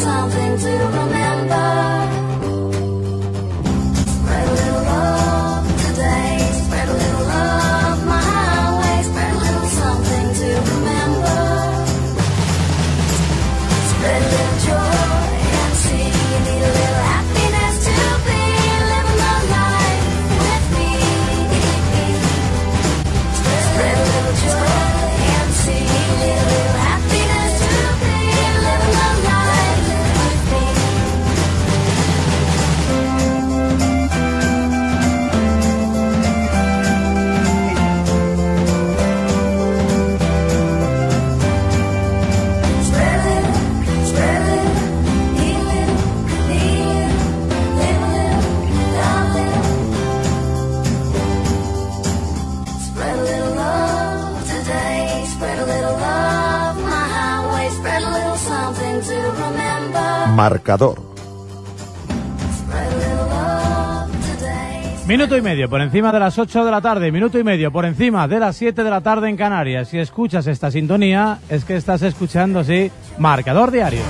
[0.00, 1.99] something to remember.
[60.40, 61.02] Marcador.
[65.06, 67.84] Minuto y medio por encima de las 8 de la tarde, minuto y medio por
[67.84, 69.88] encima de las 7 de la tarde en Canarias.
[69.88, 74.00] Si escuchas esta sintonía, es que estás escuchando, sí, Marcador Diario.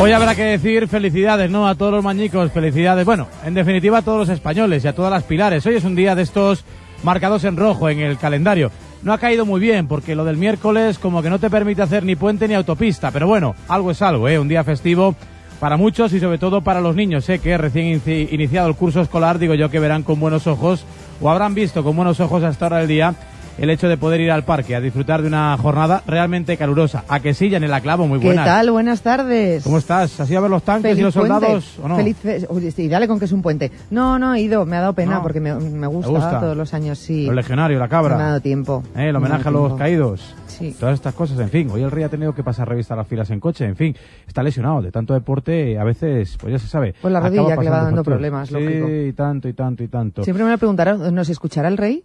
[0.00, 1.66] Hoy habrá que decir felicidades, ¿no?
[1.66, 3.04] A todos los mañicos, felicidades.
[3.04, 5.66] Bueno, en definitiva a todos los españoles y a todas las pilares.
[5.66, 6.64] Hoy es un día de estos
[7.02, 8.70] marcados en rojo en el calendario.
[9.02, 12.04] No ha caído muy bien porque lo del miércoles como que no te permite hacer
[12.04, 13.10] ni puente ni autopista.
[13.10, 14.38] Pero bueno, algo es algo, ¿eh?
[14.38, 15.16] Un día festivo
[15.58, 17.24] para muchos y sobre todo para los niños.
[17.24, 20.84] Sé que recién inici- iniciado el curso escolar, digo yo que verán con buenos ojos
[21.20, 23.14] o habrán visto con buenos ojos hasta ahora del día
[23.58, 27.04] el hecho de poder ir al parque a disfrutar de una jornada realmente calurosa.
[27.08, 28.44] A que sí, la clavo, muy ¿Qué buenas.
[28.46, 28.70] tal?
[28.70, 29.62] Buenas tardes.
[29.64, 30.18] ¿Cómo estás?
[30.20, 31.32] ¿Has ido a ver los tanques y los puente.
[31.34, 31.96] soldados o no?
[31.96, 33.70] Feliz fe- Uy, sí, dale con que es un puente.
[33.90, 35.22] No, no he ido, me ha dado pena No.
[35.22, 36.40] porque me, me gusta, gusta?
[36.40, 37.26] todos los años, sí.
[37.26, 38.16] Los legionarios, la No me ha cabra.
[38.16, 38.82] dado tiempo.
[38.96, 39.76] Eh, el homenaje a los tiempo.
[39.78, 40.34] caídos.
[40.46, 40.76] Sí.
[40.78, 41.70] Todas estas cosas, en fin.
[41.70, 43.96] Hoy el rey ha tenido que pasar revista a las filas en coche, en fin.
[44.26, 46.94] Está lesionado de tanto deporte, a veces, pues ya se sabe.
[47.00, 48.16] Pues la rodilla que le va dando factura.
[48.16, 48.88] problemas, sí, lógico.
[48.90, 50.22] y tanto, y tanto, y tanto.
[50.24, 52.04] Siempre me lo preguntaron, ¿nos escuchará el rey?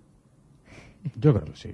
[1.15, 1.69] Yo creo que sí.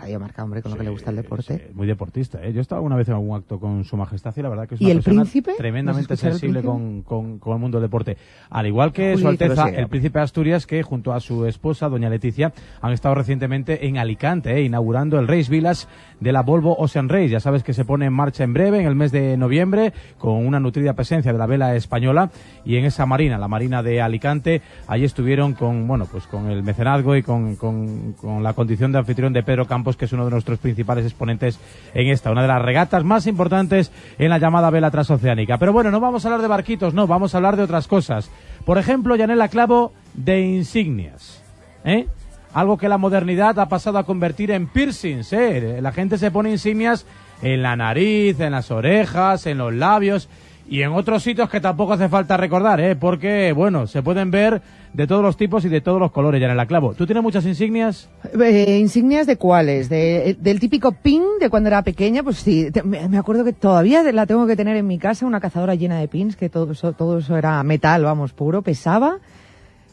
[0.00, 1.58] Radio Marca, hombre, con lo que Sí, le gusta el deporte.
[1.58, 2.42] sí, muy deportista.
[2.42, 2.52] ¿eh?
[2.52, 4.74] Yo he estado una vez en algún acto con su majestad y la verdad que
[4.76, 5.52] es ¿Y una el persona príncipe?
[5.58, 8.16] tremendamente ¿Nos escuchará el sensible con, con- con el mundo del deporte.
[8.48, 11.88] Al igual que su Alteza, sí, el príncipe de Asturias, que junto a su esposa,
[11.88, 14.62] doña Leticia, han estado recientemente en Alicante, ¿eh?
[14.62, 15.86] inaugurando el Race Village
[16.20, 17.28] de la Volvo Ocean Race.
[17.28, 20.46] Ya sabes que se pone en marcha en breve, en el mes de noviembre, con
[20.46, 22.30] una nutrida presencia de la vela española
[22.64, 26.62] y en esa marina, la marina de Alicante, allí estuvieron con, bueno, pues con el
[26.62, 30.24] mecenazgo y con, con- con la condición de anfitrión de Pedro Campos, que es uno
[30.24, 31.58] de nuestros principales exponentes
[31.94, 35.58] en esta, una de las regatas más importantes en la llamada vela transoceánica.
[35.58, 38.30] Pero bueno, no vamos a hablar de barquitos, no, vamos a hablar de otras cosas.
[38.64, 41.42] Por ejemplo, Yanela Clavo, de insignias.
[41.84, 42.06] ¿eh?
[42.52, 45.32] Algo que la modernidad ha pasado a convertir en piercings.
[45.32, 45.78] ¿eh?
[45.80, 47.06] La gente se pone insignias
[47.42, 50.28] en la nariz, en las orejas, en los labios
[50.70, 52.94] y en otros sitios que tampoco hace falta recordar, ¿eh?
[52.94, 54.62] porque, bueno, se pueden ver
[54.92, 56.94] de todos los tipos y de todos los colores, Yanela Clavo.
[56.94, 58.08] ¿Tú tienes muchas insignias?
[58.40, 59.88] Eh, ¿Insignias de cuáles?
[59.88, 62.22] De, ¿Del típico pin de cuando era pequeña?
[62.22, 65.40] Pues sí, te- me acuerdo que todavía la tengo que tener en mi casa, una
[65.40, 69.18] cazadora llena de pins, que todo eso, todo eso era metal, vamos, puro, pesaba.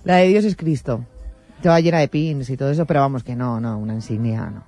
[0.04, 1.04] La de Dios es Cristo.
[1.62, 4.64] Toda llena de pins y todo eso, pero vamos que no, no, una insignia no.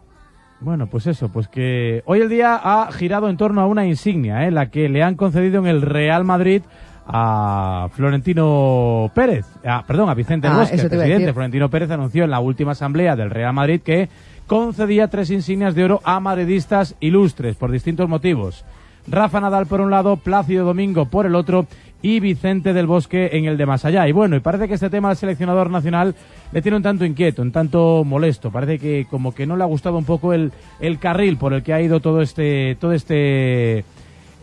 [0.61, 4.45] Bueno, pues eso, pues que hoy el día ha girado en torno a una insignia,
[4.45, 4.51] ¿eh?
[4.51, 6.63] la que le han concedido en el Real Madrid
[7.11, 11.33] a Florentino Pérez, ah, perdón, a Vicente del Ah, Bosque, el a presidente.
[11.33, 14.09] Florentino Pérez anunció en la última asamblea del Real Madrid que
[14.45, 18.63] concedía tres insignias de oro a madridistas ilustres por distintos motivos.
[19.07, 21.65] Rafa Nadal por un lado, Plácido Domingo por el otro
[22.03, 24.07] y Vicente del Bosque en el de más allá.
[24.07, 26.13] Y bueno, y parece que este tema al seleccionador nacional
[26.51, 28.51] le tiene un tanto inquieto, un tanto molesto.
[28.51, 31.63] Parece que como que no le ha gustado un poco el, el carril por el
[31.63, 33.83] que ha ido todo este, todo este,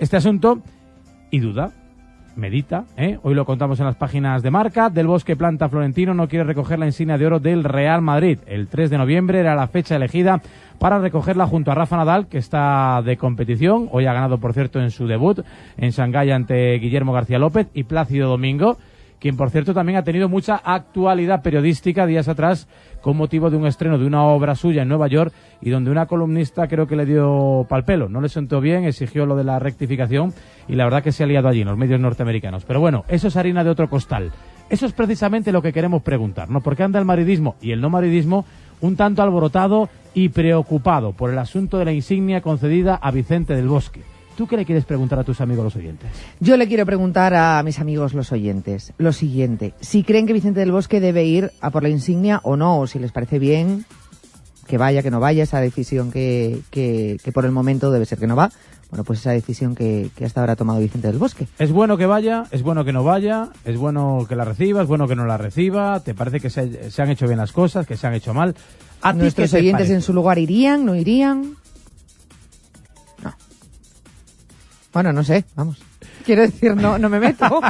[0.00, 0.58] este asunto
[1.30, 1.70] y duda.
[2.36, 3.18] Medita, ¿eh?
[3.22, 4.90] hoy lo contamos en las páginas de marca.
[4.90, 8.38] Del Bosque Planta Florentino no quiere recoger la insignia de oro del Real Madrid.
[8.46, 10.42] El 3 de noviembre era la fecha elegida
[10.78, 13.88] para recogerla junto a Rafa Nadal, que está de competición.
[13.90, 15.40] Hoy ha ganado, por cierto, en su debut
[15.78, 18.76] en Shanghái ante Guillermo García López y Plácido Domingo,
[19.20, 22.68] quien, por cierto, también ha tenido mucha actualidad periodística días atrás
[23.00, 26.06] con motivo de un estreno de una obra suya en Nueva York y donde una
[26.06, 28.08] columnista creo que le dio pal pelo.
[28.08, 30.34] No le sentó bien, exigió lo de la rectificación
[30.68, 32.64] y la verdad que se ha liado allí en los medios norteamericanos.
[32.64, 34.32] Pero bueno, eso es harina de otro costal.
[34.68, 36.60] Eso es precisamente lo que queremos preguntar, ¿no?
[36.60, 38.44] Porque anda el maridismo y el no maridismo
[38.80, 43.68] un tanto alborotado y preocupado por el asunto de la insignia concedida a Vicente del
[43.68, 44.15] Bosque.
[44.36, 46.10] ¿Tú qué le quieres preguntar a tus amigos los oyentes?
[46.40, 49.72] Yo le quiero preguntar a mis amigos los oyentes lo siguiente.
[49.80, 52.86] Si creen que Vicente del Bosque debe ir a por la insignia o no, o
[52.86, 53.86] si les parece bien
[54.66, 58.18] que vaya, que no vaya, esa decisión que, que, que por el momento debe ser
[58.18, 58.50] que no va.
[58.90, 61.48] Bueno, pues esa decisión que, que hasta ahora ha tomado Vicente del Bosque.
[61.58, 64.88] Es bueno que vaya, es bueno que no vaya, es bueno que la reciba, es
[64.88, 67.86] bueno que no la reciba, te parece que se, se han hecho bien las cosas,
[67.86, 68.54] que se han hecho mal.
[69.02, 71.56] ¿A Nuestros oyentes en su lugar irían, no irían.
[74.96, 75.76] Bueno, no sé, vamos.
[76.24, 77.44] Quiero decir, no, no me meto.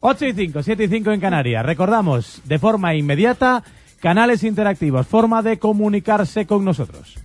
[0.00, 1.66] 8 y 5, 7 y 5 en Canarias.
[1.66, 3.62] Recordamos, de forma inmediata,
[4.00, 7.16] canales interactivos, forma de comunicarse con nosotros.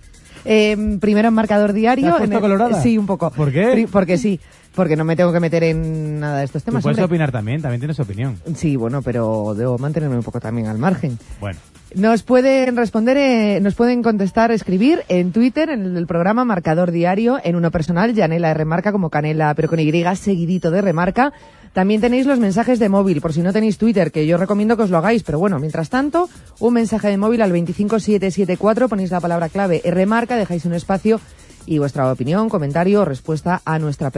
[0.44, 2.08] Eh, primero en marcador diario.
[2.08, 2.82] ¿Te has en el- colorada?
[2.82, 3.30] Sí, un poco.
[3.30, 3.88] ¿Por qué?
[3.90, 4.38] Porque sí,
[4.74, 6.82] porque no me tengo que meter en nada de estos Tú temas.
[6.82, 7.04] puedes hombre.
[7.06, 8.38] opinar también, también tienes opinión.
[8.54, 11.18] Sí, bueno, pero debo mantenerme un poco también al margen.
[11.40, 11.58] Bueno,
[11.94, 16.90] Nos pueden responder, eh, nos pueden contestar, escribir en Twitter, en el, del programa Marcador
[16.90, 21.32] Diario, en uno personal, Yanela de Remarca, como Canela, pero con Y, seguidito de Remarca.
[21.74, 24.82] También tenéis los mensajes de móvil, por si no tenéis Twitter, que yo recomiendo que
[24.82, 26.28] os lo hagáis, pero bueno, mientras tanto,
[26.60, 31.18] un mensaje de móvil al 25774, ponéis la palabra clave Remarca, dejáis un espacio
[31.66, 34.10] y vuestra opinión, comentario o respuesta a nuestra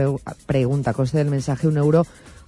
[0.45, 0.93] pregunta.
[0.93, 2.05] Coste del mensaje un euro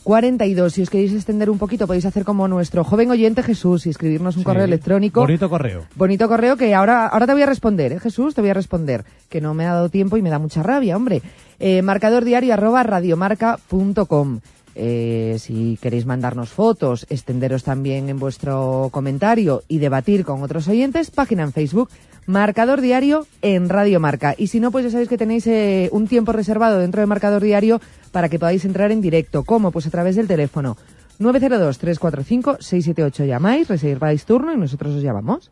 [0.07, 0.71] 42.
[0.71, 4.37] Si os queréis extender un poquito, podéis hacer como nuestro joven oyente Jesús y escribirnos
[4.37, 4.45] un sí.
[4.45, 5.19] correo electrónico.
[5.19, 5.83] Bonito correo.
[5.95, 8.33] Bonito correo que ahora, ahora te voy a responder, ¿eh, Jesús?
[8.33, 9.03] Te voy a responder.
[9.27, 11.21] Que no me ha dado tiempo y me da mucha rabia, hombre.
[11.59, 14.39] Eh, marcador diario arroba radiomarca.com.
[14.79, 21.09] Eh, si queréis mandarnos fotos, extenderos también en vuestro comentario y debatir con otros oyentes,
[21.09, 21.89] página en Facebook,
[22.27, 24.35] Marcador Diario en Radio Marca.
[24.37, 27.41] Y si no, pues ya sabéis que tenéis eh, un tiempo reservado dentro de Marcador
[27.41, 27.81] Diario
[28.11, 29.43] para que podáis entrar en directo.
[29.43, 29.71] ¿Cómo?
[29.71, 30.77] Pues a través del teléfono
[31.19, 33.25] 902-345-678.
[33.25, 35.49] Llamáis, reserváis turno y nosotros os llamamos.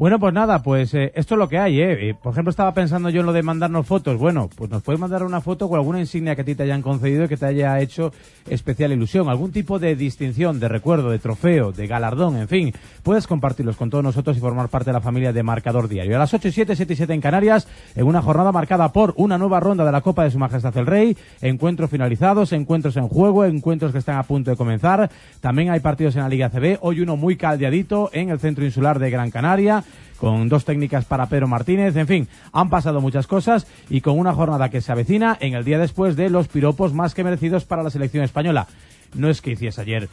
[0.00, 2.08] Bueno, pues nada, pues eh, esto es lo que hay, ¿eh?
[2.08, 4.16] Eh, Por ejemplo, estaba pensando yo en lo de mandarnos fotos.
[4.16, 6.80] Bueno, pues nos puedes mandar una foto con alguna insignia que a ti te hayan
[6.80, 8.10] concedido y que te haya hecho
[8.48, 9.28] especial ilusión.
[9.28, 12.72] Algún tipo de distinción, de recuerdo, de trofeo, de galardón, en fin.
[13.02, 16.16] Puedes compartirlos con todos nosotros y formar parte de la familia de Marcador Diario.
[16.16, 19.12] A las 8 y 7, 7 y 7 en Canarias, en una jornada marcada por
[19.18, 23.06] una nueva ronda de la Copa de Su Majestad el Rey, encuentros finalizados, encuentros en
[23.06, 25.10] juego, encuentros que están a punto de comenzar.
[25.40, 26.78] También hay partidos en la Liga CB.
[26.80, 29.84] Hoy uno muy caldeadito en el centro insular de Gran Canaria
[30.18, 34.34] con dos técnicas para Pedro Martínez, en fin, han pasado muchas cosas y con una
[34.34, 37.82] jornada que se avecina en el día después de los piropos más que merecidos para
[37.82, 38.66] la selección española.
[39.14, 40.08] No es que hiciese ayer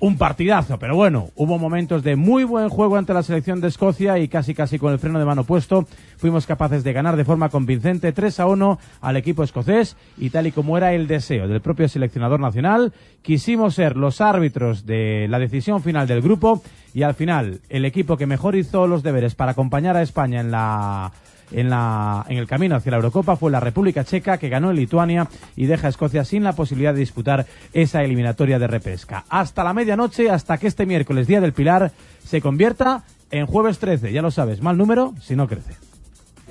[0.00, 4.18] un partidazo, pero bueno, hubo momentos de muy buen juego ante la selección de Escocia
[4.18, 5.86] y casi casi con el freno de mano puesto
[6.16, 10.46] fuimos capaces de ganar de forma convincente 3 a 1 al equipo escocés y tal
[10.46, 15.38] y como era el deseo del propio seleccionador nacional, quisimos ser los árbitros de la
[15.38, 16.62] decisión final del grupo
[16.94, 20.50] y al final el equipo que mejor hizo los deberes para acompañar a España en
[20.50, 21.12] la
[21.52, 24.76] en, la, en el camino hacia la Eurocopa fue la República Checa que ganó en
[24.76, 29.24] Lituania y deja a Escocia sin la posibilidad de disputar esa eliminatoria de repesca.
[29.28, 31.92] Hasta la medianoche, hasta que este miércoles, Día del Pilar,
[32.24, 34.12] se convierta en jueves 13.
[34.12, 35.74] Ya lo sabes, mal número si no crece.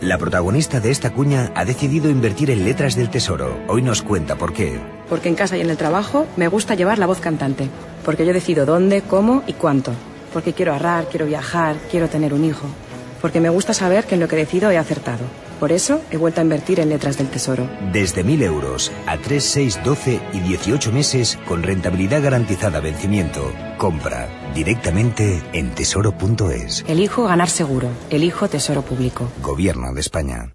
[0.02, 3.60] La protagonista de esta cuña ha decidido invertir en letras del tesoro.
[3.68, 4.80] Hoy nos cuenta por qué.
[5.10, 7.68] Porque en casa y en el trabajo me gusta llevar la voz cantante.
[8.06, 9.92] Porque yo decido dónde, cómo y cuánto.
[10.32, 12.68] Porque quiero ahorrar, quiero viajar, quiero tener un hijo.
[13.22, 15.24] Porque me gusta saber que en lo que decido he acertado.
[15.60, 17.70] Por eso he vuelto a invertir en letras del tesoro.
[17.92, 23.52] Desde 1.000 euros a 3, 6, 12 y 18 meses con rentabilidad garantizada vencimiento.
[23.78, 26.86] Compra directamente en tesoro.es.
[26.88, 27.90] Elijo ganar seguro.
[28.10, 29.30] Elijo tesoro público.
[29.42, 30.54] Gobierno de España.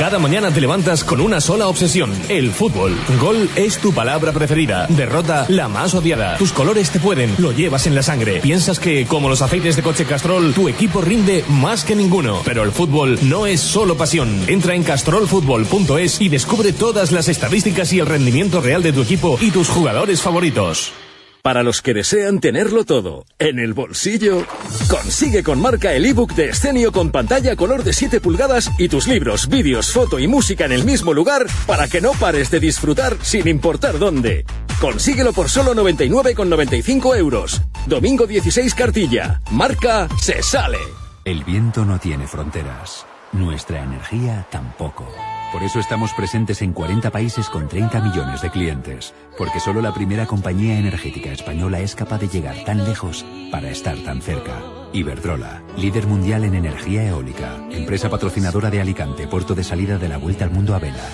[0.00, 2.96] Cada mañana te levantas con una sola obsesión, el fútbol.
[3.20, 6.38] Gol es tu palabra preferida, derrota la más odiada.
[6.38, 8.40] Tus colores te pueden, lo llevas en la sangre.
[8.40, 12.40] Piensas que, como los aceites de coche Castrol, tu equipo rinde más que ninguno.
[12.46, 14.42] Pero el fútbol no es solo pasión.
[14.48, 19.36] Entra en castrolfutbol.es y descubre todas las estadísticas y el rendimiento real de tu equipo
[19.38, 20.94] y tus jugadores favoritos.
[21.42, 24.44] Para los que desean tenerlo todo en el bolsillo,
[24.88, 29.08] consigue con marca el ebook de Escenio con pantalla color de 7 pulgadas y tus
[29.08, 33.16] libros, vídeos, foto y música en el mismo lugar para que no pares de disfrutar
[33.22, 34.44] sin importar dónde.
[34.80, 37.62] Consíguelo por solo 99,95 euros.
[37.86, 39.40] Domingo 16 cartilla.
[39.50, 40.78] Marca se sale.
[41.24, 43.06] El viento no tiene fronteras.
[43.32, 45.06] Nuestra energía tampoco.
[45.52, 49.12] Por eso estamos presentes en 40 países con 30 millones de clientes.
[49.36, 53.96] Porque solo la primera compañía energética española es capaz de llegar tan lejos para estar
[53.98, 54.62] tan cerca.
[54.92, 57.56] Iberdrola, líder mundial en energía eólica.
[57.72, 61.08] Empresa patrocinadora de Alicante, puerto de salida de la Vuelta al Mundo a Vela.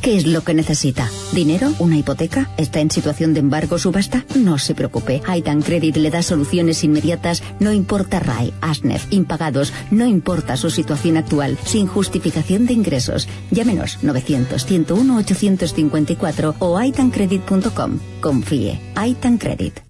[0.00, 1.08] ¿Qué es lo que necesita?
[1.32, 1.72] ¿Dinero?
[1.78, 2.50] ¿Una hipoteca?
[2.58, 4.26] ¿Está en situación de embargo subasta?
[4.34, 5.22] No se preocupe.
[5.26, 11.16] Aitan Credit le da soluciones inmediatas, no importa RAI, ASNEF, impagados, no importa su situación
[11.16, 13.26] actual, sin justificación de ingresos.
[13.50, 17.98] Llámenos 900-101-854 o aitancredit.com.
[18.20, 18.78] Confíe.
[18.94, 19.80] Aitan Credit.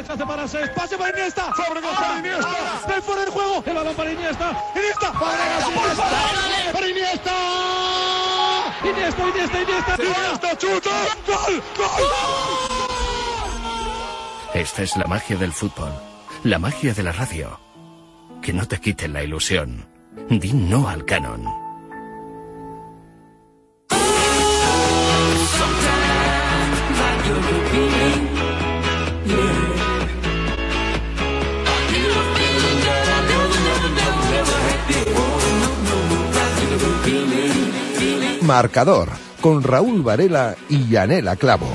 [0.00, 1.52] Rechace para seis, pase para Iniesta.
[1.54, 2.82] Fabregas para Iniesta.
[2.88, 3.62] Ven fuera del juego.
[3.66, 4.64] El balón para Iniesta.
[4.74, 5.12] Iniesta.
[5.12, 6.72] Fabregas, Iniesta.
[6.72, 7.32] Para Iniesta.
[8.82, 9.96] Iniesta, Iniesta, Iniesta.
[9.98, 10.90] Iniesta, chuta.
[11.26, 11.86] Gol, gol.
[14.54, 15.92] Esta es la magia del fútbol.
[16.44, 17.60] La magia de la radio.
[18.42, 19.86] Que no te quiten la ilusión.
[20.28, 21.60] Di no al canon.
[38.50, 39.08] Marcador
[39.40, 41.68] con Raúl Varela y Yanela Clavo.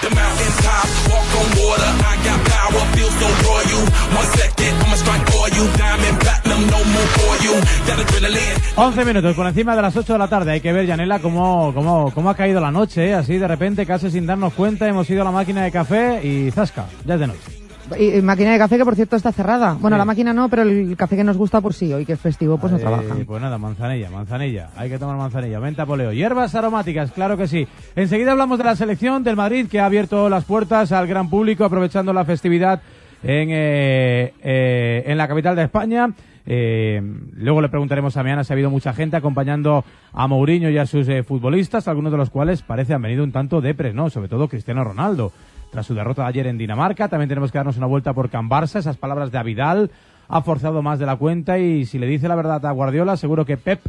[0.00, 1.92] The mountain top, walk on water.
[2.00, 3.82] I got power, feel so royal.
[4.16, 5.62] One second, I'ma strike for you.
[5.76, 7.52] Diamond platinum, no more for you.
[7.86, 8.56] That adrenaline.
[8.76, 10.52] 11 minutos por encima de las 8 de la tarde.
[10.52, 13.10] Hay que ver, Yanela, cómo, cómo, cómo ha caído la noche.
[13.10, 13.14] ¿eh?
[13.14, 16.50] Así de repente, casi sin darnos cuenta, hemos ido a la máquina de café y
[16.50, 17.67] zasca, ya es de noche.
[17.98, 19.76] Y, y máquina de café que por cierto está cerrada.
[19.80, 19.98] Bueno, Sí.
[19.98, 22.58] la máquina no, pero el café que nos gusta por sí, hoy que es festivo
[22.58, 23.24] pues no trabajan.
[23.24, 24.70] Pues nada, manzanilla, manzanilla.
[24.76, 25.58] Hay que tomar manzanilla.
[25.58, 26.12] Venta poleo.
[26.12, 27.66] Hierbas aromáticas, claro que sí.
[27.96, 31.64] Enseguida hablamos de la selección del Madrid que ha abierto las puertas al gran público
[31.64, 32.80] aprovechando la festividad
[33.22, 36.08] en, eh, eh, en la capital de España.
[36.50, 37.02] Eh,
[37.34, 40.86] luego le preguntaremos a Meana si ha habido mucha gente acompañando a Mourinho y a
[40.86, 44.08] sus eh, futbolistas, algunos de los cuales parece han venido un tanto depres, ¿no?
[44.08, 45.30] Sobre todo Cristiano Ronaldo.
[45.70, 48.48] Tras su derrota de ayer en Dinamarca, también tenemos que darnos una vuelta por Can
[48.48, 49.90] Barça, esas palabras de Avidal,
[50.26, 53.44] ha forzado más de la cuenta y si le dice la verdad a Guardiola, seguro
[53.44, 53.80] que Pep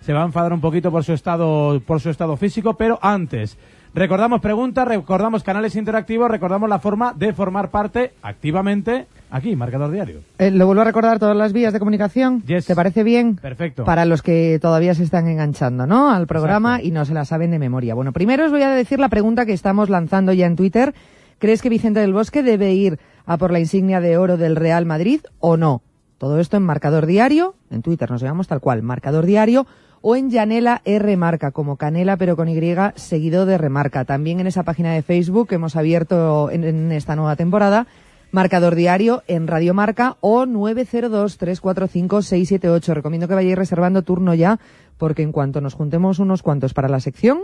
[0.00, 3.56] se va a enfadar un poquito por su estado, por su estado físico, pero antes,
[3.94, 10.20] recordamos preguntas, recordamos canales interactivos, recordamos la forma de formar parte activamente aquí, Marcador Diario.
[10.38, 12.42] Eh, lo vuelvo a recordar todas las vías de comunicación.
[12.42, 13.36] ¿Te parece bien?
[13.36, 13.84] Perfecto.
[13.84, 16.10] Para los que todavía se están enganchando, ¿no?
[16.10, 17.94] Al programa y no se la saben de memoria.
[17.94, 20.94] Bueno, primero os voy a decir la pregunta que estamos lanzando ya en Twitter.
[21.38, 24.86] ¿Crees que Vicente del Bosque debe ir a por la insignia de oro del Real
[24.86, 25.82] Madrid o no?
[26.18, 29.68] Todo esto en Marcador Diario, en Twitter nos llamamos tal cual, Marcador Diario,
[30.00, 32.62] o en Yanela R Marca, como Canela pero con Y,
[32.94, 34.04] seguido de Remarca.
[34.04, 37.86] También en esa página de Facebook que hemos abierto en, esta nueva temporada,
[38.30, 42.94] Marcador Diario en Radio Marca o 902-345-678.
[42.94, 44.58] Recomiendo que vayáis reservando turno ya,
[44.98, 47.40] porque en cuanto nos juntemos unos cuantos para la sección,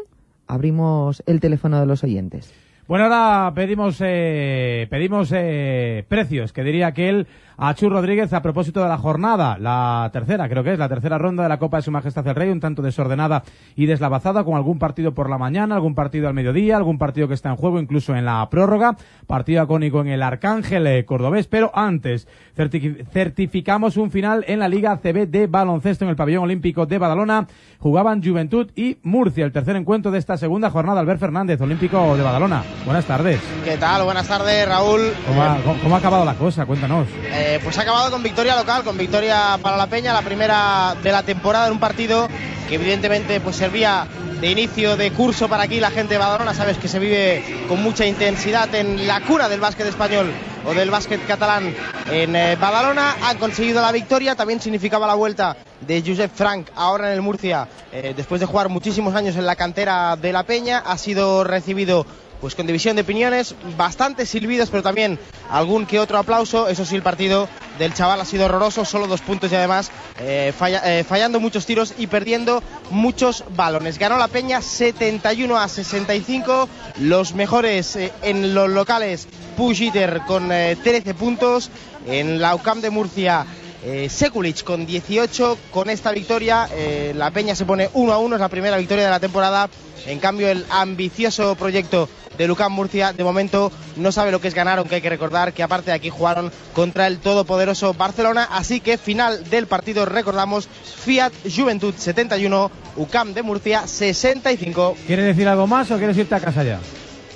[0.47, 2.53] abrimos el teléfono de los oyentes.
[2.87, 8.83] Bueno, ahora pedimos eh, pedimos eh, precios, que diría aquel a Chu Rodríguez a propósito
[8.83, 11.83] de la jornada, la tercera, creo que es la tercera ronda de la Copa de
[11.83, 13.43] Su Majestad el Rey, un tanto desordenada
[13.77, 17.35] y deslavazada, con algún partido por la mañana, algún partido al mediodía, algún partido que
[17.35, 18.97] está en juego, incluso en la prórroga,
[19.27, 24.69] partido acónico en el Arcángel eh, Cordobés, pero antes certi- certificamos un final en la
[24.69, 27.47] Liga CB de baloncesto en el Pabellón Olímpico de Badalona.
[27.79, 31.01] Jugaban Juventud y Murcia, el tercer encuentro de esta segunda jornada.
[31.01, 32.63] Albert Fernández, Olímpico de Badalona.
[32.85, 33.41] Buenas tardes.
[33.65, 34.05] ¿Qué tal?
[34.05, 35.01] Buenas tardes, Raúl.
[35.29, 36.65] ¿Cómo ha, cómo- cómo ha acabado la cosa?
[36.67, 37.07] Cuéntanos.
[37.33, 41.13] Eh, pues ha acabado con victoria local, con victoria para la Peña, la primera de
[41.13, 42.29] la temporada en un partido
[42.69, 44.07] que evidentemente pues servía
[44.41, 47.83] de inicio de curso para aquí la gente de Badalona, sabes que se vive con
[47.83, 50.33] mucha intensidad en la cuna del básquet español
[50.67, 51.75] o del básquet catalán
[52.11, 57.09] en eh, Badalona, han conseguido la victoria, también significaba la vuelta de Josep Frank ahora
[57.09, 60.83] en el Murcia, eh, después de jugar muchísimos años en la cantera de la Peña,
[60.85, 62.07] ha sido recibido
[62.45, 66.69] pues con división de opiniones, bastantes silbidos, pero también algún que otro aplauso.
[66.69, 67.49] Eso sí, el partido
[67.79, 71.95] del chaval ha sido horroroso, solo dos puntos y además eh, eh, fallando muchos tiros
[71.97, 73.99] y perdiendo muchos balones.
[73.99, 80.77] Ganó la Peña 71 a 65, los mejores eh, en los locales, Pujiter con eh,
[80.85, 81.71] 13 puntos,
[82.07, 83.47] en la UCAM de Murcia.
[83.87, 88.37] Eh, Sekulic con 18, con esta victoria eh, la Peña se pone 1 a 1,
[88.37, 89.69] es la primera victoria de la temporada.
[90.07, 94.55] En cambio, el ambicioso proyecto de Lucán Murcia de momento no sabe lo que es
[94.55, 98.49] ganar, aunque hay que recordar que aparte de aquí jugaron contra el todopoderoso Barcelona.
[98.51, 100.67] Así que final del partido, recordamos,
[101.05, 104.97] Fiat Juventud 71, UCAM de Murcia 65.
[105.07, 106.81] ¿Quieres decir algo más o quieres irte a casa ya?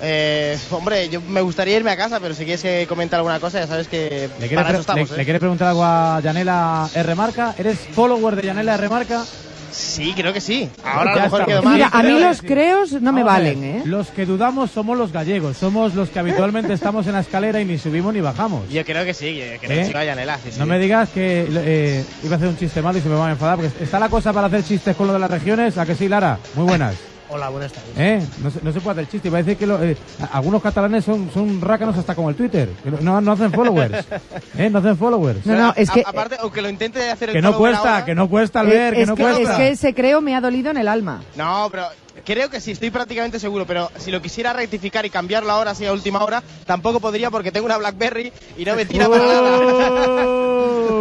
[0.01, 3.59] Eh, hombre, yo me gustaría irme a casa, pero si quieres que comente alguna cosa,
[3.59, 5.09] ya sabes que ¿Le quieres, para eso pre- estamos.
[5.09, 5.17] le- ¿eh?
[5.17, 7.15] le quieres preguntar algo a Yanela R.
[7.15, 7.53] Marca?
[7.57, 8.87] ¿Eres follower de Yanela R.
[8.89, 9.23] Marca?
[9.71, 10.67] Sí, creo que sí.
[10.83, 11.73] Ahora a lo mejor quedo mal.
[11.75, 13.81] Mira, a mí los creos no me valen, ¿eh?
[13.85, 17.65] Los que dudamos somos los gallegos, somos los que habitualmente estamos en la escalera y
[17.65, 18.67] ni subimos ni bajamos.
[18.69, 19.81] Yo creo que sí, que creo ¿Eh?
[19.81, 20.59] que sí, vaya Nela, sí, sí.
[20.59, 23.27] No me digas que eh, iba a hacer un chiste malo y se me va
[23.27, 25.77] a enfadar, porque está la cosa para hacer chistes con lo de las regiones.
[25.77, 26.39] ¿A que sí, Lara?
[26.55, 26.95] Muy buenas.
[27.31, 27.91] Hola, buenas tardes.
[27.95, 28.25] ¿Eh?
[28.41, 29.27] No, se, no se puede hacer chiste.
[29.27, 29.95] Iba a decir que lo- eh,
[30.31, 32.69] algunos catalanes son, son rácanos hasta como el Twitter.
[32.83, 34.03] que no, no hacen followers.
[34.57, 34.69] ¿Eh?
[34.71, 35.45] No hacen followers.
[35.45, 38.05] No, no, es que, A- aparte, aunque lo intente hacer el Que no cuesta, ahora-
[38.05, 39.41] que no cuesta al eh, ver, que es, no que, cuesta.
[39.51, 41.21] es que ese creo me ha dolido en el alma.
[41.35, 41.83] No, pero
[42.29, 45.87] creo que sí, estoy prácticamente seguro, pero si lo quisiera rectificar y cambiarlo ahora, así
[45.87, 50.39] a última hora, tampoco podría porque tengo una BlackBerry y no me tira para nada.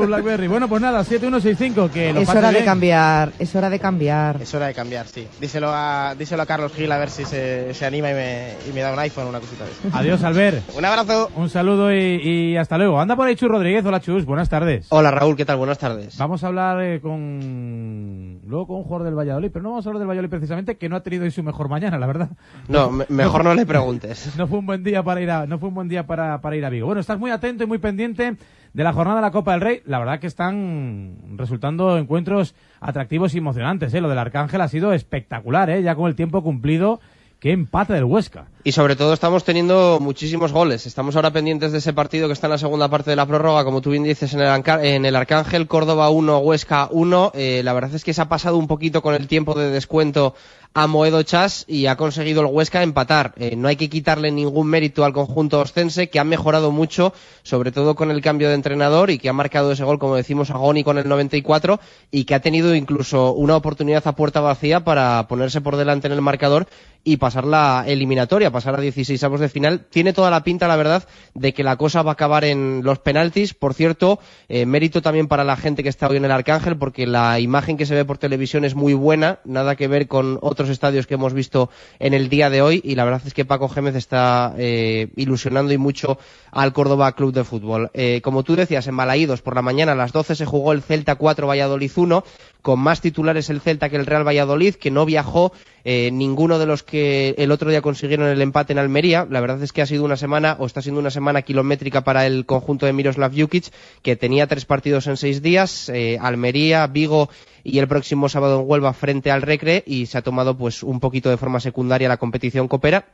[0.01, 0.47] Oh, Blackberry.
[0.49, 4.41] Bueno, pues nada, 7165, que lo Es hora de cambiar, es hora de cambiar.
[4.41, 5.27] Es hora de cambiar, sí.
[5.41, 8.73] Díselo a, díselo a Carlos Gil a ver si se, se anima y me, y
[8.73, 9.81] me da un iPhone o una cosita de eso.
[9.93, 10.63] Adiós, Albert.
[10.77, 11.31] Un abrazo.
[11.37, 13.01] Un saludo y, y hasta luego.
[13.01, 13.85] Anda por ahí Chus Rodríguez.
[13.85, 14.25] Hola, Chus.
[14.25, 14.87] Buenas tardes.
[14.91, 15.57] Hola Raúl, ¿qué tal?
[15.59, 16.17] Buenas tardes.
[16.17, 18.41] Vamos a hablar eh, con...
[18.47, 20.89] Luego con un jugador del Valladolid, pero no vamos a hablar del Valladolid precisamente, que
[20.89, 22.29] no ha tenido hoy su mejor mañana, la verdad.
[22.69, 24.35] No, me- mejor no le preguntes.
[24.37, 26.57] No fue un buen día para ir a, no fue un buen día para, para
[26.57, 26.87] ir a Vigo.
[26.87, 28.37] Bueno, estás muy atento y muy pendiente
[28.75, 29.83] de la jornada de la Copa del Rey.
[29.87, 33.93] La verdad que están resultando encuentros atractivos y emocionantes.
[33.95, 34.01] ¿eh?
[34.01, 35.83] Lo del Arcángel ha sido espectacular, ¿eh?
[35.83, 37.01] ya con el tiempo cumplido.
[37.41, 38.47] Qué empate del Huesca.
[38.65, 40.87] Y sobre todo estamos teniendo muchísimos goles.
[40.87, 43.63] Estamos ahora pendientes de ese partido que está en la segunda parte de la prórroga,
[43.63, 47.31] como tú bien dices, en el, en el Arcángel, Córdoba 1, Huesca 1.
[47.35, 50.35] Eh, la verdad es que se ha pasado un poquito con el tiempo de descuento
[50.75, 53.35] a Moedo Chas y ha conseguido el Huesca empatar.
[53.37, 57.73] Eh, no hay que quitarle ningún mérito al conjunto ostense, que ha mejorado mucho, sobre
[57.73, 60.59] todo con el cambio de entrenador y que ha marcado ese gol, como decimos, a
[60.59, 65.27] Goni con el 94 y que ha tenido incluso una oportunidad a puerta vacía para
[65.29, 66.67] ponerse por delante en el marcador
[67.05, 69.87] y pasar la eliminatoria, pasar a 16 avos de final.
[69.89, 72.99] Tiene toda la pinta, la verdad, de que la cosa va a acabar en los
[72.99, 73.55] penaltis.
[73.55, 77.07] Por cierto, eh, mérito también para la gente que está hoy en el Arcángel, porque
[77.07, 80.58] la imagen que se ve por televisión es muy buena, nada que ver con otros
[80.69, 82.81] estadios que hemos visto en el día de hoy.
[82.83, 86.19] Y la verdad es que Paco Gémez está eh, ilusionando y mucho
[86.51, 87.91] al Córdoba Club de Fútbol.
[87.95, 90.83] Eh, como tú decías, en Balaídos, por la mañana a las 12 se jugó el
[90.83, 92.25] Celta 4 Valladolid 1,
[92.63, 95.53] con más titulares el Celta que el Real Valladolid, que no viajó
[95.85, 99.27] eh, ninguno de los que el otro día consiguieron el empate en Almería.
[99.31, 102.27] La verdad es que ha sido una semana, o está siendo una semana kilométrica para
[102.27, 103.73] el conjunto de Miroslav Jukic,
[104.03, 107.31] que tenía tres partidos en seis días, eh, Almería, Vigo
[107.65, 111.01] y el próximo sábado en Huelva frente al Recre, y se ha tomado pues un
[111.01, 113.07] poquito de forma secundaria la competición copera.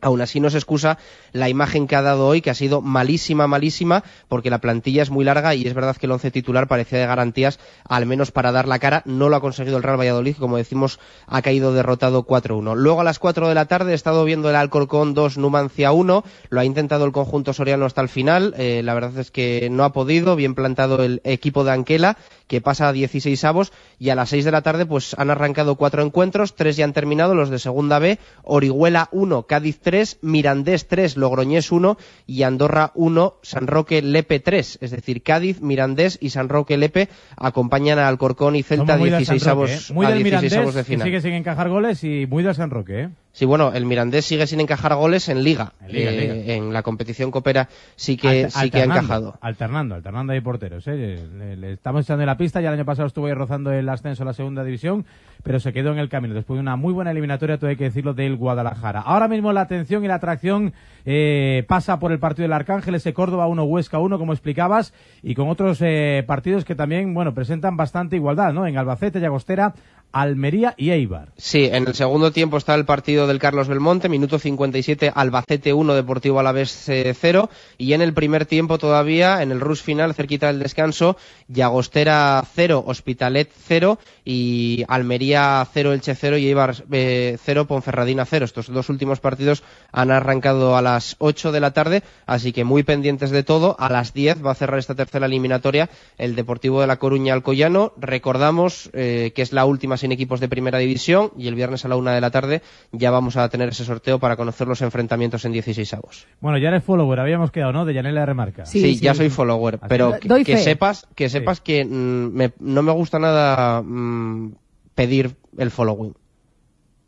[0.00, 0.98] Aún así no se excusa
[1.32, 5.10] la imagen que ha dado hoy, que ha sido malísima, malísima, porque la plantilla es
[5.10, 8.52] muy larga y es verdad que el once titular parecía de garantías, al menos para
[8.52, 9.02] dar la cara.
[9.06, 12.76] No lo ha conseguido el Real Valladolid, como decimos, ha caído derrotado 4-1.
[12.76, 16.24] Luego a las 4 de la tarde he estado viendo el Alcorcón 2, Numancia 1.
[16.50, 18.54] Lo ha intentado el conjunto soriano hasta el final.
[18.56, 20.36] Eh, la verdad es que no ha podido.
[20.36, 23.72] Bien plantado el equipo de Anquela, que pasa a 16 avos.
[23.98, 26.54] Y a las 6 de la tarde pues han arrancado cuatro encuentros.
[26.54, 28.18] Tres ya han terminado, los de Segunda B.
[28.44, 29.87] Orihuela 1, Cádiz 3,
[30.22, 31.96] Mirandés 3, Logroñés 1
[32.26, 34.78] y Andorra 1, San Roque Lepe 3.
[34.80, 39.10] Es decir, Cádiz, Mirandés y San Roque Lepe acompañan a Alcorcón y Celta Somos muy
[39.10, 39.94] del 16 San Roque, avos, ¿eh?
[39.94, 41.06] Muy a del 16 avos Mirandés, de que final.
[41.06, 43.08] sigue sin encajar goles, y muy del San Roque, ¿eh?
[43.32, 45.72] Sí, bueno, el Mirandés sigue sin encajar goles en Liga.
[45.86, 46.54] En Liga, Eh, Liga.
[46.54, 49.38] en la competición coopera sí que, Alter- sí que ha encajado.
[49.40, 50.84] Alternando, alternando ahí porteros.
[50.88, 51.24] ¿eh?
[51.36, 52.60] Le, le estamos echando en la pista.
[52.60, 55.04] Ya el año pasado estuvo ahí rozando el ascenso a la segunda división,
[55.44, 56.34] pero se quedó en el camino.
[56.34, 59.00] Después de una muy buena eliminatoria, todo hay que decirlo, del Guadalajara.
[59.02, 60.72] Ahora mismo la atención y la atracción
[61.04, 65.34] eh, pasa por el partido del Arcángel, ese Córdoba 1, Huesca 1, como explicabas, y
[65.36, 68.66] con otros eh, partidos que también, bueno, presentan bastante igualdad, ¿no?
[68.66, 69.74] En Albacete, Llagostera,
[70.12, 71.32] Almería y Eibar.
[71.36, 75.94] Sí, en el segundo tiempo está el partido del Carlos Belmonte, minuto 57, Albacete 1,
[75.94, 77.50] Deportivo Alavés eh, 0.
[77.76, 81.16] Y en el primer tiempo todavía, en el rush final, cerquita del descanso,
[81.48, 88.46] Llagostera 0, Hospitalet 0 y Almería 0, Elche 0 y Eibar eh, 0, Ponferradina 0.
[88.46, 92.82] Estos dos últimos partidos han arrancado a las 8 de la tarde, así que muy
[92.82, 93.76] pendientes de todo.
[93.78, 97.92] A las 10 va a cerrar esta tercera eliminatoria el Deportivo de La Coruña Alcoyano.
[97.98, 101.88] Recordamos eh, que es la última sin equipos de primera división y el viernes a
[101.88, 105.44] la una de la tarde ya vamos a tener ese sorteo para conocer los enfrentamientos
[105.44, 106.26] en 16 avos.
[106.40, 107.84] Bueno, ya eres follower, habíamos quedado, ¿no?
[107.84, 108.64] De Yanela Remarca.
[108.64, 110.12] Sí, ya soy follower, pero
[110.44, 114.54] que, sepas que sepas que mm, me- no me gusta nada mm,
[114.94, 116.14] pedir el following.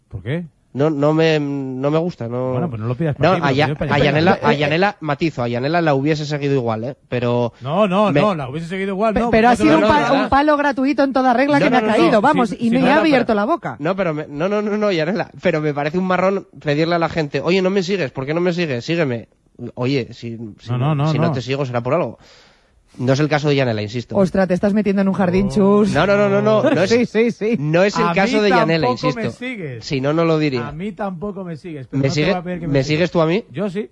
[0.09, 0.45] ¿Por qué?
[0.73, 2.53] No, no me, no me gusta, no.
[2.53, 4.03] Bueno, pues no lo pidas para No, ti, pero a, Ya- pides para a ti.
[4.05, 6.97] Yanela, a Eh, eh, Yanela, matizo, a Yanela la hubiese seguido igual, ¿eh?
[7.09, 7.53] Pero.
[7.61, 9.31] No, no, me- no, la hubiese seguido igual, no.
[9.31, 11.81] pero ha sido un, un palo gratuito en toda regla No, que no, me ha
[11.81, 11.93] no, no.
[11.97, 13.77] caído, vamos, Sí, y sí, me no, ha abierto pero- la boca.
[13.81, 16.99] No, pero me- no, no, no, no, Yanela, pero me parece un marrón pedirle a
[17.01, 18.85] la gente, oye, no me sigues, ¿por qué no me sigues?
[18.85, 19.29] Sígueme.
[19.75, 21.33] Oye, si, si No, no, no, si no.
[21.33, 22.19] te sigo será por algo.
[23.01, 24.17] No es el caso de Yanela, insisto.
[24.17, 25.91] Ostras, te estás metiendo en un jardín, chus.
[25.93, 27.57] No, no, no, no, no, no es, sí, sí, sí.
[27.59, 29.21] no es el A caso mí de Yanela, insisto.
[29.21, 29.85] me sigues.
[29.85, 30.71] Si no, no lo A diría.
[30.73, 31.87] mí tampoco me sigues.
[31.89, 33.45] Pero ¿Me, no te sigue- voy a pedir que ¿Me me sigues tú a mí?
[33.51, 33.89] Yo sí.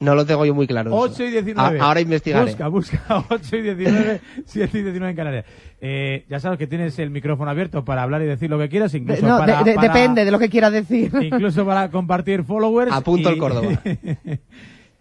[0.00, 0.90] No lo tengo yo muy claro.
[0.90, 0.98] eso.
[0.98, 1.80] 8 y 19.
[1.80, 2.44] A- ahora investigaré.
[2.46, 3.24] Busca, busca.
[3.30, 5.44] 8 y 19, 7 y 19 en Canarias.
[5.80, 8.92] Eh, ya sabes que tienes el micrófono abierto para hablar y decir lo que quieras,
[8.94, 11.10] incluso No, para, de- de- para- depende de lo que quiera decir.
[11.22, 12.92] Incluso para compartir followers.
[12.92, 13.68] Apunto y- el Córdoba.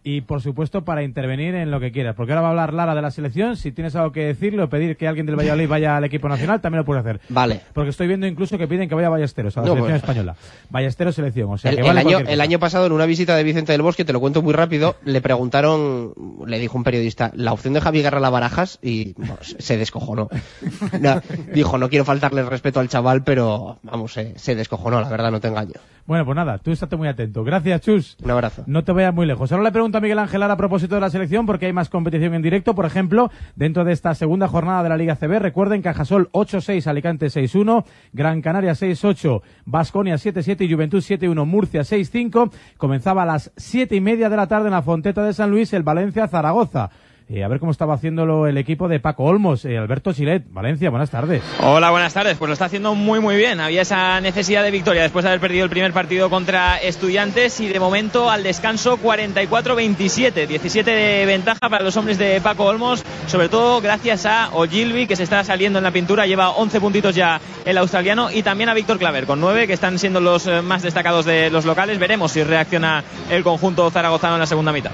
[0.03, 2.95] y por supuesto para intervenir en lo que quieras, porque ahora va a hablar Lara
[2.95, 5.95] de la selección, si tienes algo que decirle o pedir que alguien del Valladolid vaya
[5.97, 7.21] al equipo nacional, también lo puedes hacer.
[7.29, 7.61] Vale.
[7.73, 10.35] Porque estoy viendo incluso que piden que vaya Ballesteros a la No, selección pues- española.
[10.69, 13.43] Ballesteros selección, o sea El, que el año, el año pasado, en una visita de
[13.43, 16.13] Vicente del Bosque, te lo cuento muy rápido, le preguntaron,
[16.47, 20.29] le dijo un periodista, la opción de Javi Guerra la barajas y bueno, se descojonó.
[20.99, 21.21] No,
[21.53, 25.31] dijo, no quiero faltarle el respeto al chaval, pero vamos, se, se descojonó, la verdad,
[25.31, 25.73] no te engaño.
[26.05, 27.43] Bueno, pues nada, tú estate muy atento.
[27.43, 28.17] Gracias, Chus.
[28.23, 28.63] Un abrazo.
[28.67, 29.51] No te vayas muy lejos.
[29.51, 32.33] Ahora le pregunto a Miguel Ángel a propósito de la selección, porque hay más competición
[32.33, 32.75] en directo.
[32.75, 37.27] Por ejemplo, dentro de esta segunda jornada de la Liga CB, recuerden Cajasol 8-6, Alicante
[37.27, 42.51] 6-1, Gran Canaria 6-8, Basconia 7-7 y Juventud 7-1, Murcia 6-5.
[42.77, 45.73] Comenzaba a las siete y media de la tarde en la Fonteta de San Luis,
[45.73, 46.89] el Valencia-Zaragoza.
[47.33, 49.63] Eh, a ver cómo estaba haciéndolo el equipo de Paco Olmos.
[49.63, 51.41] Eh, Alberto Chilet, Valencia, buenas tardes.
[51.61, 52.35] Hola, buenas tardes.
[52.37, 53.61] Pues lo está haciendo muy muy bien.
[53.61, 57.69] Había esa necesidad de victoria después de haber perdido el primer partido contra Estudiantes y
[57.69, 60.45] de momento al descanso 44-27.
[60.45, 65.15] 17 de ventaja para los hombres de Paco Olmos, sobre todo gracias a Ogilvy que
[65.15, 68.73] se está saliendo en la pintura, lleva 11 puntitos ya el australiano y también a
[68.73, 71.97] Víctor Claver con 9 que están siendo los eh, más destacados de los locales.
[71.97, 74.91] Veremos si reacciona el conjunto zaragozano en la segunda mitad.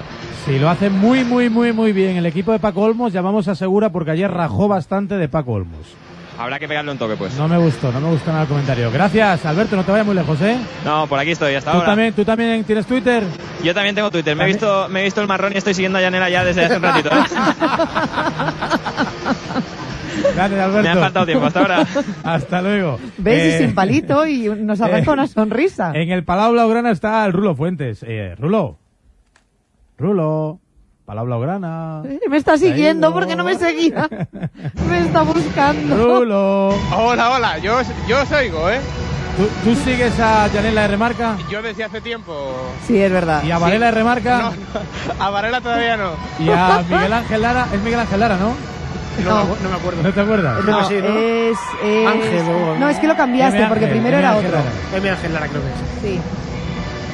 [0.48, 2.16] Sí, lo hace muy, muy, muy, muy bien.
[2.16, 5.86] El equipo de Paco Olmos, llamamos a Segura porque ayer rajó bastante de Paco Olmos.
[6.38, 7.34] Habrá que pegarle un toque pues.
[7.36, 8.92] No me gustó, no me gustó nada el comentario.
[8.92, 10.56] Gracias, Alberto, no te vayas muy lejos, ¿eh?
[10.84, 11.88] No, por aquí estoy hasta ¿Tú ahora.
[11.90, 13.24] también, ¿Tú también tienes Twitter?
[13.64, 14.36] Yo también tengo Twitter.
[14.36, 16.64] Me he visto, me he visto el marrón y estoy siguiendo a Yanela ya desde
[16.66, 17.08] hace un ratito.
[17.08, 17.12] ¿eh?
[20.34, 20.82] Gracias, Alberto.
[20.82, 21.86] Me ha faltado tiempo, hasta ahora.
[22.24, 22.98] Hasta luego.
[23.18, 23.44] ¿Ves?
[23.44, 25.92] Y Eh, sin palito y nos arranca eh, una sonrisa.
[25.94, 28.04] En el Palau Blaugrana está el Rulo Fuentes.
[28.06, 28.78] Eh, Rulo.
[29.98, 30.60] Rulo.
[31.08, 32.02] Palau Blaugrana.
[32.04, 34.06] Eh, Me está siguiendo porque no me seguía.
[34.90, 35.96] Me está buscando.
[35.96, 36.68] Rulo.
[36.94, 38.78] Hola, hola, yo, os- yo os oigo, ¿eh?
[39.38, 41.38] ¿Tú, tú sigues a Yanela de Remarca?
[41.50, 42.34] Yo desde hace tiempo.
[42.86, 43.42] Sí, es verdad.
[43.42, 44.38] ¿Y a Varela de Remarca?
[44.38, 46.10] No, no, a Varela todavía no.
[46.38, 47.68] ¿Y a Miguel Ángel Lara?
[47.72, 48.54] Es Miguel Ángel Lara, ¿no?
[49.24, 50.02] No, me- no me acuerdo.
[50.02, 50.62] ¿No te acuerdas?
[50.64, 54.26] No, es, es- Ángel o- No, es que lo cambiaste porque primero M.
[54.26, 54.58] era otro.
[54.94, 55.08] M.
[55.10, 56.02] Ángel Lara creo que es.
[56.16, 56.20] Sí.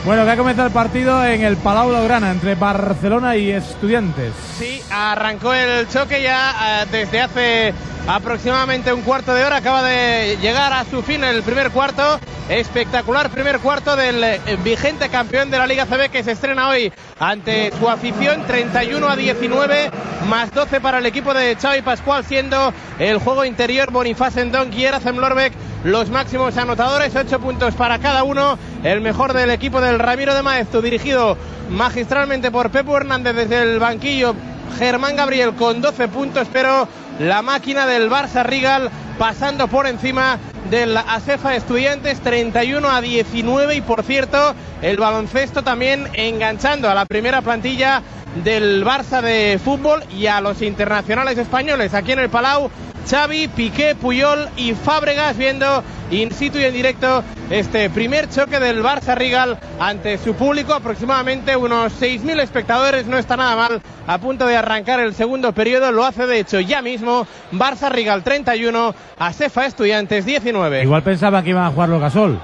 [0.04, 4.34] Bueno, que ha comenzado el partido en el Palau Blaugrana entre Barcelona y Estudiantes.
[4.58, 7.74] Sí, arrancó el choque ya eh, desde hace
[8.06, 9.56] aproximadamente un cuarto de hora.
[9.56, 12.18] Acaba de llegar a su fin el primer cuarto.
[12.48, 16.92] Espectacular primer cuarto del eh, vigente campeón de la Liga CB que se estrena hoy
[17.18, 18.46] ante su afición.
[18.46, 19.90] 31 a 19
[20.28, 24.84] más 12 para el equipo de Xavi Pascual siendo el juego interior Bonifaz Endonk y
[24.84, 25.52] Eracem Lorbeck
[25.84, 27.16] los máximos anotadores.
[27.16, 28.58] 8 puntos para cada uno.
[28.82, 31.38] El mejor del equipo del Ramiro de Maeztu dirigido
[31.70, 34.34] magistralmente por Pepo Hernández desde el banquillo.
[34.78, 40.38] Germán Gabriel con 12 puntos, pero la máquina del Barça Rigal pasando por encima
[40.70, 47.06] del Acefa Estudiantes 31 a 19 y por cierto el baloncesto también enganchando a la
[47.06, 48.02] primera plantilla
[48.42, 52.70] del Barça de fútbol y a los internacionales españoles aquí en el Palau
[53.08, 58.82] Xavi, Piqué, Puyol y Fábregas viendo in situ y en directo este primer choque del
[58.82, 64.46] Barça Rigal ante su público, aproximadamente unos 6.000 espectadores, no está nada mal, a punto
[64.46, 69.66] de arrancar el segundo periodo, lo hace de hecho ya mismo, Barça Rigal 31, Asefa
[69.66, 70.82] Estudiantes 19.
[70.82, 72.40] Igual pensaban que iban a jugar los Gasol.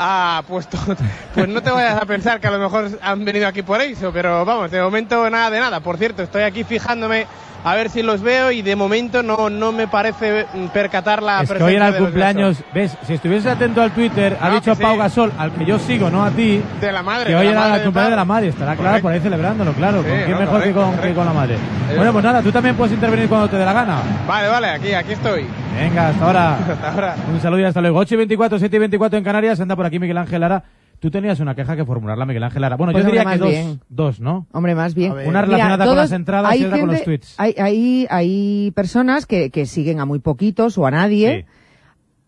[0.00, 0.68] Ah, pues,
[1.34, 4.12] pues no te vayas a pensar que a lo mejor han venido aquí por eso,
[4.12, 5.80] pero vamos, de momento nada de nada.
[5.80, 7.26] Por cierto, estoy aquí fijándome
[7.64, 11.48] a ver si los veo y de momento no, no me parece percatar la Es
[11.48, 14.54] que presencia hoy era el de cumpleaños, ves, si estuvieses atento al Twitter, ha No,
[14.54, 14.82] dicho que sí.
[14.82, 17.26] Pau Gasol, al que yo sigo, no a ti, de la madre.
[17.26, 19.02] que hoy era el cumpleaños de la madre, estará claro, Correcto.
[19.02, 21.32] por ahí celebrándolo, claro, Sí, ¿con quién no, mejor que con, correcto, que con la
[21.32, 21.56] madre?
[21.96, 23.98] Bueno, pues nada, tú también puedes intervenir cuando te dé la gana.
[24.26, 25.46] Vale, vale, aquí, aquí estoy.
[25.78, 26.54] Venga, hasta ahora.
[26.68, 27.14] Hasta ahora.
[27.32, 27.98] Un saludo y hasta luego.
[27.98, 30.62] 8 y 24, 7 y 24 en Canarias, anda por aquí Miguel Ángel Lara.
[31.00, 32.76] Tú tenías una queja que formularla, Miguel Ángel Lara.
[32.76, 33.80] Bueno, Pues yo diría hombre, que dos, bien.
[33.88, 34.46] dos, ¿no?
[34.52, 35.12] Hombre, más bien.
[35.12, 37.34] Una relacionada con las entradas y hay otra con los tweets.
[37.38, 41.46] Hay, hay, hay personas que, que siguen a muy poquitos o a nadie.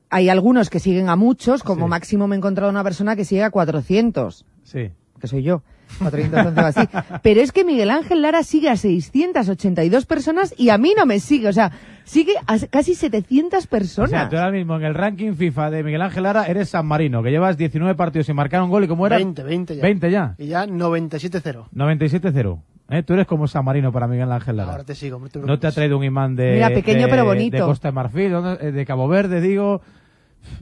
[0.08, 3.42] Hay algunos que siguen a muchos, como máximo me he encontrado una persona que sigue
[3.44, 4.90] a 400, Sí.
[5.20, 5.62] que soy yo.
[5.98, 6.88] 411 o así.
[7.22, 11.20] Pero es que Miguel Ángel Lara sigue a 682 personas y a mí no me
[11.20, 11.48] sigue.
[11.48, 11.72] O sea,
[12.04, 14.10] sigue a casi 700 O personas.
[14.10, 17.22] sea, tú ahora mismo en el ranking FIFA de Miguel Ángel Lara eres San Marino,
[17.22, 19.82] que llevas 19 partidos sin marcar un gol y como era 20, 20 ya.
[19.82, 20.34] 20 ya.
[20.38, 21.66] Y ya 97-0.
[21.74, 22.60] 97-0.
[22.92, 23.04] ¿Eh?
[23.04, 24.72] Tú eres como San Marino para Miguel Ángel Lara.
[24.72, 27.08] Ahora te sigo, no te No te ha traído un imán de, Mira, pequeño de-
[27.08, 27.56] pero bonito.
[27.56, 28.32] de Costa de Marfil.
[28.60, 29.80] Eh, de Cabo Verde, digo.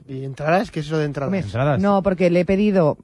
[0.07, 0.69] ¿Y entradas?
[0.69, 1.31] ¿Qué es eso de entradas?
[1.31, 1.81] Me- Entradas.
[1.81, 2.97] No, porque le he pedido,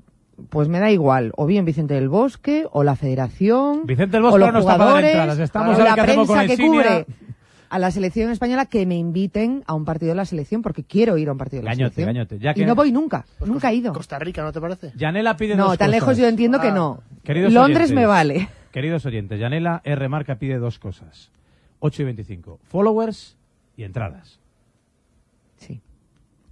[0.49, 4.29] pues me da igual, o bien Vicente del Bosque, o la Federación, Vicente del o
[4.31, 5.39] Bosque los ahora no jugadores, entradas.
[5.39, 7.05] Estamos o la prensa con que cubre
[7.69, 11.17] a la selección española que me inviten a un partido de la selección, porque quiero
[11.17, 12.13] ir a un partido de la Gañote, selección.
[12.27, 12.39] gañote.
[12.39, 13.91] Ya Y no voy nunca, nunca he ido.
[13.93, 14.91] Costa Rica, ¿no te parece?
[14.95, 15.91] Yanela pide No, dos tan cosas.
[15.91, 17.01] lejos yo entiendo que no.
[17.23, 18.49] Queridos Londres oyentes, me vale.
[18.71, 20.09] queridos oyentes, Yanela R.
[20.09, 21.31] Marca pide dos cosas.
[21.79, 22.59] 8 y 25.
[22.63, 23.37] Followers
[23.77, 24.39] y entradas.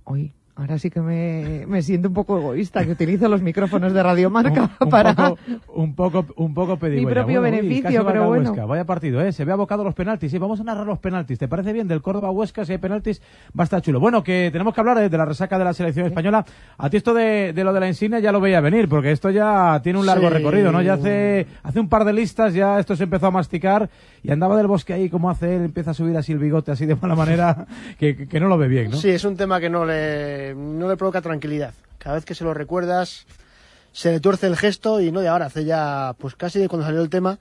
[0.06, 4.04] Hoy, ahora sí que me, me siento un poco egoísta, que utilizo los micrófonos de
[4.04, 5.14] Radio Marca Un para...
[5.16, 5.38] poco,
[5.74, 7.08] un poco, un poco pedigüeña.
[7.10, 8.52] Mi propio beneficio, pero bueno.
[8.52, 8.66] Huesca.
[8.66, 9.32] Vaya partido, ¿eh?
[9.32, 10.32] Se ve abocado los penaltis.
[10.32, 11.40] Sí, vamos a narrar los penaltis.
[11.40, 11.88] ¿Te parece bien?
[11.88, 13.22] Del Córdoba-Huesca, si hay penaltis,
[13.58, 14.00] va a estar chulo.
[14.00, 16.46] Bueno, que tenemos que hablar eh, de la resaca de la selección española.
[16.78, 19.30] A ti esto de, de lo de la insignia ya lo veía venir, porque esto
[19.32, 20.34] ya tiene un largo Sí.
[20.34, 20.82] recorrido, ¿no?
[20.82, 23.90] Ya hace, hace un par de listas ya esto se empezó a masticar
[24.22, 26.86] y andaba del bosque ahí como hace él, empieza a subir así el bigote así
[26.86, 27.66] de mala manera
[28.00, 28.98] que, que- que no lo ve bien, ¿no?
[28.98, 31.74] Sí, es un tema que no le, no le provoca tranquilidad.
[31.98, 33.26] Cada vez que se lo recuerdas,
[33.94, 36.86] se le tuerce el gesto y no de ahora, hace ya, pues casi de cuando
[36.86, 37.40] salió el tema,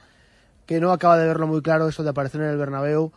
[0.66, 3.12] que no acaba de verlo muy claro eso de aparecer en el Bernabéu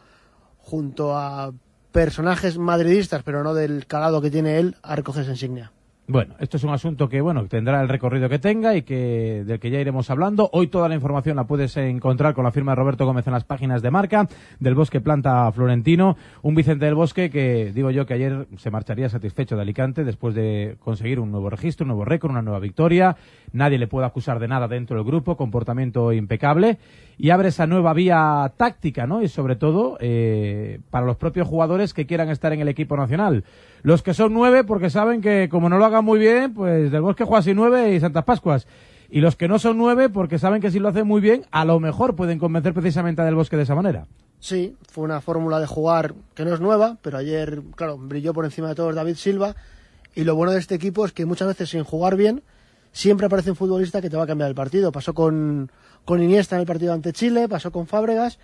[0.57, 1.53] junto a
[1.91, 5.71] personajes madridistas, pero no del calado que tiene él, a recoger esa insignia.
[6.07, 9.59] Bueno, esto es un asunto que bueno tendrá el recorrido que tenga y que del
[9.59, 10.51] que ya iremos hablando.
[10.53, 13.43] Hoy toda la información la puedes encontrar con la firma de Roberto Gómez en las
[13.43, 14.27] páginas de marca
[14.59, 19.09] del Bosque Planta Florentino, un Vicente del Bosque que digo yo que ayer se marcharía
[19.09, 23.17] satisfecho de Alicante después de conseguir un nuevo registro, un nuevo récord, una nueva victoria.
[23.51, 26.77] Nadie le puede acusar de nada dentro del grupo, comportamiento impecable
[27.17, 29.23] y abre esa nueva vía táctica, ¿no?
[29.23, 33.43] Y sobre todo eh, para los propios jugadores que quieran estar en el equipo nacional.
[33.85, 37.03] Los que son nueve, porque saben que como no lo hagan muy bien, pues del
[37.03, 38.65] Bosque juega así nueve y Santas Pascuas.
[39.11, 41.65] Y los que no son nueve, porque saben que si lo hacen muy bien, a
[41.65, 44.07] lo mejor pueden convencer precisamente a del Bosque de esa manera.
[44.39, 48.45] Sí, fue una fórmula de jugar que no es nueva, pero ayer, claro, brilló por
[48.45, 49.55] encima de todos David Silva.
[50.15, 52.41] Y lo bueno de este equipo es que muchas veces sin jugar bien,
[52.91, 54.91] siempre aparece un futbolista que te va a cambiar el partido.
[54.91, 55.71] Pasó con,
[56.05, 58.39] con Iniesta en el partido ante Chile, pasó con Fábregas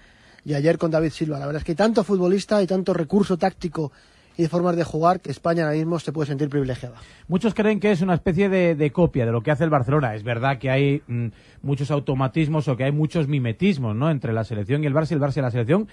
[0.46, 1.40] y ayer con David Silva.
[1.40, 3.92] La verdad es que hay tanto futbolista y tanto recurso táctico
[4.42, 6.96] y formas de jugar que España ahora mismo se puede sentir privilegiada.
[7.28, 10.16] Muchos creen que es una especie de, de copia de lo que hace el Barcelona.
[10.16, 11.28] Es verdad que hay mm,
[11.62, 14.10] muchos automatismos o que hay muchos mimetismos ¿no?
[14.10, 15.88] entre la selección y el Barça y el Barça y la selección,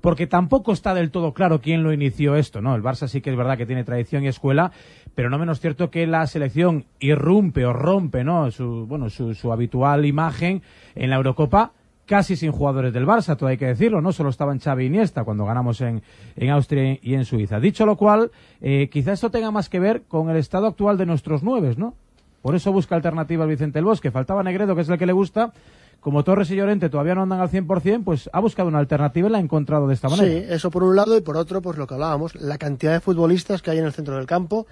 [0.00, 2.60] porque tampoco está del todo claro quién lo inició esto.
[2.60, 2.74] ¿no?
[2.74, 4.72] El Barça sí que es verdad que tiene tradición y escuela,
[5.14, 8.50] pero no menos cierto que la selección irrumpe o rompe ¿no?
[8.50, 10.62] su, bueno, su, su habitual imagen
[10.94, 11.72] en la Eurocopa
[12.06, 15.24] casi sin jugadores del Barça, todo hay que decirlo, no solo estaban Xavi y Iniesta
[15.24, 16.02] cuando ganamos en,
[16.36, 17.60] en Austria y en Suiza.
[17.60, 21.06] Dicho lo cual, eh, quizá esto tenga más que ver con el estado actual de
[21.06, 21.94] nuestros nueves, ¿no?
[22.42, 24.10] Por eso busca alternativas Vicente el Bosque.
[24.10, 25.54] Faltaba Negredo, que es el que le gusta.
[26.00, 29.32] Como Torres y Llorente todavía no andan al 100%, pues ha buscado una alternativa y
[29.32, 30.28] la ha encontrado de esta manera.
[30.30, 33.00] Sí, eso por un lado y por otro, pues lo que hablábamos, la cantidad de
[33.00, 34.66] futbolistas que hay en el centro del campo,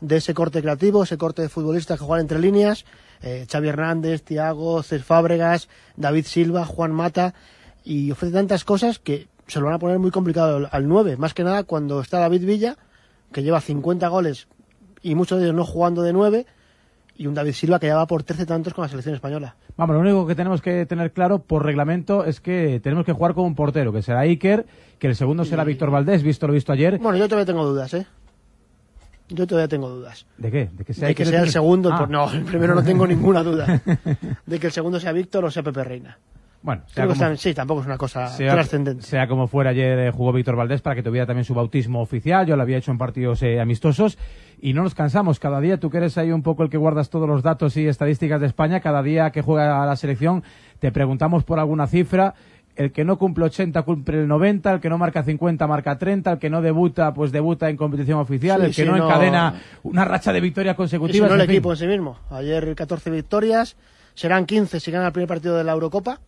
[0.00, 2.86] de ese corte creativo, ese corte de futbolistas que juegan entre líneas,
[3.22, 7.34] eh, Xavi Hernández, Tiago, Cés Fábregas, David Silva, Juan Mata,
[7.84, 11.16] y ofrece tantas cosas que se lo van a poner muy complicado al, al 9,
[11.16, 12.76] más que nada cuando está David Villa,
[13.32, 14.48] que lleva 50 goles
[15.02, 16.46] y muchos de ellos no jugando de 9,
[17.16, 19.56] y un David Silva que ya va por 13 tantos con la selección española.
[19.76, 23.34] Vamos, lo único que tenemos que tener claro por reglamento es que tenemos que jugar
[23.34, 24.66] con un portero, que será Iker,
[24.98, 26.98] que el segundo será Víctor Valdés, visto lo visto ayer.
[26.98, 28.06] Bueno, yo todavía tengo dudas, ¿eh?
[29.28, 30.26] Yo todavía tengo dudas.
[30.38, 30.68] ¿De qué?
[30.72, 31.98] ¿De que sea, de que Iker sea el segundo, Ah.
[31.98, 33.80] pues no, el primero no tengo ninguna duda.
[34.46, 36.18] De que el segundo sea Víctor o sea Pepe Reina.
[36.60, 39.02] Bueno, sea Creo que como- está- sí, tampoco es una cosa sea, trascendente.
[39.04, 42.46] sea como fuera, ayer eh, jugó Víctor Valdés para que tuviera también su bautismo oficial.
[42.46, 44.18] Yo lo había hecho en partidos eh, amistosos
[44.60, 45.38] y no nos cansamos.
[45.38, 47.86] Cada día, tú que eres ahí un poco el que guardas todos los datos y
[47.86, 50.42] estadísticas de España, cada día que juega la selección
[50.80, 52.34] te preguntamos por alguna cifra.
[52.78, 56.32] El que no cumple 80 cumple el 90, el que no marca 50 marca 30,
[56.32, 59.54] el que no debuta pues debuta en competición oficial, Sí, el que no, no- encadena
[59.82, 61.28] una racha de victorias Y si consecutivas.
[61.28, 61.56] no el en fin.
[61.56, 62.18] equipo en sí mismo.
[62.30, 63.76] Ayer 14 victorias,
[64.14, 66.20] serán 15 si gana el primer partido de la Eurocopa,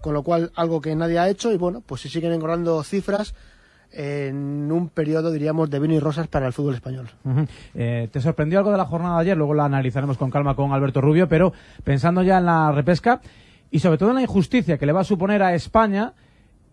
[0.00, 3.34] con lo cual algo que nadie ha hecho y bueno, pues si siguen engordando cifras
[3.92, 7.08] en un periodo, diríamos, de vino y rosas para el fútbol español.
[7.74, 9.36] Eh, ¿Te sorprendió algo de la jornada de ayer?
[9.36, 11.52] Luego la analizaremos con calma con Alberto Rubio, pero
[11.84, 13.20] pensando ya en la repesca
[13.70, 16.14] y sobre todo en la injusticia que le va a suponer a España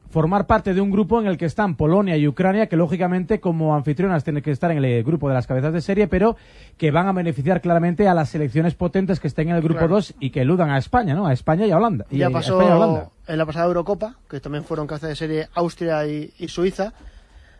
[0.09, 3.73] formar parte de un grupo en el que están Polonia y Ucrania, que lógicamente como
[3.75, 6.37] anfitrionas tienen que estar en el grupo de las cabezas de serie, pero
[6.77, 9.95] que van a beneficiar claramente a las selecciones potentes que estén en el grupo Claro.
[9.95, 11.25] 2 y que eludan a España, ¿no?
[11.25, 12.05] A España y a Holanda.
[12.11, 13.09] Y ya pasó y a Holanda.
[13.27, 16.93] en la pasada Eurocopa, que también fueron cabeza de serie Austria y, y Suiza,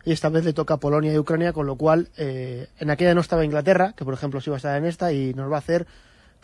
[0.04, 3.14] y esta vez le toca a Polonia y Ucrania, con lo cual eh, en aquella
[3.14, 5.56] no estaba Inglaterra, que por ejemplo sí va a estar en esta, y nos va
[5.56, 5.88] a hacer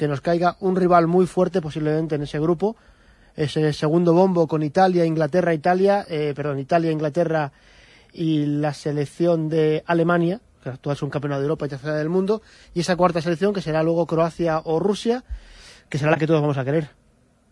[0.00, 2.74] que nos caiga un rival muy fuerte posiblemente en ese grupo,
[3.36, 7.52] ese segundo bombo con Italia, Inglaterra, Italia, eh, perdón, Italia, Inglaterra
[8.14, 12.08] y la selección de Alemania, que actual es un campeonato de Europa y tercera del
[12.08, 12.40] mundo,
[12.72, 15.22] y esa cuarta selección que será luego Croacia o Rusia,
[15.90, 16.99] que será la que todos vamos a querer.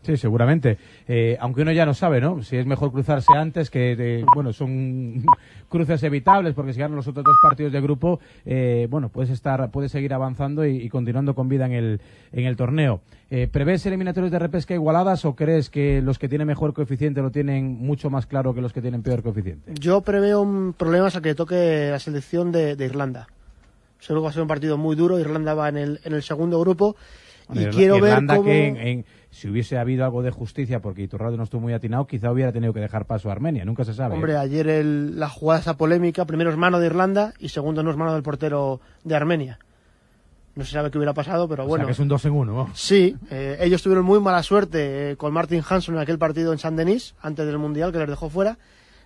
[0.02, 0.78] Sí, seguramente.
[1.08, 2.42] Eh, aunque uno ya no sabe, ¿no?
[2.42, 5.24] Si es mejor cruzarse antes, que, de- bueno, son
[5.68, 9.70] cruces evitables, porque si ganan los otros dos partidos de grupo, eh, bueno, puedes estar,
[9.70, 12.00] puedes seguir avanzando y, y continuando con vida en el,
[12.32, 13.00] en el torneo.
[13.30, 17.30] Eh, ¿Prevés eliminatorios de repesca igualadas o crees que los que tienen mejor coeficiente lo
[17.30, 19.72] tienen mucho más claro que los que tienen peor coeficiente?
[19.78, 23.26] Yo preveo un problemas a que toque la selección de, de Irlanda.
[23.98, 25.18] Seguro que va a ser un partido muy duro.
[25.18, 26.94] Irlanda va en el, en el segundo grupo.
[27.52, 28.48] Y quiero Irlanda ver cómo...
[28.50, 29.04] que en- en-
[29.38, 32.72] si hubiese habido algo de justicia, porque Iturralde no estuvo muy atinado, quizá hubiera tenido
[32.72, 34.14] que dejar paso a Armenia, nunca se sabe.
[34.14, 34.16] ¿eh?
[34.16, 37.90] Hombre, ayer el- la jugada esa polémica, primero es mano de Irlanda y segundo no
[37.90, 39.59] es mano del portero de Armenia.
[40.57, 41.87] No se sabe qué hubiera pasado, pero O sea, bueno.
[41.87, 42.53] que es un dos en uno.
[42.53, 42.70] ¿no?
[42.74, 46.59] Sí, eh, ellos tuvieron muy mala suerte eh, con Martin Hanson en aquel partido en
[46.59, 48.59] Saint-Denis, antes del Mundial, que les dejó fuera.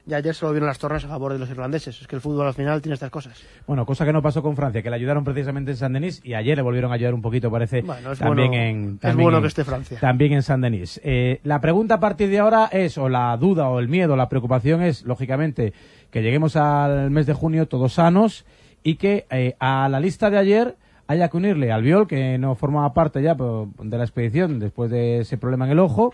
[0.05, 2.01] Y ayer se lo vieron las torres a favor de los irlandeses.
[2.01, 3.41] Es que el fútbol al final tiene estas cosas.
[3.69, 6.35] Bueno, cosa que no pasó con Francia, que le ayudaron precisamente en San Denis y
[6.35, 9.41] ayer le volvieron a ayudar un poquito, parece, Bueno, es también bueno- en es bueno
[9.41, 9.99] que esté Francia.
[10.01, 11.01] También en San Denis.
[11.05, 14.29] Eh, la pregunta a partir de ahora es, o la duda, o el miedo, la
[14.29, 15.73] preocupación es, lógicamente,
[16.11, 18.45] que lleguemos al mes de junio todos sanos
[18.83, 22.57] y que eh, a la lista de ayer haya que unirle al Viol, que no
[22.57, 26.13] formaba parte ya de la expedición después de ese problema en el ojo,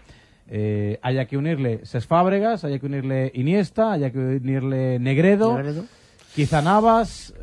[0.48, 5.84] eh, haya que unirle Ses Fábregas, haya que unirle Iniesta, haya que unirle Negredo, Negredo.
[6.34, 7.34] quizá Navas,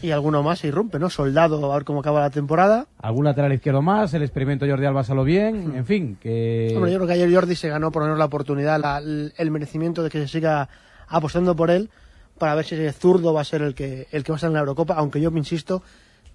[0.00, 1.10] Y alguno más se irrumpe, ¿no?
[1.10, 2.86] Soldado, a ver cómo acaba la temporada.
[3.02, 6.72] algún lateral izquierdo más, el experimento Jordi Alba salió bien, en fin, que...
[6.76, 10.04] Hombre, yo creo que ayer Jordi se ganó por menos la oportunidad, la- el, merecimiento
[10.04, 10.68] de que se siga
[11.08, 11.90] apostando por él
[12.38, 14.48] para ver si ese zurdo va a ser el que, el que va a estar
[14.48, 15.82] en la Eurocopa, aunque yo me insisto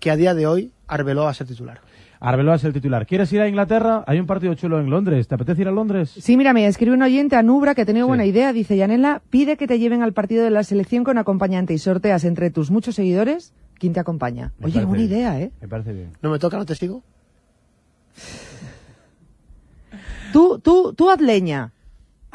[0.02, 1.80] que a día de hoy Arbeloa va a ser titular.
[2.24, 3.06] Arbeloa es el titular.
[3.06, 4.06] ¿Quieres ir a Inglaterra?
[4.08, 5.28] Hay un partido chulo en Londres.
[5.28, 6.10] ¿Te apetece ir a Londres?
[6.18, 8.54] Sí, mira, me escribe un oyente a Nubra que ha tenido buena idea.
[8.54, 12.24] Dice, Yanela, pide que te lleven al partido de la selección con acompañante y sorteas
[12.24, 14.54] entre tus muchos seguidores quién te acompaña.
[14.58, 15.52] Me Oye, buena idea, ¿eh?
[15.60, 16.12] Me parece bien.
[16.22, 17.04] ¿No me toca, no testigo?
[20.32, 21.74] Tú, tú, tú haz leña.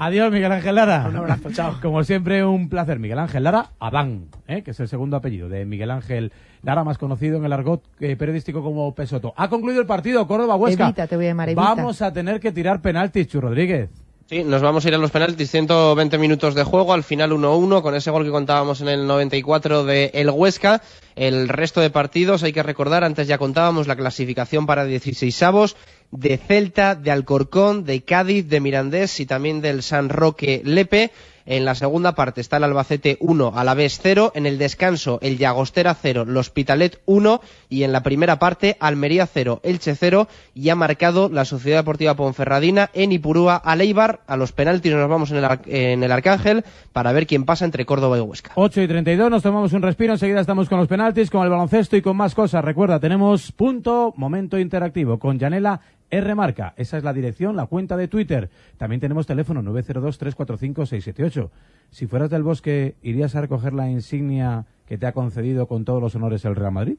[0.01, 1.07] Adiós, Miguel Ángel Lara.
[1.09, 1.75] Un abrazo, chao.
[1.83, 3.01] Como siempre, un placer.
[3.01, 4.63] Miguel Ángel Lara Adán, ¿eh?
[4.63, 6.33] que es el segundo apellido de Miguel Ángel
[6.63, 9.35] Lara, más conocido en el argot eh, periodístico como Pesoto.
[9.37, 10.85] Ha concluido el partido Córdoba-Huesca.
[10.85, 11.63] Evita, te voy a llamar, evita.
[11.63, 13.91] Vamos a tener que tirar penaltis, Chu Rodríguez.
[14.29, 17.81] Sí, nos vamos a ir a los penaltis, 120 minutos de juego, al final 1-1,
[17.81, 20.83] con ese gol que contábamos en el 94 de El Huesca.
[21.17, 25.77] El resto de partidos, hay que recordar, antes ya contábamos la clasificación para 16avos
[26.11, 31.11] de Celta, de Alcorcón, de Cádiz, de Mirandés y también del San Roque Lepe.
[31.51, 34.33] En la segunda parte está el Albacete 1, Alavés 0.
[34.35, 37.41] En el descanso, el Llagostera 0, el Hospitalet 1.
[37.71, 40.29] Y en la primera parte, Almería 0, Elche 0.
[40.55, 44.21] Y ha marcado la Sociedad Deportiva Ponferradina en Ipurúa a Leibar.
[44.27, 47.87] A los penaltis nos vamos en el, en el Arcángel para ver quién pasa entre
[47.87, 48.53] Córdoba y Huesca.
[48.55, 51.97] 8 y 32, nos tomamos un respiro, enseguida estamos con los penaltis, con el baloncesto
[51.97, 52.63] y con más cosas.
[52.63, 56.35] Recuerda, tenemos punto, momento interactivo con Yanela R.
[56.35, 56.75] Marca.
[56.77, 58.51] Esa es la dirección, la cuenta de Twitter.
[58.77, 61.51] También tenemos teléfono 902-345-678.
[61.91, 66.03] Si fueras del bosque, ¿irías a recoger la insignia que te ha concedido con todos
[66.03, 66.97] los honores el Real Madrid?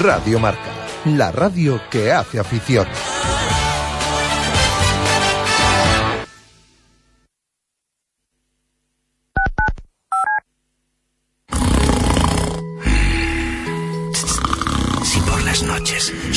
[0.00, 0.70] Radio Marca,
[1.04, 2.86] la radio que hace afición.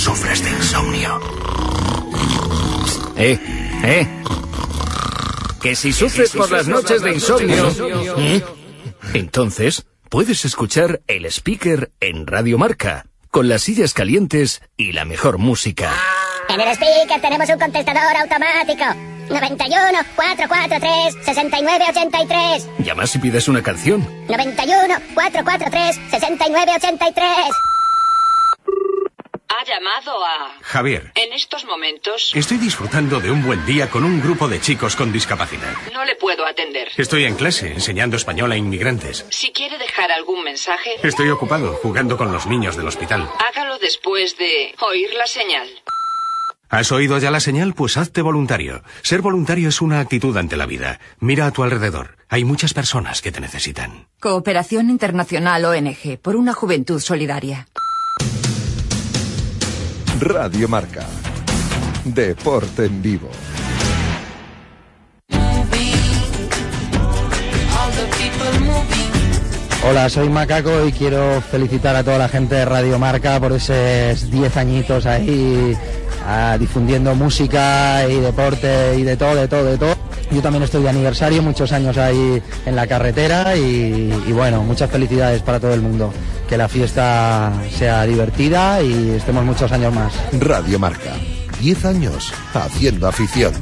[0.02, 1.20] Sufres de insomnio.
[3.18, 3.40] Eh,
[3.84, 4.08] eh.
[5.62, 7.68] Que si sufres por las noches de insomnio.
[8.18, 8.44] ¿eh?
[9.14, 15.38] Entonces, puedes escuchar el speaker en Radio Marca, con las sillas calientes y la mejor
[15.38, 15.94] música.
[16.50, 18.86] En el speaker tenemos un contestador automático.
[19.30, 22.70] 91 443 6983.
[22.80, 24.02] Llamas y pides una canción.
[24.28, 27.71] 91 443 6983.
[29.60, 30.56] Ha llamado a...
[30.62, 34.96] Javier, En estos momentos estoy disfrutando de un buen día con un grupo de chicos
[34.96, 35.74] con discapacidad.
[35.94, 36.90] no le puedo atender.
[36.98, 39.26] Estoy en clase enseñando español a inmigrantes.
[39.30, 43.30] Si quiere dejar algún mensaje, Estoy ocupado jugando con los niños del hospital.
[43.50, 45.68] hágalo después de oír la señal.
[46.70, 47.74] ¿Has oído ya la señal?
[47.74, 48.82] Pues hazte voluntario.
[49.02, 51.02] Ser voluntario es una actitud ante la vida.
[51.20, 52.16] Mira a tu alrededor.
[52.30, 54.08] Hay muchas personas que te necesitan.
[54.22, 57.68] Cooperación Internacional ONG por una juventud solidaria.
[60.22, 61.04] Radio Marca.
[62.06, 63.28] Deporte en vivo.
[69.84, 74.30] Hola, soy Macaco y quiero felicitar a toda la gente de Radio Marca por esos
[74.30, 75.76] 10 añitos ahí
[76.28, 80.11] ah, difundiendo música y deporte y de todo, de todo, de todo.
[80.32, 85.42] Yo también estoy de aniversario, muchos años ahí en la carretera y, bueno, muchas felicidades
[85.42, 86.14] para todo el mundo.
[86.48, 90.14] Que la fiesta sea divertida y estemos muchos años más.
[90.40, 91.14] Radio Marca.
[91.60, 93.54] 10 años haciendo afición.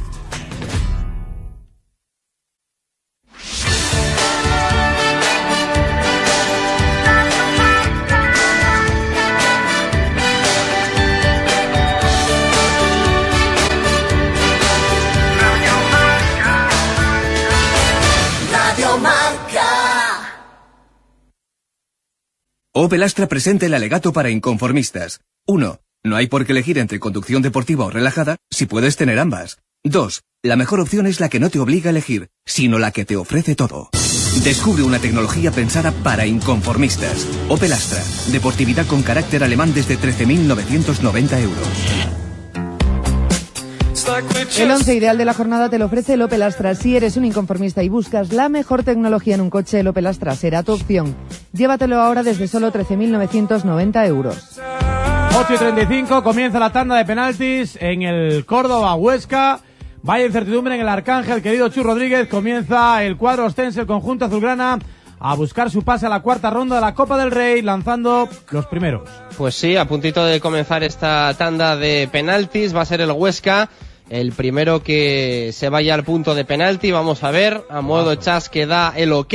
[22.82, 25.20] Opel Astra presenta el alegato para inconformistas.
[25.46, 25.82] 1.
[26.02, 29.58] No hay por qué elegir entre conducción deportiva o relajada si puedes tener ambas.
[29.84, 30.22] 2.
[30.42, 33.16] La mejor opción es la que no te obliga a elegir, sino la que te
[33.16, 33.90] ofrece todo.
[34.44, 37.28] Descubre una tecnología pensada para inconformistas.
[37.50, 38.02] Opel Astra.
[38.32, 42.29] Deportividad con carácter alemán desde 13.990 euros.
[44.58, 46.74] El once ideal de la jornada te lo ofrece el Opel Astra.
[46.74, 50.34] Si eres un inconformista y buscas la mejor tecnología en un coche, el Opel Astra
[50.34, 51.14] será tu opción.
[51.52, 54.60] Llévatelo ahora desde solo 13.990 euros.
[55.38, 59.60] 8 y 35, comienza la tanda de penaltis en el Córdoba Huesca.
[60.02, 62.26] Vaya incertidumbre en el Arcángel, querido Chu Rodríguez.
[62.28, 64.78] Comienza el cuadro ostense, el conjunto azulgrana,
[65.18, 68.66] a buscar su pase a la cuarta ronda de la Copa del Rey, lanzando los
[68.66, 69.08] primeros.
[69.36, 73.68] Pues sí, a puntito de comenzar esta tanda de penaltis va a ser el Huesca.
[74.10, 78.48] El primero que se vaya al punto de penalti, vamos a ver, a modo chas
[78.48, 79.34] que da el ok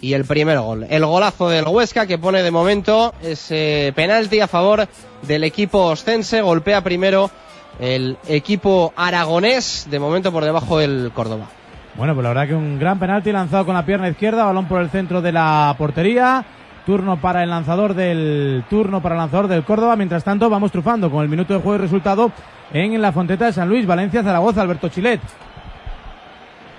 [0.00, 0.86] y el primer gol.
[0.90, 4.88] El golazo del Huesca que pone de momento ese penalti a favor
[5.22, 7.30] del equipo ostense, golpea primero
[7.78, 11.46] el equipo aragonés, de momento por debajo del Córdoba.
[11.94, 14.80] Bueno, pues la verdad que un gran penalti lanzado con la pierna izquierda, balón por
[14.80, 16.44] el centro de la portería.
[16.86, 19.96] Turno para el lanzador del turno para el lanzador del Córdoba.
[19.96, 22.32] Mientras tanto, vamos trufando con el minuto de juego y resultado
[22.72, 25.20] en la Fonteta de San Luis, Valencia, Zaragoza, Alberto Chilet.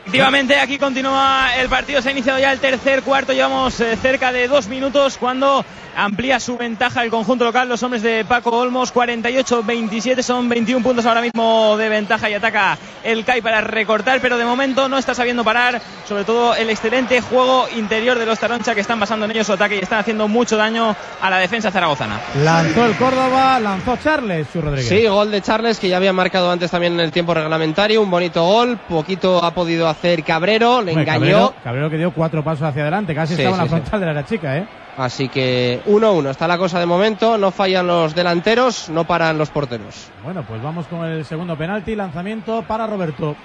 [0.06, 2.01] Efectivamente, aquí continúa el partido.
[2.01, 3.32] Se ha iniciado ya el tercer cuarto.
[3.32, 7.70] Llevamos eh, cerca de dos minutos cuando amplía su ventaja el conjunto local.
[7.70, 12.78] Los hombres de Paco Olmos, 48-27, son 21 puntos ahora mismo de ventaja y ataca
[13.04, 15.82] el CAI para recortar, pero de momento no está sabiendo parar.
[16.08, 19.54] Sobre todo el excelente juego interior de los Taroncha que están basando en ellos su
[19.54, 22.20] ataque y están haciendo mucho daño a la defensa zaragozana.
[22.43, 24.89] Lanzó el Córdoba, lanzó Charles, su Rodríguez.
[24.89, 28.01] Sí, gol de Charles que ya había marcado antes también en el tiempo reglamentario.
[28.01, 29.93] Un bonito gol, poquito ha podido hacer
[30.26, 31.20] Cabrero, le Hombre, engañó.
[31.20, 33.82] Cabrero, Cabrero que dio cuatro pasos hacia adelante, casi Sí, estaba en la sí, sí.
[33.89, 34.68] frontal de la chica, ¿eh?
[34.98, 39.50] Así que 1-1 está la cosa de momento, no fallan los delanteros, no paran los
[39.50, 40.10] porteros.
[40.24, 43.36] Bueno, pues vamos con el segundo penalti, lanzamiento para Roberto.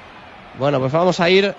[0.59, 1.55] Bueno, pues vamos a ir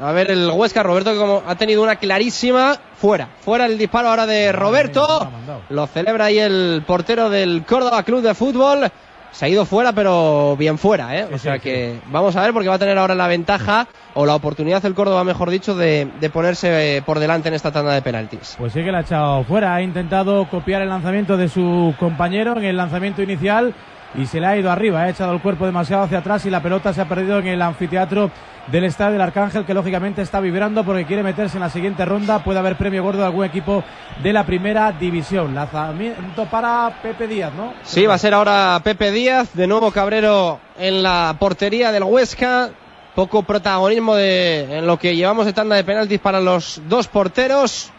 [0.00, 4.08] a ver el Huesca, Roberto, que como ha tenido una clarísima, fuera, fuera el disparo
[4.10, 5.28] ahora de Roberto,
[5.70, 8.90] lo celebra ahí el portero del Córdoba Club de Fútbol,
[9.32, 11.28] se ha ido fuera, pero bien fuera, ¿eh?
[11.32, 14.34] O sea que vamos a ver porque va a tener ahora la ventaja, o la
[14.34, 18.02] oportunidad el Córdoba, mejor dicho, de, de ponerse eh, por delante en esta tanda de
[18.02, 18.56] penaltis.
[18.58, 22.56] Pues sí que la ha echado fuera, ha intentado copiar el lanzamiento de su compañero
[22.56, 23.74] en el lanzamiento inicial
[24.14, 26.62] y se le ha ido arriba, ha echado el cuerpo demasiado hacia atrás y la
[26.62, 28.30] pelota se ha perdido en el anfiteatro
[28.70, 32.44] del Estadio del Arcángel que lógicamente está vibrando porque quiere meterse en la siguiente ronda,
[32.44, 33.82] puede haber premio gordo de algún equipo
[34.22, 35.54] de la primera división.
[35.54, 37.74] Lanzamiento para Pepe Díaz, ¿no?
[37.82, 42.70] Sí, va a ser ahora Pepe Díaz, de nuevo Cabrero en la portería del Huesca.
[43.14, 47.90] Poco protagonismo de, en lo que llevamos de tanda de penaltis para los dos porteros.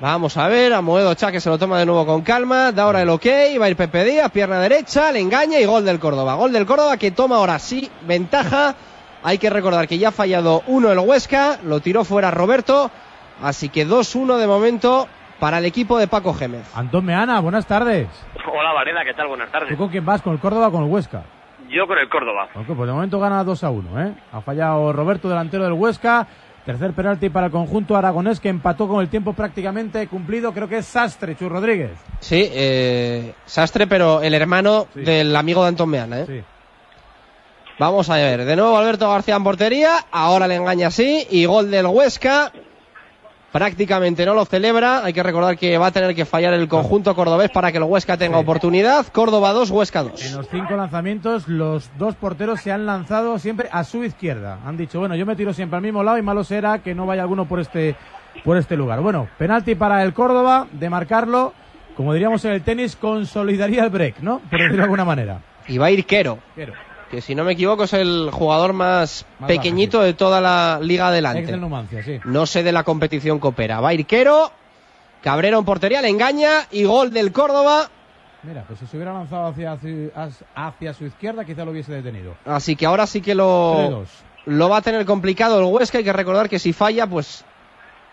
[0.00, 2.84] Vamos a ver, a Moedo Cha que se lo toma de nuevo con calma, da
[2.84, 3.26] ahora el ok,
[3.60, 6.36] va a ir Pepe Díaz, pierna derecha, le engaña y gol del Córdoba.
[6.36, 8.74] Gol del Córdoba que toma ahora sí ventaja.
[9.22, 12.90] Hay que recordar que ya ha fallado uno el Huesca, lo tiró fuera Roberto,
[13.42, 15.06] así que 2-1 de momento
[15.38, 16.66] para el equipo de Paco Gémez.
[16.74, 18.08] Antón Meana, buenas tardes.
[18.50, 19.28] Hola Varela, ¿qué tal?
[19.28, 19.68] Buenas tardes.
[19.68, 20.22] ¿Tú con quién vas?
[20.22, 21.24] ¿Con el Córdoba o con el Huesca?
[21.68, 22.48] Yo con el Córdoba.
[22.54, 24.14] Ok, pues de momento gana 2 a 1, ¿eh?
[24.32, 26.26] Ha fallado Roberto, delantero del Huesca.
[26.64, 30.52] Tercer penalti para el conjunto aragonés que empató con el tiempo prácticamente cumplido.
[30.52, 31.92] Creo que es Sastre, Chu Rodríguez.
[32.20, 36.44] Sí, eh, Sastre, pero el hermano del amigo de Antón Meana, ¿eh?
[37.78, 41.70] Vamos a ver, de nuevo Alberto García en portería, ahora le engaña así, y gol
[41.70, 42.52] del Huesca.
[43.52, 47.16] Prácticamente no lo celebra, hay que recordar que va a tener que fallar el conjunto
[47.16, 49.06] cordobés para que el Huesca tenga oportunidad.
[49.08, 50.24] Córdoba 2, Huesca 2.
[50.24, 54.60] En los cinco lanzamientos, los dos porteros se han lanzado siempre a su izquierda.
[54.64, 57.06] Han dicho, bueno, yo me tiro siempre al mismo lado y malo será que no
[57.06, 57.96] vaya alguno por este,
[58.44, 59.00] por este lugar.
[59.00, 61.52] Bueno, penalti para el Córdoba, de marcarlo,
[61.96, 64.38] como diríamos en el tenis, consolidaría el break, ¿no?
[64.48, 65.40] Por decirlo de alguna manera.
[65.66, 66.72] Y va a ir Quero, Quero.
[67.10, 71.08] Que si no me equivoco es el jugador más, Más pequeñito de toda la liga
[71.08, 71.50] adelante.
[71.50, 72.18] del Numancia, sí.
[72.24, 73.80] No sé de la competición coopera.
[73.80, 74.52] Va a ir Quero,
[75.22, 77.88] Cabrero en portería, le engaña y gol del Córdoba.
[78.42, 80.10] Mira, pues si se hubiera lanzado hacia, su-
[80.54, 82.36] hacia su izquierda, quizá lo hubiese detenido.
[82.46, 84.06] Así que ahora sí que lo, 3-2.
[84.46, 85.98] lo va a tener complicado el Huesca.
[85.98, 87.44] Hay que recordar que si falla, pues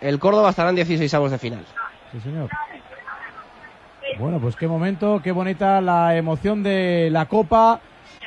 [0.02, 1.64] el Córdoba estará en 16 avos de final.
[2.12, 2.50] Sí, señor.
[4.20, 7.80] Bueno, pues qué momento, qué bonita la emoción de la Copa.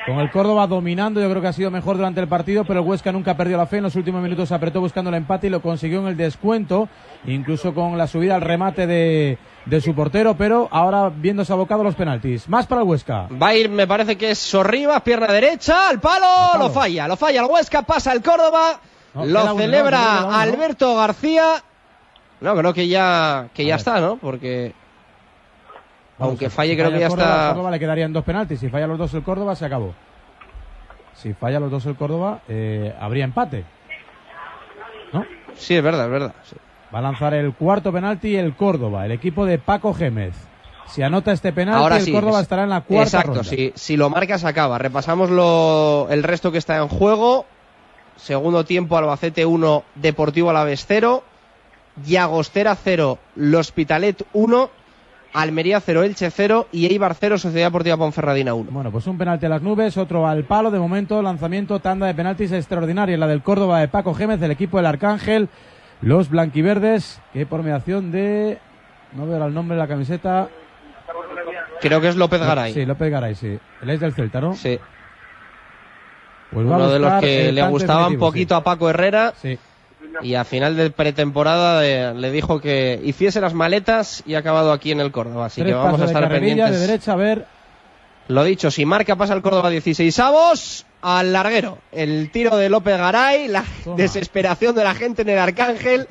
[0.05, 2.85] Con el Córdoba dominando, yo creo que ha sido mejor durante el partido, pero el
[2.87, 3.77] Huesca nunca perdió la fe.
[3.77, 6.89] En los últimos minutos se apretó buscando el empate y lo consiguió en el descuento,
[7.27, 11.83] incluso con la subida al remate de, de su portero, pero ahora viéndose abocado a
[11.83, 12.49] los penaltis.
[12.49, 13.27] Más para el Huesca.
[13.41, 17.15] Va a ir, me parece que es Sorribas, pierna derecha, al palo, lo falla, lo
[17.15, 18.79] falla el Huesca, pasa el Córdoba,
[19.13, 20.41] No, lo celebra.
[20.41, 21.61] Alberto García.
[22.39, 24.17] No, creo que ya, que ya está, ¿no?
[24.17, 24.73] Porque
[26.21, 27.47] aunque falle si creo falla que ya Córdoba, está.
[27.49, 28.59] Córdoba le quedarían dos penaltis.
[28.59, 29.93] Si falla los dos el Córdoba, se acabó.
[31.15, 33.63] Si falla los dos el Córdoba, eh, habría empate.
[35.55, 36.33] Sí, es verdad, es verdad.
[36.43, 36.55] sí.
[36.93, 40.33] Va a lanzar el cuarto penalti el Córdoba, el equipo de Paco Gémez.
[40.87, 43.43] Si anota este penalti, Ahora el sí, Córdoba es- estará en la cuarta Exacto, ronda.
[43.43, 44.77] si, si lo marca se acaba.
[44.77, 47.45] Repasamos lo, el resto que está en juego.
[48.17, 51.23] Segundo tiempo, Albacete 1, Deportivo Alavés 0.
[52.05, 54.69] Llagostera 0, L'Hospitalet 1.
[55.33, 58.71] Almería 0, Elche 0 y Eibar 0, Sociedad Deportiva Ponferradina 1.
[58.71, 60.71] Bueno, pues un penalti a las nubes, otro al palo.
[60.71, 63.17] De momento, lanzamiento, tanda de penaltis extraordinaria.
[63.17, 65.49] La del Córdoba de Paco Gémez, del equipo del Arcángel.
[66.01, 68.57] Los blanquiverdes, que por mediación de.
[69.13, 70.49] No veo el nombre de la camiseta.
[71.79, 72.73] Creo que es López Garay.
[72.73, 73.57] Sí, López Garay, sí.
[73.81, 74.53] Él es del Celta, ¿no?
[74.53, 74.79] Sí.
[76.51, 79.33] Pues Uno de los que el le gustaba un poquito a Paco Herrera.
[79.37, 79.57] Sí.
[80.21, 84.71] Y a final de pretemporada eh, le dijo que hiciese las maletas y ha acabado
[84.71, 85.45] aquí en el Córdoba.
[85.45, 86.71] Así Tres que vamos a de estar pendientes.
[86.71, 87.45] de derecha, a ver.
[88.27, 91.79] Lo dicho, si marca pasa el Córdoba 16 avos al larguero.
[91.91, 93.63] El tiro de López Garay, la
[93.97, 96.07] desesperación de la gente en el Arcángel,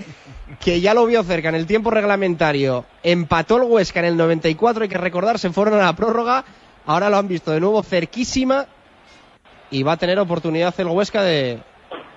[0.61, 2.85] que ya lo vio cerca en el tiempo reglamentario.
[3.03, 6.45] Empató el Huesca en el 94, hay que recordar, se fueron a la prórroga.
[6.87, 8.67] Ahora lo han visto de nuevo cerquísima
[9.71, 11.61] y va a tener oportunidad el Huesca de,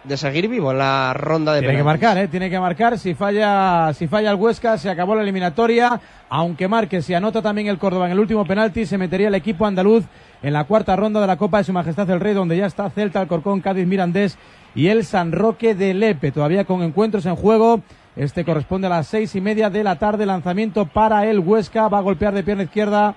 [0.03, 2.27] de seguir vivo en la ronda de Tiene que marcar, ¿eh?
[2.27, 2.97] Tiene que marcar.
[2.99, 5.99] Si falla, si falla el Huesca, se acabó la eliminatoria.
[6.29, 9.65] Aunque marque, si anota también el Córdoba en el último penalti, se metería el equipo
[9.65, 10.03] andaluz
[10.41, 12.89] en la cuarta ronda de la Copa de Su Majestad el Rey, donde ya está
[12.89, 14.37] Celta, Alcorcón, Cádiz, Mirandés
[14.75, 16.31] y el San Roque de Lepe.
[16.31, 17.81] Todavía con encuentros en juego.
[18.15, 20.25] Este corresponde a las seis y media de la tarde.
[20.25, 21.87] Lanzamiento para el Huesca.
[21.87, 23.15] Va a golpear de pierna izquierda.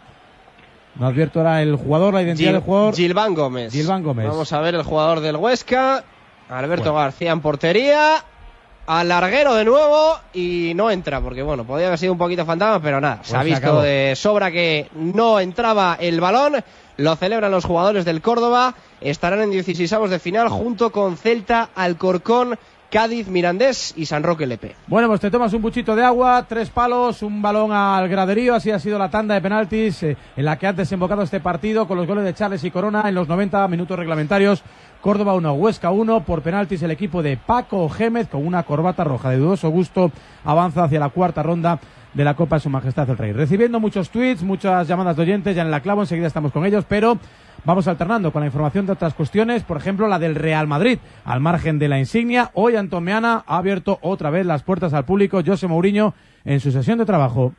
[0.95, 2.95] No advierto ahora el jugador, la identidad Gil- del jugador.
[2.95, 3.73] Gilván Gómez.
[3.73, 4.29] Gilván Gómez.
[4.29, 6.05] Vamos a ver el jugador del Huesca.
[6.49, 8.25] Alberto García en portería.
[8.89, 12.81] Al larguero de nuevo y no entra, porque bueno, podía haber sido un poquito fantasma,
[12.81, 13.83] pero nada, se Pues ha se visto acabó.
[13.83, 16.63] de sobra que no entraba el balón.
[16.99, 18.75] Lo celebran los jugadores del Córdoba.
[19.01, 22.57] Estarán en 16avos de final junto con Celta, Alcorcón,
[22.91, 24.77] Cádiz, Mirandés y San Roque Lepe.
[24.87, 28.55] Bueno, pues te tomas un buchito de agua, tres palos, un balón al graderío.
[28.55, 31.87] Así ha sido la tanda de penaltis eh, en la que ha desembocado este partido
[31.89, 34.63] con los goles de Charles y Corona en los 90 minutos reglamentarios.
[35.01, 36.25] Córdoba 1, Huesca 1.
[36.25, 40.11] Por penaltis el equipo de Paco Gémez con una corbata roja de dudoso gusto
[40.45, 41.79] avanza hacia la cuarta ronda
[42.17, 43.33] de la Copa Su Majestad el Rey.
[43.33, 46.87] Recibiendo muchos tweets, muchas llamadas de oyentes, ya en la clavo, enseguida estamos con ellos,
[46.89, 47.19] pero
[47.67, 51.41] vamos alternando con la información de otras cuestiones, por ejemplo la del Real Madrid, al
[51.41, 52.49] margen de la insignia.
[52.55, 56.15] Hoy Antón Meana ha abierto otra vez las puertas al público, José Mourinho,
[56.47, 57.53] en su sesión de trabajo.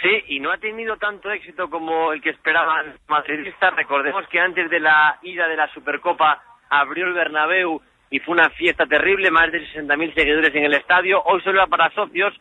[0.00, 3.76] Sí, y no ha tenido tanto éxito como el que esperaban madridistas.
[3.76, 6.40] Recordemos que antes de la ida de la Supercopa
[6.70, 11.20] abrió el Bernabéu y fue una fiesta terrible, más de 60.000 seguidores en el estadio.
[11.24, 12.32] Hoy solo para socios,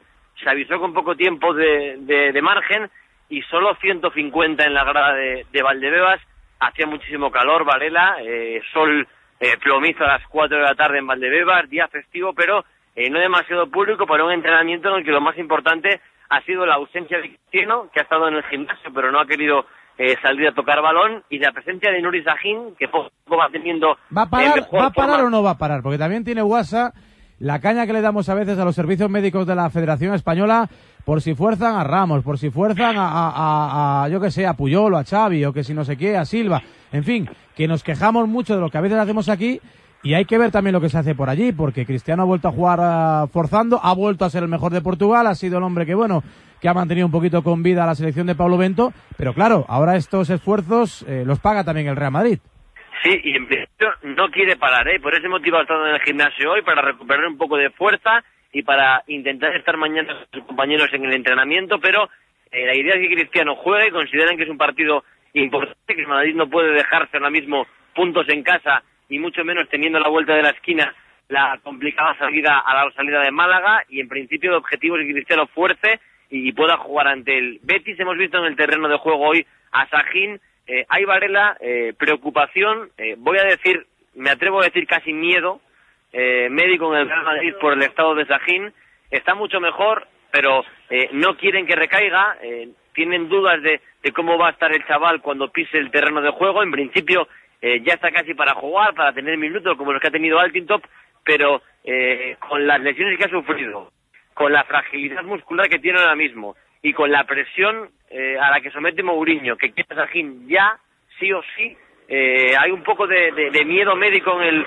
[0.44, 2.90] se avisó con poco tiempo de, de- de margen
[3.30, 6.20] y solo 150 en la grada de, de Valdebebas.
[6.60, 9.08] Hacía muchísimo calor, Varela, eh, sol
[9.40, 12.64] eh, plomizo a las 4 de la tarde en Valdebebas, día festivo, pero
[12.96, 16.66] eh, no demasiado público para un entrenamiento en el que lo más importante ha sido
[16.66, 19.66] la ausencia de Cristiano, que ha estado en el gimnasio pero no ha querido
[20.00, 23.38] eh, salir a tocar balón, y la presencia de Nuri Sahin, que poco a poco
[23.38, 25.82] va teniendo ¿Va a parar, ¿va a parar o no va a parar?
[25.84, 26.94] Porque también tiene WhatsApp
[27.40, 30.70] la caña que le damos a veces a los servicios médicos de la Federación Española
[31.06, 34.54] por si fuerzan a Ramos, por si fuerzan a, a- a- yo que sé, a
[34.54, 36.62] Puyol o a Xavi o que si no sé qué, a Silva.
[36.92, 39.62] En fin, que nos quejamos mucho de lo que a veces hacemos aquí
[40.04, 42.48] y hay que ver también lo que se hace por allí, porque Cristiano ha vuelto
[42.48, 45.64] a jugar ah, forzando, ha vuelto a ser el mejor de Portugal, ha sido el
[45.64, 46.24] hombre que, bueno,
[46.62, 49.66] que ha mantenido un poquito con vida a la selección de Pablo Bento, pero claro,
[49.68, 52.40] ahora estos esfuerzos eh, los paga también el Real Madrid.
[53.04, 55.00] Sí, y en principio no quiere parar, ¿eh?
[55.00, 58.24] Por ese motivo ha estado en el gimnasio hoy, para recuperar un poco de fuerza
[58.52, 62.10] y para intentar estar mañana con sus compañeros en el entrenamiento, pero
[62.52, 66.36] eh, la idea es que Cristiano juegue, consideran que es un partido importante, que Madrid
[66.36, 70.44] no puede dejarse ahora mismo puntos en casa y mucho menos teniendo la vuelta de
[70.44, 70.94] la esquina
[71.30, 75.14] la complicada salida a la salida de Málaga y en principio el objetivo es que
[75.14, 78.00] Cristiano fuerce y pueda jugar ante el Betis.
[78.00, 82.92] Hemos visto en el terreno de juego hoy a Sajín, eh, hay Varela, eh, preocupación,
[82.98, 85.62] eh, voy a decir, me atrevo a decir casi miedo,
[86.12, 88.74] eh, médico en el Real Madrid por el estado de Sajín,
[89.10, 94.38] está mucho mejor, pero eh, no quieren que recaiga, eh, tienen dudas de, de cómo
[94.38, 96.64] va a estar el chaval cuando pise el terreno de juego.
[96.64, 97.28] En principio
[97.62, 100.84] ya está casi para jugar, para tener minutos como los que ha tenido Altintop,
[101.24, 101.62] pero
[102.40, 103.92] con las lesiones que ha sufrido,
[104.34, 108.62] con la fragilidad muscular que tiene ahora mismo y con la presión eh, a la
[108.62, 110.78] que somete Mourinho, que quiere Sajín ya,
[111.20, 111.76] sí o sí,
[112.08, 113.32] eh, hay un poco de,
[113.66, 114.66] miedo médico en el,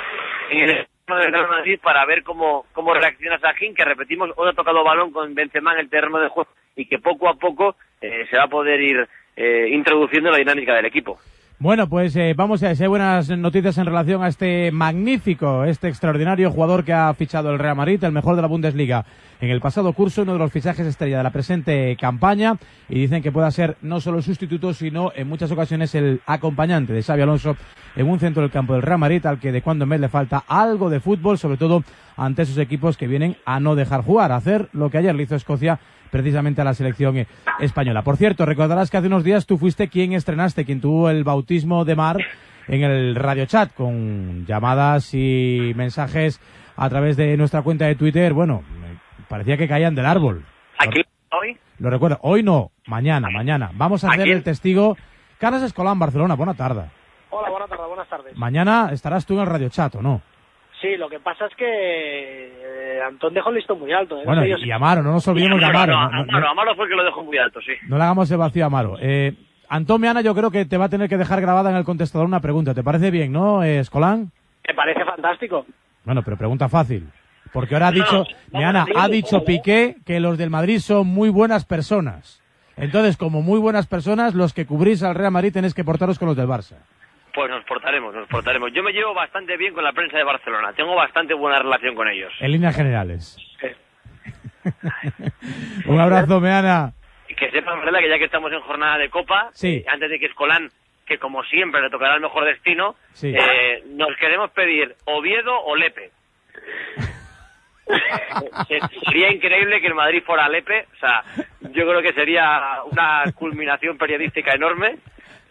[0.50, 0.86] en
[1.18, 5.34] del Real Madrid para ver cómo, reacciona Sajín, que repetimos, hoy ha tocado balón con
[5.34, 8.48] Benzema en el terreno de juego y que poco a poco eh, se va a
[8.48, 11.18] poder ir eh, introduciendo en la dinámica del equipo.
[11.62, 15.88] Bueno, pues eh, vamos a si hay buenas noticias en relación a este magnífico, este
[15.88, 19.04] extraordinario jugador que ha fichado el Real Madrid, el mejor de la Bundesliga.
[19.42, 22.56] En el pasado curso, uno de los fichajes estrella de la presente campaña,
[22.88, 27.02] y dicen que pueda ser no solo sustituto, sino en muchas ocasiones el acompañante de
[27.02, 27.54] Xavi Alonso
[27.94, 30.08] en un centro del campo del Real Madrid, al que de cuando en vez le
[30.08, 31.84] falta algo de fútbol, sobre todo
[32.16, 35.24] ante esos equipos que vienen a no dejar jugar, a hacer lo que ayer le
[35.24, 35.78] hizo Escocia
[36.11, 37.26] precisamente a la selección eh,
[37.61, 38.02] española.
[38.02, 41.84] Por cierto, recordarás que hace unos días tú fuiste quien estrenaste, quien tuvo el bautismo
[41.84, 42.18] de mar
[42.68, 46.40] en el radio chat con llamadas y mensajes
[46.76, 48.32] a través de nuestra cuenta de Twitter.
[48.32, 48.62] Bueno,
[49.28, 50.44] parecía que caían del árbol.
[50.78, 51.02] Aquí
[51.32, 52.18] hoy Lo recuerdo.
[52.22, 53.70] Hoy no, mañana, mañana.
[53.74, 54.96] Vamos a hacer el testigo.
[55.38, 56.34] Carlos Escolán, Barcelona.
[56.34, 56.90] Buena tarde.
[57.30, 58.36] Hola, buenas tardes, buenas tardes.
[58.36, 60.22] Mañana estarás tú en el radio chat, ¿o no?
[60.81, 64.18] Sí, lo que pasa es que eh, Antón dejó el listón muy alto.
[64.18, 64.22] ¿eh?
[64.24, 65.93] Bueno, y, Amaro, no nos olvidemos de Amaro.
[65.93, 67.72] No, No, no- Amaro, no- Amaro fue el que lo dejó muy alto, sí.
[67.89, 68.97] no le hagamos el vacío a Amaro.
[69.01, 69.35] Eh,
[69.68, 72.26] Antón Meana yo creo que te va a tener que dejar grabada en el contestador
[72.26, 72.74] una pregunta.
[72.74, 74.31] ¿Te parece bien, no, eh, Escolán?
[74.66, 75.66] Me parece fantástico.
[76.05, 77.09] Bueno, pero pregunta fácil.
[77.53, 79.45] Porque ahora ha dicho, no, Meana, ha dicho.
[79.45, 82.41] Piqué que los del Madrid son muy buenas personas.
[82.76, 86.28] Entonces, como muy buenas personas, los que cubrís al Real Madrid tenéis que portaros con
[86.28, 86.76] los del Barça.
[87.35, 88.72] Pues nos portaremos, nos portaremos.
[88.72, 90.72] Yo me llevo bastante bien con la prensa de Barcelona.
[90.72, 92.33] Tengo bastante buena relación con ellos.
[92.41, 93.37] En líneas generales.
[95.87, 96.93] Un abrazo, Meana.
[97.37, 98.01] Que sepan, ¿verdad?
[98.01, 99.76] Que ya que estamos en jornada de Copa, Sí.
[99.76, 100.68] eh, antes de que Escolán,
[101.07, 103.33] que como siempre le tocará el mejor destino, Sí.
[103.37, 106.11] eh, nos queremos pedir Oviedo o Lepe.
[108.68, 110.87] Se- sería increíble que el Madrid fuera Lepe.
[110.95, 111.24] O sea,
[111.72, 114.97] yo creo que sería una culminación periodística enorme.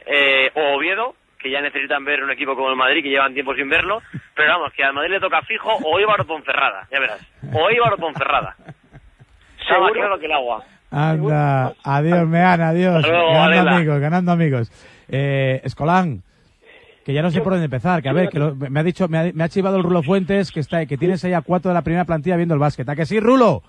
[0.05, 3.55] Eh, o Oviedo, que ya necesitan ver un equipo como el Madrid, que llevan tiempo
[3.55, 4.01] sin verlo.
[4.35, 7.21] Pero vamos, que al Madrid le toca fijo o Íbaro Ponferrada, ya verás.
[7.53, 8.55] O Íbaro Ponferrada.
[9.61, 10.63] Está más claro que el agua.
[10.91, 13.07] Anda, adiós, Meana, adiós.
[13.07, 13.75] Luego, ganando Adela.
[13.77, 14.71] amigos, ganando amigos.
[15.07, 16.23] Eh, Escolán,
[17.05, 19.07] que ya no sé por dónde empezar, que a ver, que lo- me ha dicho,
[19.07, 21.69] me ha, me ha chivado el Rulo Fuentes, que está, que tienes ahí a cuatro
[21.69, 22.87] de la primera plantilla viendo el básquet.
[22.89, 23.61] ¿A que sí, Rulo?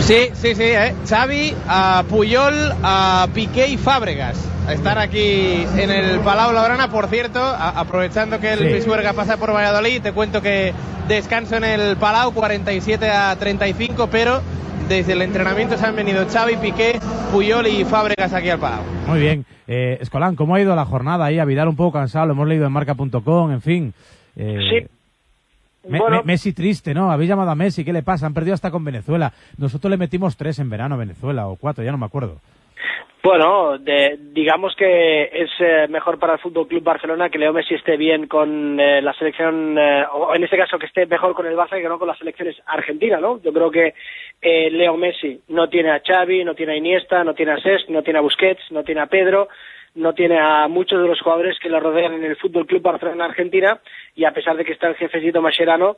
[0.00, 0.94] Sí, sí, sí, ¿eh?
[1.06, 4.42] Xavi, a Puyol, a Piqué y Fábregas.
[4.70, 8.74] Están aquí en el Palau Laurana, por cierto, a- aprovechando que el Sí.
[8.74, 10.72] Pisuerga pasa por Valladolid, te cuento que
[11.08, 14.40] descanso en el Palau, 47 a 35, pero
[14.88, 16.98] desde el entrenamiento se han venido Xavi, Piqué,
[17.32, 18.82] Puyol y Fábregas aquí al Palau.
[19.06, 19.44] Muy bien.
[19.66, 21.38] Eh, Escolán, ¿cómo ha ido la jornada ahí?
[21.38, 23.94] A Vidal un poco cansado, lo hemos leído en marca.com, en fin.
[24.36, 24.86] Eh, Sí.
[25.86, 26.18] Me- Bueno.
[26.18, 27.10] Me- Messi triste, ¿no?
[27.10, 28.26] Habéis llamado a Messi, ¿qué le pasa?
[28.26, 29.32] Han perdido hasta con Venezuela.
[29.58, 32.40] Nosotros le metimos tres en verano a Venezuela, o cuatro, ya no me acuerdo.
[33.22, 37.74] Bueno, de- digamos que es eh, mejor para el Fútbol Club Barcelona que Leo Messi
[37.74, 41.44] esté bien con eh, la selección, eh, o en este caso que esté mejor con
[41.46, 43.42] el Barça que no con las selecciones argentinas, ¿no?
[43.42, 43.94] Yo creo que
[44.40, 47.88] eh, Leo Messi no tiene a Xavi, no tiene a Iniesta, no tiene a Cesc,
[47.88, 49.48] no tiene a Busquets, no tiene a Pedro,
[49.98, 53.26] no tiene a muchos de los jugadores que lo rodean en el Fútbol Club Barcelona
[53.26, 53.80] Argentina
[54.14, 55.96] y a pesar de que está el jefecito Mascherano,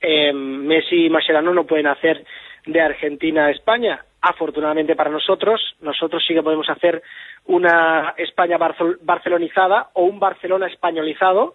[0.00, 2.24] eh, Messi y Mascherano no pueden hacer
[2.66, 4.00] de Argentina a España.
[4.20, 7.02] Afortunadamente para nosotros, nosotros sí que podemos hacer
[7.46, 11.54] una España barcel- barcelonizada o un Barcelona españolizado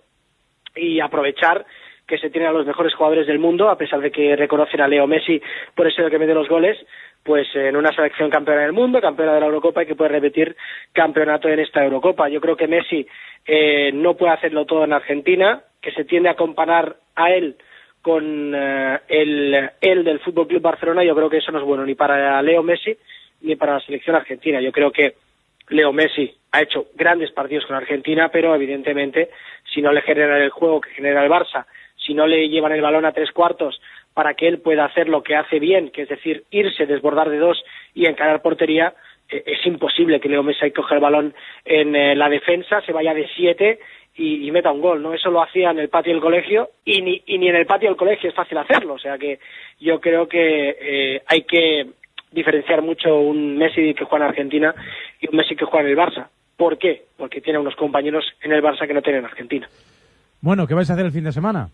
[0.75, 1.65] y aprovechar
[2.07, 4.87] que se tienen a los mejores jugadores del mundo, a pesar de que reconocen a
[4.87, 5.41] Leo Messi
[5.75, 6.77] por eso que mete los goles,
[7.23, 10.55] pues en una selección campeona del mundo, campeona de la Eurocopa y que puede repetir
[10.91, 12.29] campeonato en esta Eurocopa.
[12.29, 13.05] Yo creo que Messi
[13.45, 17.57] eh, no puede hacerlo todo en Argentina, que se tiende a comparar a él
[18.01, 21.85] con eh, el, el del Fútbol Club Barcelona, yo creo que eso no es bueno
[21.85, 22.97] ni para Leo Messi
[23.41, 24.59] ni para la selección argentina.
[24.61, 25.15] Yo creo que
[25.69, 29.29] Leo Messi ha hecho grandes partidos con Argentina, pero evidentemente
[29.73, 31.65] si no le generan el juego que genera el Barça,
[31.95, 33.79] si no le llevan el balón a tres cuartos
[34.13, 37.37] para que él pueda hacer lo que hace bien, que es decir, irse, desbordar de
[37.37, 38.93] dos y encarar portería,
[39.29, 41.33] eh, es imposible que Leo Messi coja el balón
[41.65, 43.79] en eh, la defensa, se vaya de siete
[44.13, 45.13] y, meta un gol, ¿no?
[45.13, 47.89] Eso lo hacía en el patio del colegio y ni, y ni en el patio
[47.89, 49.39] del colegio es fácil hacerlo, o sea que
[49.79, 51.87] yo creo que eh, hay que
[52.31, 54.75] diferenciar mucho un Messi que juega en Argentina
[55.19, 56.27] y un Messi que juega en el Barça.
[56.57, 57.05] ¿Por qué?
[57.17, 59.67] Porque tiene unos compañeros en el Barça que no tienen en Argentina.
[60.41, 61.69] Bueno, ¿qué vais a hacer el fin de semana?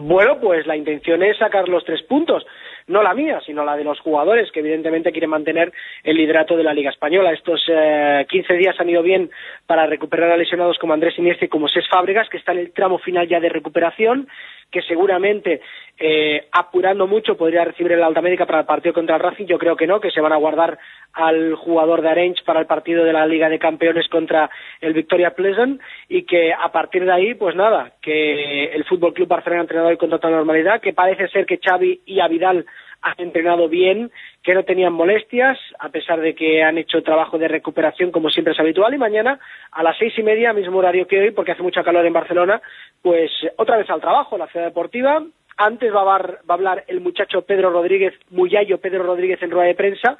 [0.00, 2.44] Bueno, pues la intención es sacar los tres puntos,
[2.88, 5.72] no la mía, sino la de los jugadores que evidentemente quieren mantener
[6.04, 7.32] el liderato de la Liga Española.
[7.32, 9.30] Estos eh, 15 días han ido bien
[9.66, 12.72] para recuperar a lesionados como Andrés Iniesta y como Ses Fábregas, que está en el
[12.72, 14.28] tramo final ya de recuperación,
[14.70, 15.60] que seguramente
[15.98, 19.46] eh, apurando mucho podría recibir el alta médica para el partido contra el Racing.
[19.46, 20.78] Yo creo que no, que se van a guardar
[21.12, 25.30] al jugador de Arenys para el partido de la Liga de Campeones contra el Victoria
[25.30, 29.64] Pleasant y que a partir de ahí, pues nada, que el Fútbol Club Barcelona ha
[29.64, 32.66] entrenado hoy con total normalidad, que parece ser que Xavi y Avidal
[33.06, 34.10] han entrenado bien,
[34.42, 38.52] que no tenían molestias, a pesar de que han hecho trabajo de recuperación como siempre
[38.52, 39.38] es habitual, y mañana
[39.70, 42.60] a las seis y media, mismo horario que hoy, porque hace mucha calor en Barcelona,
[43.02, 45.22] pues otra vez al trabajo, la ciudad deportiva.
[45.56, 49.52] Antes va a, hablar, va a hablar el muchacho Pedro Rodríguez, Muyayo Pedro Rodríguez en
[49.52, 50.18] rueda de prensa,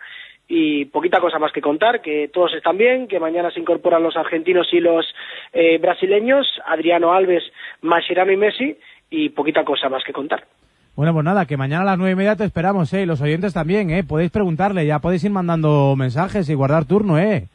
[0.49, 4.16] y poquita cosa más que contar, que todos están bien, que mañana se incorporan los
[4.16, 5.12] argentinos y los
[5.53, 7.43] eh, brasileños, Adriano Alves,
[7.82, 8.78] Mascherano y Messi,
[9.11, 10.45] y poquita cosa más que contar.
[10.97, 13.03] Bueno, pues nada, que mañana a las nueve y media te esperamos, ¿eh?
[13.03, 14.03] Y los oyentes también, ¿eh?
[14.03, 17.49] Podéis preguntarle, ya podéis ir mandando mensajes y guardar turno, ¿eh?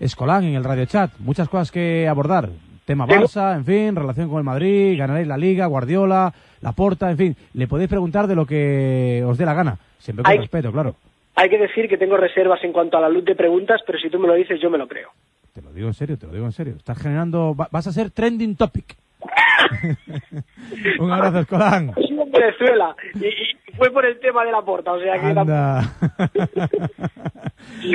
[0.00, 2.48] Escolán en el radio chat, muchas cosas que abordar.
[2.84, 7.16] Tema Barça, en fin, relación con el Madrid, ganaréis la Liga, Guardiola, la Porta, en
[7.16, 7.36] fin.
[7.54, 10.96] Le podéis preguntar de lo que os dé la gana, siempre con Hay- respeto, claro.
[11.36, 14.10] Hay que decir que tengo reservas en cuanto a la luz de preguntas, pero si
[14.10, 15.08] tú me lo dices, yo me lo creo.
[15.54, 16.74] Te lo digo en serio, te lo digo en serio.
[16.76, 18.96] Estás generando, va- vas a ser trending topic.
[20.98, 21.92] Un abrazo, Escolán.
[21.96, 25.26] Es en Venezuela y, y fue por el tema de la porta, o sea que
[25.26, 25.80] Anda.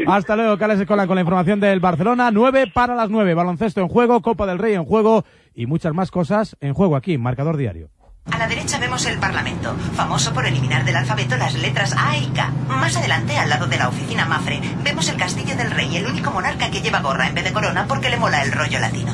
[0.08, 2.32] Hasta luego, Carles Escola con la información del Barcelona.
[2.32, 3.34] 9 para las 9.
[3.34, 5.24] Baloncesto en juego, Copa del Rey en juego
[5.54, 7.90] y muchas más cosas en juego aquí, en Marcador Diario.
[8.32, 12.28] A la derecha vemos el Parlamento, famoso por eliminar del alfabeto las letras A y
[12.28, 12.51] K.
[12.67, 16.32] Más adelante, al lado de la oficina Mafre, vemos el Castillo del Rey, el único
[16.32, 19.13] monarca que lleva gorra en vez de corona porque le mola el rollo latino.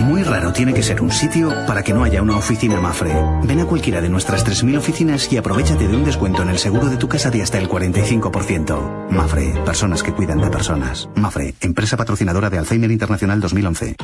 [0.00, 3.14] Muy raro tiene que ser un sitio para que no haya una oficina Mafre.
[3.42, 6.86] Ven a cualquiera de nuestras 3.000 oficinas y aprovechate de un descuento en el seguro
[6.86, 9.10] de tu casa de hasta el 45%.
[9.10, 11.08] Mafre, personas que cuidan de personas.
[11.14, 13.96] Mafre, empresa patrocinadora de Alzheimer Internacional 2011.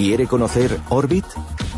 [0.00, 1.26] ¿Quiere conocer Orbit?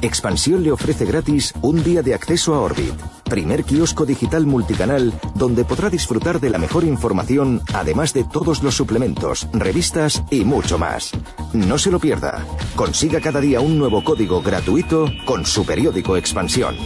[0.01, 2.95] Expansión le ofrece gratis un día de acceso a Orbit,
[3.25, 8.77] primer kiosco digital multicanal donde podrá disfrutar de la mejor información, además de todos los
[8.77, 11.11] suplementos, revistas y mucho más.
[11.53, 12.47] No se lo pierda.
[12.77, 16.77] Consiga cada día un nuevo código gratuito con su periódico Expansión.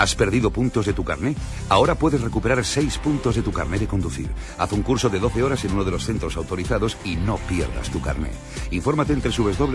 [0.00, 1.36] ¿Has perdido puntos de tu carné?
[1.68, 4.30] Ahora puedes recuperar 6 puntos de tu carné de conducir.
[4.56, 7.90] Haz un curso de 12 horas en uno de los centros autorizados y no pierdas
[7.90, 8.30] tu carné.
[8.70, 9.70] Infórmate en www.cnae.com.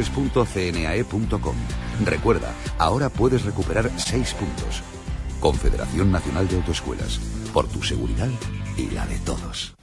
[2.03, 4.81] Recuerda, ahora puedes recuperar 6 puntos.
[5.39, 7.19] Confederación Nacional de Autoescuelas.
[7.53, 8.29] Por tu seguridad
[8.77, 9.75] y la de todos.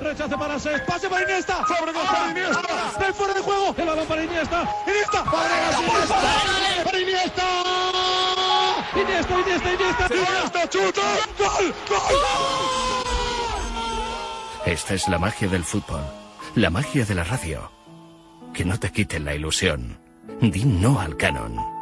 [0.00, 4.06] Rechace para Ses, pase para Iniesta, Fábregas para Iniesta, del fuera de juego, el balón
[4.06, 6.14] para Iniesta, Iniesta, Fábregas, Iniesta,
[6.84, 7.42] para Iniesta,
[8.94, 11.02] Iniesta, Iniesta, Iniesta, Iniesta, chuta,
[11.38, 12.16] gol, gol,
[14.66, 16.02] Esta es la magia del fútbol,
[16.54, 17.70] la magia de la radio.
[18.52, 19.98] Que no te quiten la ilusión.
[20.40, 21.76] Di no al canon.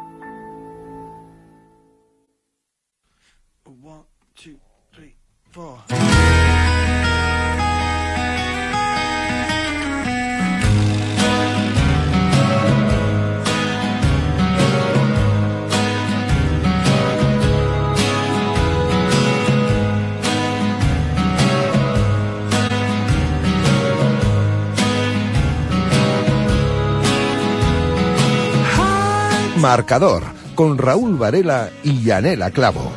[29.57, 32.91] Marcador con Raúl Varela y Yanela Clavo.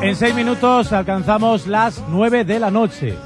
[0.00, 3.16] En seis minutos alcanzamos las nueve de la noche.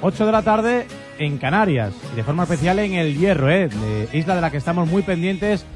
[0.00, 0.86] Ocho de la tarde
[1.18, 1.92] en Canarias.
[2.12, 3.68] Y de forma especial en el Hierro, ¿eh?
[3.68, 5.66] de isla de la que estamos muy pendientes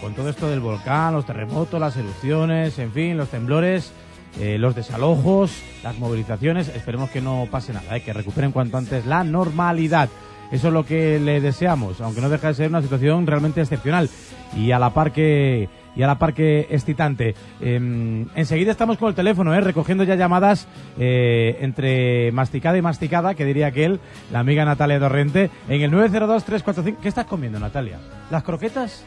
[0.00, 3.92] con todo esto del volcán, los terremotos, las erupciones, en fin, los temblores,
[4.38, 5.52] eh, los desalojos,
[5.82, 6.68] las movilizaciones.
[6.68, 8.02] Esperemos que no pase nada, ¿eh?
[8.02, 10.08] que recuperen cuanto antes la normalidad.
[10.52, 14.10] Eso es lo que le deseamos, aunque no deja de ser una situación realmente excepcional
[14.56, 17.34] y a la par que y a la par que excitante.
[17.60, 19.60] Eh, enseguida estamos con el teléfono, ¿eh?
[19.60, 20.66] recogiendo ya llamadas
[20.98, 24.00] eh, entre masticada y masticada, que diría aquel,
[24.32, 26.96] la amiga Natalia Torrente, en el 902-345.
[27.00, 27.98] ¿Qué estás comiendo, Natalia?
[28.30, 29.04] ¿Las croquetas?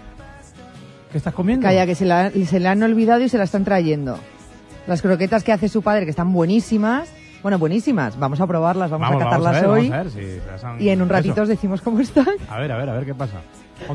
[1.12, 1.66] ¿Qué estás comiendo?
[1.66, 4.18] Calla, que se la, se la han olvidado y se la están trayendo.
[4.88, 7.10] Las croquetas que hace su padre, que están buenísimas,
[7.42, 8.18] Bueno, buenísimas.
[8.18, 9.90] Vamos a probarlas, vamos, Vamos, a vamos a catarlas ver, hoy.
[9.90, 11.42] vamos a ver si las han- Y en un ratito eso.
[11.42, 12.26] os decimos cómo están.
[12.50, 13.42] A ver, a ver, a ver qué pasa.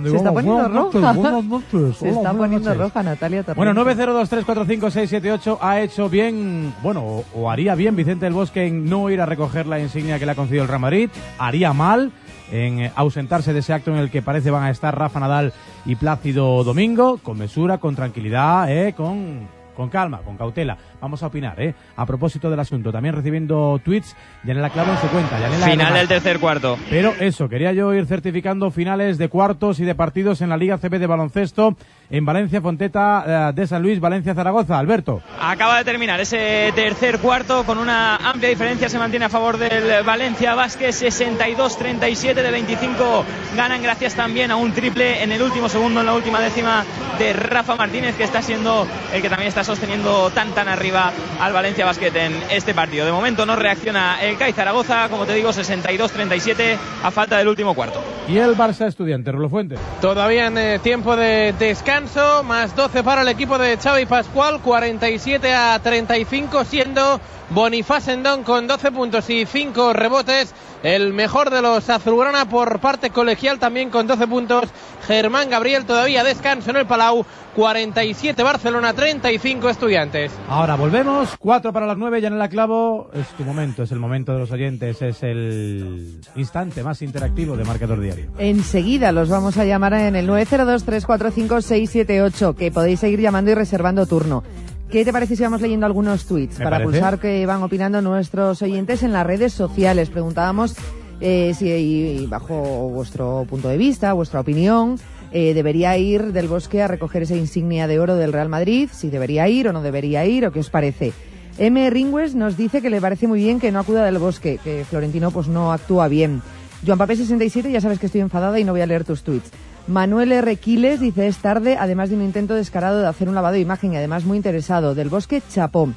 [0.03, 1.15] Se está poniendo roja.
[1.71, 4.05] Se Se está poniendo roja Natalia Bueno, Torrente.
[4.05, 9.21] 902345678 ha hecho bien, bueno, o, o haría bien Vicente del Bosque en no ir
[9.23, 11.09] a recoger la insignia que le ha concedido el Real Madrid.
[11.39, 12.13] Haría mal
[12.53, 15.55] en eh, ausentarse de ese acto en el que parece van a estar Rafa Nadal
[15.87, 19.49] y Plácido Domingo, con mesura, con tranquilidad, eh, con,
[19.79, 20.77] con calma, con cautela.
[21.01, 22.91] Vamos a opinar, eh, a propósito del asunto.
[22.91, 25.39] También recibiendo tweets, Yanela Clavo en su cuenta.
[25.39, 26.77] Yanela Final del tercer cuarto.
[26.91, 30.79] pero eso, quería yo ir certificando finales de cuartos y de partidos en la Liga
[30.79, 31.77] CB de baloncesto
[32.11, 34.79] en Valencia, Fonteta eh, de San Luis, Valencia, Zaragoza.
[34.79, 35.21] Alberto.
[35.41, 38.89] Acaba de terminar ese tercer cuarto con una amplia diferencia.
[38.89, 41.03] Se mantiene a favor del Valencia Vázquez.
[41.03, 43.25] 62-37 de 25
[43.57, 46.85] ganan gracias también a un triple en el último segundo, en la última décima
[47.19, 51.53] de Rafa Martínez, que está siendo el que también está sosteniendo tan tan arriba al
[51.53, 53.07] Valencia Basket en este partido.
[53.07, 57.75] De momento no reacciona el CAI Zaragoza, como te digo, 62-37 a falta del último
[57.75, 58.03] cuarto.
[58.29, 59.77] Y el Barça Estudiante, Rulo Fuente.
[60.01, 65.55] Todavía en eh, tiempo de descanso, más 12 para el equipo de Xavi Pascual, 47
[65.55, 67.21] a 35, siendo
[67.51, 70.55] Bonifaz Endón con 12 puntos y 5 rebotes.
[70.83, 74.65] El mejor de los azulgrana por parte colegial también con 12 puntos.
[75.07, 77.27] Germán Gabriel todavía descanso en el Palau.
[77.57, 80.31] 47 Barcelona, 35 estudiantes.
[80.49, 83.11] Ahora volvemos, cuatro para las nueve, Yanela Clavo.
[83.13, 87.65] Es tu momento, es el momento de los oyentes, es el instante más interactivo de
[87.65, 88.31] Marcador Diario.
[88.39, 94.45] Enseguida los vamos a llamar en el 902-345-678, que podéis seguir llamando y reservando turno.
[94.91, 96.91] ¿Qué te parece si vamos leyendo algunos tweets para parece.
[96.91, 100.09] pulsar que van opinando nuestros oyentes en las redes sociales?
[100.09, 100.77] Preguntábamos
[101.21, 104.99] eh, si, y bajo vuestro punto de vista, vuestra opinión,
[105.31, 109.11] eh, debería ir del bosque a recoger esa insignia de oro del Real Madrid, si
[109.11, 111.13] debería ir o no debería ir, o qué os parece.
[111.59, 111.91] M.
[111.91, 115.31] Ringwes nos dice que le parece muy bien que no acuda del bosque, que Florentino
[115.31, 116.41] pues no actúa bien.
[116.87, 119.51] Joan Papé 67, ya sabes que estoy enfadada y no voy a leer tus tweets.
[119.89, 120.57] Manuel R.
[120.57, 123.95] Quiles dice es tarde, además de un intento descarado de hacer un lavado de imagen
[123.95, 124.95] y además muy interesado.
[124.95, 125.89] Del Bosque Chapó.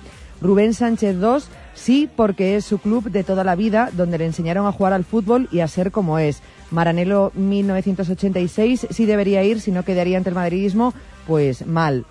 [0.41, 4.65] Rubén Sánchez 2, sí, porque es su club de toda la vida, donde le enseñaron
[4.65, 6.41] a jugar al fútbol y a ser como es.
[6.71, 10.95] Maranelo 1986, sí debería ir, si no quedaría ante el madridismo,
[11.27, 12.05] pues mal.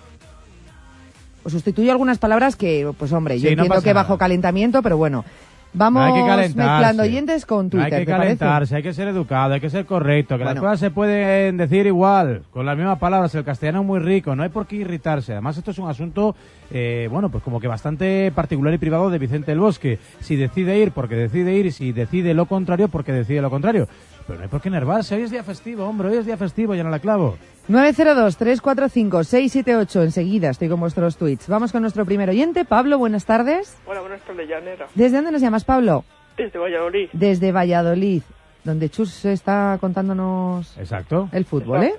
[1.43, 4.03] Os sustituyo algunas palabras que, pues hombre, yo Sí, entiendo que nada.
[4.03, 5.25] bajo calentamiento, pero bueno.
[5.73, 6.57] Vamos No hay que calentarse.
[6.57, 9.85] mezclando oyentes con No Twitter, hay que calentarse, hay que ser educado, hay que ser
[9.85, 13.33] correcto, que las cosas se pueden decir igual, con las mismas palabras.
[13.35, 15.31] El castellano es muy rico, no hay por qué irritarse.
[15.31, 16.35] Además, esto es un asunto,
[16.71, 19.97] eh, bueno, pues como que bastante particular y privado de Vicente del Bosque.
[20.19, 23.87] Si decide ir, porque decide ir, y si decide lo contrario, porque decide lo contrario.
[24.27, 26.75] Pero no hay por qué enervarse, hoy es día festivo, hombre, hoy es día festivo,
[26.75, 27.37] ya no la clavo.
[27.69, 30.03] 902-345-678.
[30.03, 31.47] Enseguida estoy con vuestros tweets.
[31.47, 32.65] Vamos con nuestro primer oyente.
[32.65, 33.77] Pablo, buenas tardes.
[33.85, 34.87] Hola, buenas tardes, Llanera.
[34.95, 36.03] ¿Desde dónde nos llamas, Pablo?
[36.37, 37.09] Desde Valladolid.
[37.13, 38.21] Desde Valladolid,
[38.63, 41.29] donde Chus está contándonos Exacto.
[41.31, 41.93] el fútbol, ¿eh?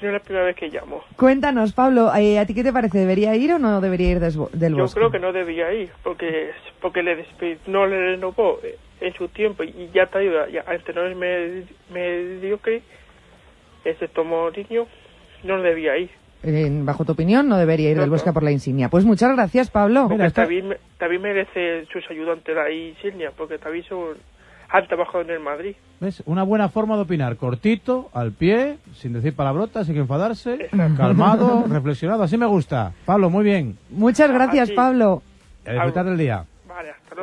[0.00, 1.02] No es la primera vez que llamo.
[1.16, 2.98] Cuéntanos, Pablo, eh, ¿a ti qué te parece?
[2.98, 4.48] ¿Debería ir o no debería ir del Yo
[4.82, 5.00] bosque?
[5.00, 6.50] creo que no debía ir, porque
[6.80, 7.26] porque le
[7.66, 10.48] no le renovó eh, en su tiempo y ya te ayuda.
[10.50, 12.82] Ya, antes no es me- mediocre,
[13.84, 14.86] ese tomó niño,
[15.44, 16.10] no debía ir.
[16.44, 18.88] Eh, bajo tu opinión, no debería ir No, del bosque por la insignia.
[18.88, 20.06] Pues muchas gracias, Pablo.
[20.08, 24.16] Porque también, me- también merece sus ayudantes la insignia, porque también son
[24.70, 25.74] han trabajado en el Madrid.
[25.98, 26.22] ¿Ves?
[26.26, 32.22] Una buena forma de opinar, cortito, al pie, sin decir palabrotas, sin enfadarse, calmado, reflexionado,
[32.22, 32.92] así me gusta.
[33.06, 33.78] Pablo, muy bien.
[33.88, 34.74] Muchas gracias, Así.
[34.74, 35.22] Pablo.
[35.66, 36.44] A disfrutar del día.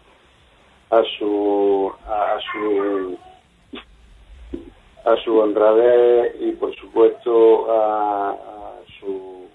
[0.91, 3.16] a su a, su
[5.05, 9.47] a su honradez y por supuesto a, a su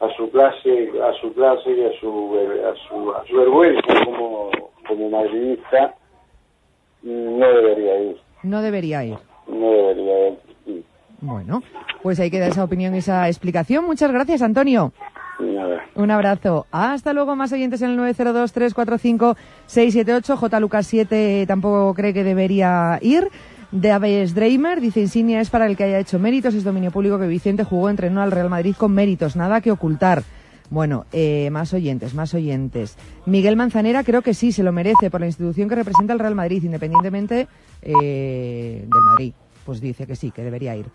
[0.00, 4.50] a su clase a su clase y a su a su, a su vergüenza como
[4.86, 5.94] como madridista
[7.02, 9.18] no debería ir No debería ir.
[9.48, 10.28] No debería
[10.66, 10.84] ir.
[11.20, 11.62] Bueno,
[12.02, 13.84] pues ahí queda esa opinión y esa explicación.
[13.84, 14.92] Muchas gracias, Antonio.
[15.94, 16.66] Un abrazo.
[16.70, 20.36] Hasta luego, más oyentes en el 902-345-678.
[20.36, 20.60] J.
[20.60, 23.28] Lucas 7 tampoco cree que debería ir.
[23.72, 26.52] De Aves Dreimer dice Insignia es para el que haya hecho méritos.
[26.54, 29.34] Es dominio público que Vicente jugó, entrenó al Real Madrid con méritos.
[29.34, 30.22] Nada que ocultar.
[30.68, 32.96] Bueno, eh, más oyentes, más oyentes.
[33.26, 36.34] Miguel Manzanera creo que sí, se lo merece por la institución que representa el Real
[36.34, 37.48] Madrid, independientemente
[37.82, 39.32] eh, del Madrid.
[39.66, 40.86] Pues dice que sí, que debería ir.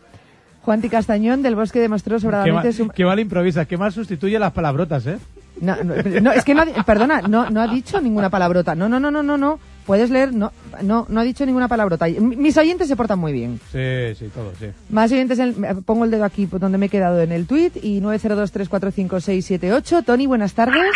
[0.68, 2.90] Juanti Castañón del Bosque demostró sobradamente su...
[2.90, 5.18] qué mal improvisa, qué mal sustituye las palabrotas, ¿eh?
[5.62, 8.76] No, no, no, es que no ha, perdona, no, no ha dicho ninguna palabrota.
[8.76, 9.60] No, no, no, no, no, no.
[9.86, 10.52] Puedes leer, no,
[10.84, 12.10] no, no ha dicho ninguna palabrota.
[12.10, 13.62] M- Mis oyentes se portan muy bien.
[13.72, 14.66] Sí, sí, todo, sí.
[14.90, 17.48] Más oyentes, en- me- pongo el dedo aquí por donde me he quedado en el
[17.48, 20.04] tuit y 902345678.
[20.04, 20.92] Tony, buenas tardes.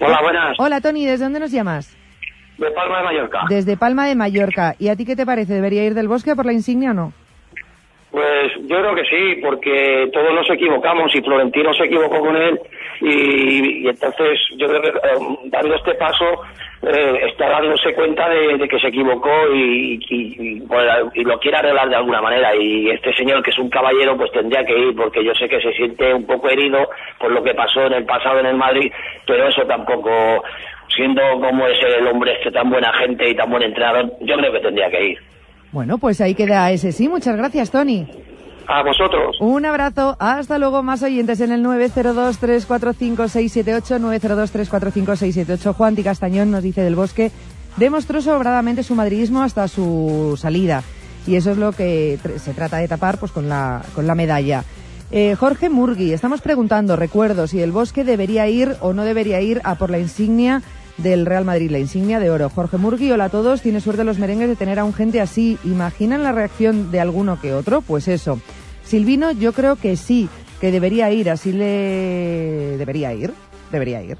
[0.00, 0.56] Hola, buenas.
[0.58, 1.94] Hola Tony, ¿desde dónde nos llamas?
[2.56, 3.38] De Palma de Mallorca.
[3.50, 4.76] Desde Palma de Mallorca.
[4.78, 5.52] ¿Y a ti qué te parece?
[5.52, 7.12] ¿Debería ir del bosque por la insignia o no?
[8.10, 12.58] Pues yo creo que sí, porque todos nos equivocamos y Florentino se equivocó con él
[13.00, 16.24] y, entonces yo creo que eh, dando este paso
[16.82, 20.62] eh, está dándose cuenta de, que se equivocó y, y- y,
[21.14, 24.32] y lo quiere arreglar de alguna manera y este señor que es un caballero pues
[24.32, 27.54] tendría que ir porque yo sé que se siente un poco herido por lo que
[27.54, 28.90] pasó en el pasado en el Madrid,
[29.24, 30.42] pero eso tampoco
[30.96, 34.52] siendo como es el hombre este tan buena gente y tan buen entrenador, yo creo
[34.52, 35.18] que tendría que ir.
[35.72, 37.08] Bueno, pues ahí queda ese sí.
[37.08, 38.06] Muchas gracias, Tony.
[38.66, 39.36] A vosotros.
[39.40, 40.16] Un abrazo.
[40.18, 40.82] Hasta luego.
[40.82, 44.00] Más oyentes en el 902-345-678.
[44.00, 45.74] 902-345-678.
[45.74, 47.30] Juan Di Castañón nos dice del Bosque.
[47.76, 50.82] Demostró sobradamente su madridismo hasta su salida.
[51.26, 54.64] Y eso es lo que se trata de tapar pues con la, con la medalla.
[55.12, 59.60] Eh, Jorge Murgui, estamos preguntando, recuerdo, si el Bosque debería ir o no debería ir
[59.64, 60.62] a por la insignia
[61.02, 62.48] del Real Madrid, la insignia de oro.
[62.48, 63.62] Jorge Murgui, hola a todos.
[63.62, 65.58] Tiene suerte los merengues de tener a un gente así.
[65.64, 67.80] ¿Imaginan la reacción de alguno que otro?
[67.80, 68.40] Pues eso.
[68.84, 70.28] Silvino, yo creo que sí,
[70.60, 71.30] que debería ir.
[71.30, 72.76] Así le.
[72.78, 73.32] Debería ir.
[73.70, 74.18] Debería ir.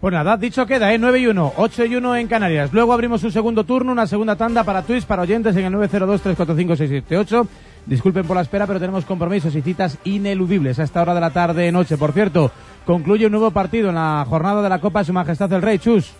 [0.00, 0.98] Pues nada, dicho queda, ¿eh?
[0.98, 2.72] 9 y 1, 8 y 1 en Canarias.
[2.72, 7.46] Luego abrimos un segundo turno, una segunda tanda para Twitch, para oyentes en el 902-345-678.
[7.86, 11.30] Disculpen por la espera, pero tenemos compromisos y citas ineludibles a esta hora de la
[11.30, 11.96] tarde noche.
[11.96, 12.50] Por cierto,
[12.84, 15.78] concluye un nuevo partido en la jornada de la Copa de Su Majestad el Rey.
[15.78, 16.12] Chus.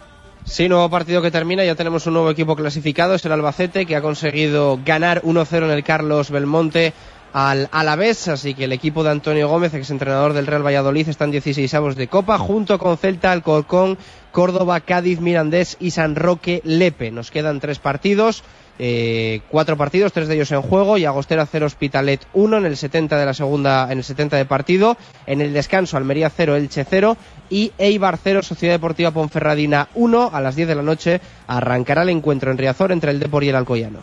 [0.45, 3.95] Sí, nuevo partido que termina, ya tenemos un nuevo equipo clasificado, es el Albacete, que
[3.95, 6.95] ha conseguido ganar 1-0 en el Carlos Belmonte
[7.33, 11.31] al Alavés, así que el equipo de Antonio Gómez, exentrenador del Real Valladolid, está en
[11.33, 13.99] 16 avos de Copa, junto con Celta, Alcorcón,
[14.33, 17.11] Córdoba, Cádiz, Mirandés y San Roque Lepe.
[17.11, 18.43] Nos quedan tres partidos,
[18.83, 22.79] eh, cuatro partidos, tres de ellos en juego, y Agostera 0, Hospitalet 1 en el
[22.79, 26.87] 70 de la segunda, en el 70 de partido, en el descanso Almería 0, Elche
[26.89, 27.19] 0
[27.51, 32.09] y Eibar 0, Sociedad Deportiva Ponferradina 1 a las 10 de la noche arrancará el
[32.09, 33.99] encuentro en Riazor entre el Depor y el Alcoyano.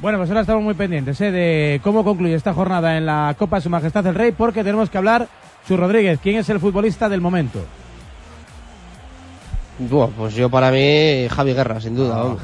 [0.00, 1.32] Bueno, pues ahora estamos muy pendientes ¿eh?
[1.32, 4.90] de cómo concluye esta jornada en la Copa de Su Majestad el Rey, porque tenemos
[4.90, 5.26] que hablar,
[5.66, 7.58] Chus Rodríguez, ¿quién es el futbolista del momento?
[9.80, 12.16] Buah, pues yo para mí Javi Guerra, sin duda.
[12.16, 12.42] vamos.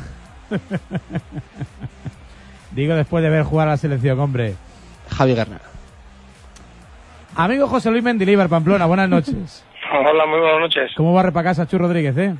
[2.72, 4.54] Digo después de ver jugar a la selección, hombre.
[5.10, 5.60] Javi Guerra.
[7.36, 9.64] Amigo José Luis Mendilibar, Pamplona, buenas noches.
[9.92, 10.90] Hola, muy buenas noches.
[10.96, 12.34] ¿Cómo barre para casa Chus Rodríguez, eh?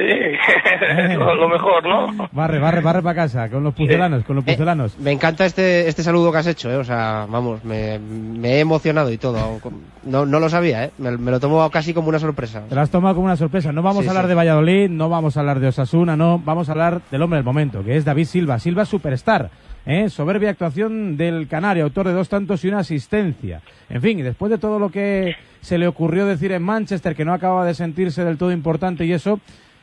[0.00, 2.28] Sí, lo, lo mejor, ¿no?
[2.32, 4.98] Barre, barre, barre para casa, con los pucelanos, con los Eh, pucelanos.
[4.98, 6.76] me encanta este, este saludo que has hecho, ¿eh?
[6.76, 9.60] o sea, vamos, me, me he emocionado y todo.
[10.04, 10.90] No, no lo sabía, ¿eh?
[10.98, 12.62] me, me lo tomo casi como una sorpresa.
[12.68, 13.72] Te lo has tomado como una sorpresa.
[13.72, 14.28] No vamos Sí, a hablar sí.
[14.30, 16.38] de Valladolid, no vamos a hablar de Osasuna, no.
[16.38, 18.58] Vamos a hablar del hombre del momento, que es David Silva.
[18.58, 19.50] Silva Superstar.
[19.84, 20.08] ¿eh?
[20.08, 23.60] Soberbia actuación del Canario, autor de dos tantos y una asistencia.
[23.90, 27.24] En fin, y después de todo lo que se le ocurrió decir en Manchester, que
[27.24, 29.40] no acaba de sentirse del todo importante y eso,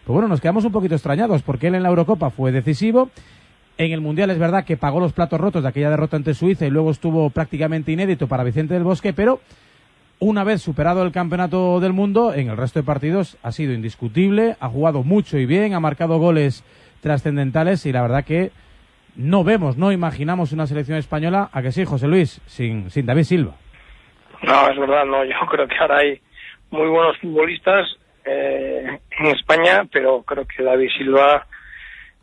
[0.07, 3.09] pues bueno, nos quedamos un poquito extrañados, porque él en la Eurocopa fue decisivo.
[3.77, 6.65] En el Mundial es verdad que pagó los platos rotos de aquella derrota ante Suiza
[6.65, 9.41] y luego estuvo prácticamente inédito para Vicente del Bosque, pero
[10.19, 14.55] una vez superado el campeonato del mundo, en el resto de partidos ha sido indiscutible,
[14.61, 16.63] ha jugado mucho y bien, ha marcado goles
[17.01, 18.51] trascendentales y la verdad que
[19.17, 23.23] no vemos, no imaginamos una selección española, a que sí, José Luis, sin, sin David
[23.23, 23.55] Silva.
[24.41, 25.25] No, es verdad, no.
[25.25, 26.21] Yo creo que ahora hay
[26.71, 27.87] muy buenos futbolistas
[28.27, 31.47] eh, en España, pero creo que David Silva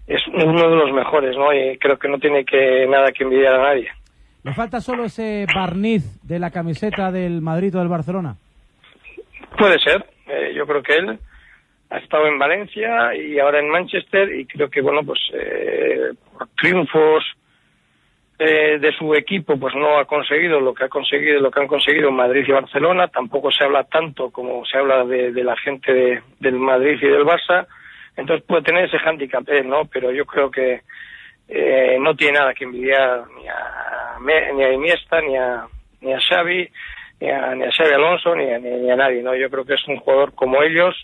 [0.07, 1.53] es uno de los mejores, ¿no?
[1.53, 3.89] Y creo que no tiene que nada que envidiar a nadie.
[4.43, 8.37] Le falta solo ese barniz de la camiseta del Madrid o del Barcelona.
[9.57, 10.05] Puede ser.
[10.27, 11.19] Eh, yo creo que él
[11.91, 16.49] ha estado en Valencia y ahora en Manchester y creo que, bueno, pues eh, por
[16.61, 17.25] triunfos
[18.39, 21.66] eh, de su equipo, pues no ha conseguido lo que ha conseguido, lo que han
[21.68, 23.09] conseguido Madrid y Barcelona.
[23.09, 27.07] Tampoco se habla tanto como se habla de, de la gente de- del Madrid y
[27.09, 27.66] del Barça.
[28.16, 29.85] Entonces puede tener ese hándicap, ¿no?
[29.87, 30.80] Pero yo creo que
[31.49, 35.66] eh, no tiene nada que envidiar ni a, ni a Iniesta, ni a,
[36.01, 36.68] ni a Xavi,
[37.20, 39.35] ni a, ni a Xavi Alonso, ni a, ni a nadie, ¿no?
[39.35, 40.95] Yo creo que es un jugador como ellos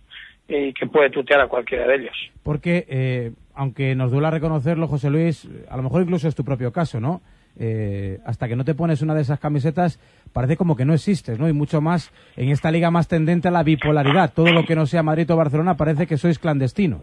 [0.49, 2.17] y que puede tutear a cualquiera de ellos.
[2.43, 3.31] Porque, eh,
[3.61, 7.21] aunque nos duela reconocerlo, José Luis, a lo mejor incluso es tu propio caso, ¿no?
[7.59, 9.99] Eh, hasta que no te pones una de esas camisetas,
[10.33, 11.47] parece como que no existes, ¿no?
[11.47, 14.33] Y mucho más en esta liga más tendente a la bipolaridad.
[14.33, 17.03] Todo lo que no sea Madrid o Barcelona parece que sois clandestinos.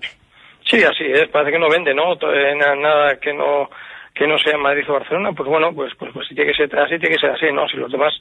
[0.67, 2.13] Sí, así es, parece que no vende, ¿no?
[2.13, 3.69] Eh, na- Nada que no
[4.15, 6.79] que no sea Madrid o Barcelona, pues bueno, pues pues, pues si tiene que ser
[6.79, 7.67] así, tiene que ser así, ¿no?
[7.67, 8.13] Si los demás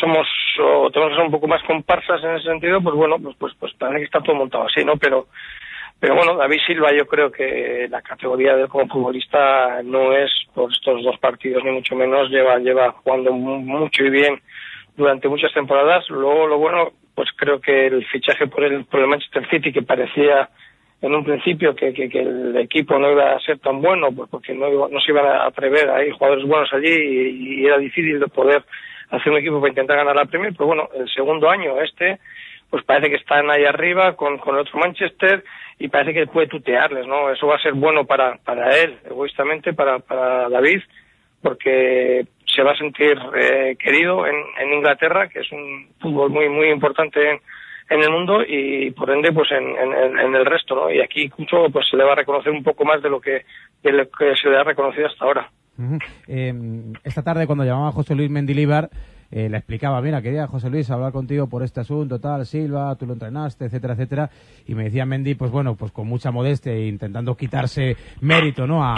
[0.00, 0.26] somos
[0.60, 3.52] o tenemos que ser un poco más comparsas en ese sentido, pues bueno, pues pues
[3.60, 4.96] pues parece que está todo montado así, ¿no?
[4.96, 5.28] Pero
[6.02, 10.72] pero bueno, David Silva yo creo que la categoría de como futbolista no es por
[10.72, 14.40] estos dos partidos ni mucho menos, lleva lleva jugando mu- mucho y bien
[14.96, 16.10] durante muchas temporadas.
[16.10, 19.82] Luego lo bueno, pues creo que el fichaje por el por el Manchester City que
[19.82, 20.48] parecía
[21.02, 24.28] en un principio que, que, que el equipo no iba a ser tan bueno, pues
[24.28, 28.18] porque no, no se iban a atrever, hay jugadores buenos allí y, y era difícil
[28.18, 28.64] de poder
[29.10, 32.18] hacer un equipo para intentar ganar la Premier, pero bueno, el segundo año este,
[32.72, 35.44] pues parece que están ahí arriba con, con el otro Manchester
[35.78, 37.30] y parece que puede tutearles, ¿no?
[37.30, 40.80] Eso va a ser bueno para, para él, egoístamente, para, para David,
[41.42, 46.48] porque se va a sentir eh, querido en, en Inglaterra, que es un fútbol muy,
[46.48, 47.40] muy importante en,
[47.90, 50.90] en el mundo y por ende pues en, en- en el resto, ¿no?
[50.90, 53.44] Y aquí incluso pues se le va a reconocer un poco más de lo que,
[53.82, 55.50] de lo que se le ha reconocido hasta ahora.
[56.28, 56.54] Eh,
[57.04, 58.88] esta tarde, cuando llamaba José Luis Mendilíbar,
[59.32, 63.06] eh, le explicaba, mira, quería José Luis hablar contigo por este asunto, tal, Silva, tú
[63.06, 64.30] lo entrenaste, etcétera, etcétera.
[64.66, 68.84] Y me decía Mendy, pues bueno, pues con mucha modestia e intentando quitarse mérito, ¿no?
[68.84, 68.94] A-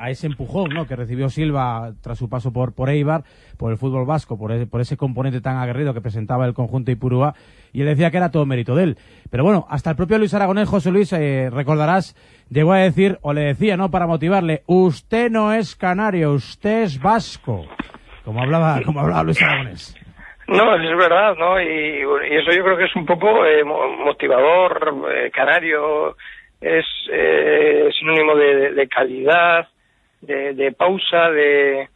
[0.00, 0.86] a ese empujón, ¿no?
[0.86, 3.24] Que recibió Silva tras su paso por, por Eibar,
[3.56, 6.90] por el fútbol vasco, por ese, por ese componente tan aguerrido que presentaba el conjunto
[6.92, 7.34] Ipurúa.
[7.72, 8.98] Y él decía que era todo mérito de él.
[9.30, 12.14] Pero bueno, hasta el propio Luis Aragonés, José Luis, eh, recordarás,
[12.48, 13.90] llegó a decir, o le decía, ¿no?
[13.90, 17.62] Para motivarle, usted no es canario, usted es vasco.
[18.24, 19.96] Como hablaba, como hablaba Luis Aragonés.
[20.46, 21.60] No, es verdad, ¿no?
[21.60, 22.00] Y,
[22.30, 26.16] eso yo creo que es un poco eh, mo- motivador, eh, canario,
[26.60, 29.68] es eh, sinónimo de, calidad,
[30.20, 31.88] de, de pausa, de,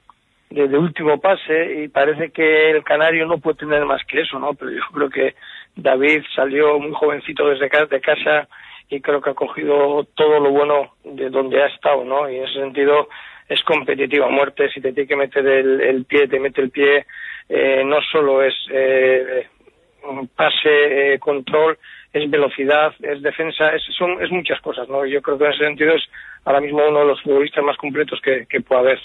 [0.48, 4.38] de, de último pase, y parece que el canario no puede tener más que eso,
[4.38, 4.54] ¿no?
[4.54, 5.34] Pero yo creo que
[5.76, 8.48] David salió muy jovencito desde ca- de casa
[8.88, 12.30] y creo que ha cogido todo lo bueno de donde ha estado, ¿no?
[12.30, 13.08] Y en ese sentido
[13.48, 17.06] es competitivo a muerte, si te tiene que meter el, pie, te mete el pie,
[17.48, 19.46] eh, no solo es eh,
[20.36, 21.78] pase, eh, control,
[22.12, 25.04] es velocidad, es defensa, es, son, es muchas cosas, ¿no?
[25.06, 26.02] Yo creo que en ese sentido es
[26.44, 28.98] ahora mismo uno de los futbolistas más completos que, que puede haber.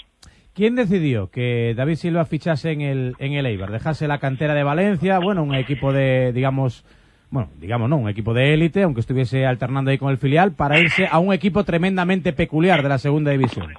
[0.54, 3.72] ¿Quién decidió que David Silva fichase en el, en el Eibar?
[3.72, 6.84] Dejase la cantera de Valencia, bueno, un equipo de, digamos,
[7.30, 10.78] bueno, digamos no, un equipo de élite, aunque estuviese alternando ahí con el filial, para
[10.78, 13.74] irse a un equipo tremendamente peculiar de la segunda división.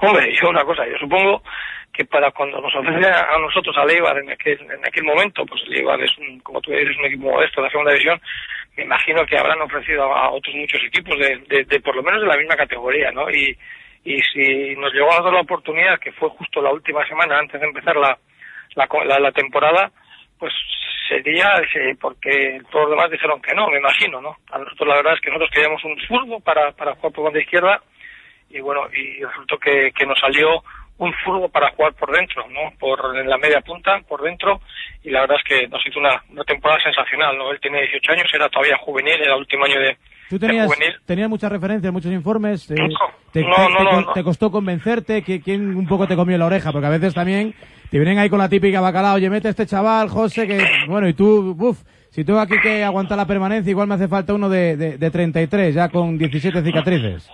[0.00, 1.42] Hombre, yo una cosa, yo supongo
[1.92, 5.62] que para cuando nos ofrece a nosotros al Eibar en aquel, en aquel momento, pues
[5.66, 8.20] el Eibar es, un, como tú dices, un equipo modesto de la segunda división,
[8.76, 12.02] me imagino que habrán ofrecido a, a otros muchos equipos de, de, de por lo
[12.02, 13.28] menos de la misma categoría, ¿no?
[13.30, 13.56] Y,
[14.04, 17.60] y si nos llegó a dar la oportunidad, que fue justo la última semana antes
[17.60, 18.16] de empezar la,
[18.76, 19.90] la, la, temporada,
[20.38, 20.54] pues
[21.08, 24.36] sería eh, porque todos los demás dijeron que no, me imagino, ¿no?
[24.50, 27.40] A nosotros la verdad es que nosotros queríamos un zurdo para, para jugar por banda
[27.40, 27.82] izquierda
[28.50, 30.62] y bueno, y resultó que, que nos salió
[30.98, 32.76] un furbo para jugar por dentro, ¿no?
[32.78, 34.60] Por en la media punta, por dentro,
[35.02, 37.50] y la verdad es que nos hizo una, una temporada sensacional, ¿no?
[37.52, 39.96] Él tiene 18 años, era todavía juvenil, era el último año de,
[40.28, 40.94] Tú de tenías, juvenil.
[41.06, 42.70] tenías muchas referencias, muchos informes.
[42.70, 42.88] eh, No,
[43.32, 45.24] te, no, te- no, te costó convencerte?
[45.24, 46.70] ¿Qui- ¿Quién un poco te comió la oreja?
[46.70, 47.54] Porque a veces también
[47.90, 51.08] te vienen ahí con la típica bacalao, oye, mete a este chaval, José, que, bueno,
[51.08, 51.78] y tú, uff,
[52.10, 55.10] si tengo aquí que aguantar la permanencia, igual me hace falta uno de, de, de
[55.10, 57.30] 33, ya con 17 cicatrices.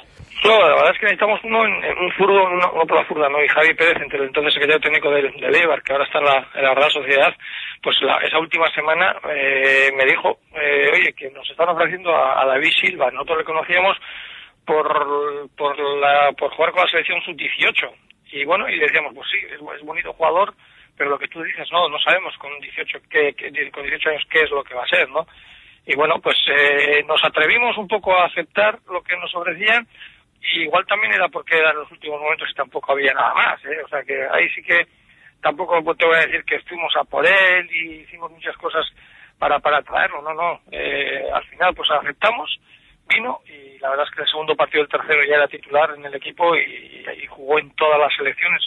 [0.47, 3.28] No, la verdad es que necesitamos uno en, un furgo, uno, uno por la furda,
[3.28, 3.42] ¿no?
[3.42, 6.49] Y Javi Pérez, entre el entonces secretario técnico del, del que ahora está en la,
[6.54, 7.34] en la Real Sociedad,
[7.83, 12.45] pues la- esa última semana eh, me dijo, eh, oye, que nos están ofreciendo a,
[12.46, 13.96] David Silva, nosotros le conocíamos
[14.64, 17.91] por, por, la, por jugar con la selección sub-18.
[18.33, 20.54] Y bueno, y decíamos, pues sí, es, es bonito jugador,
[20.96, 24.25] pero lo que tú dices, no, no sabemos con 18, qué, qué- con 18 años
[24.30, 25.26] qué es lo que va a ser, ¿no?
[25.87, 29.87] Y bueno, pues eh, nos atrevimos un poco a aceptar lo que nos ofrecían
[30.53, 33.83] y igual también era porque eran los últimos momentos y tampoco había nada más, ¿eh?
[33.85, 34.87] O sea que ahí sí que
[35.41, 38.85] tampoco te voy a decir que fuimos a por él y hicimos muchas cosas
[39.39, 40.61] para, para traerlo, no, no.
[40.71, 42.59] Eh, al final pues aceptamos,
[43.09, 46.05] vino y la verdad es que el segundo partido del tercero ya era titular en
[46.05, 48.63] el equipo y, y jugó en todas las selecciones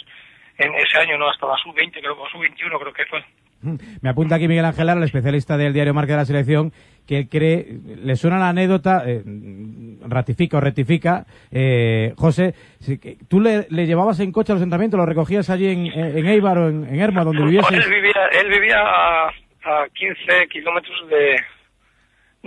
[0.58, 1.28] en ese año, ¿no?
[1.28, 3.24] Hasta la sub-20, creo que sub-21 creo que fue.
[3.62, 6.72] Me apunta aquí Miguel Ángel Lara, el especialista del diario Marca de la Selección,
[7.06, 9.22] que cree, le suena la anécdota, eh,
[10.06, 12.54] ratifica o rectifica, eh, José,
[13.28, 16.58] tú le, le llevabas en coche a los entrenamientos, lo recogías allí en, en Eibar
[16.58, 17.70] o en, en Erma, donde vivías.
[17.70, 21.36] Él vivía, él vivía a, a 15 kilómetros de,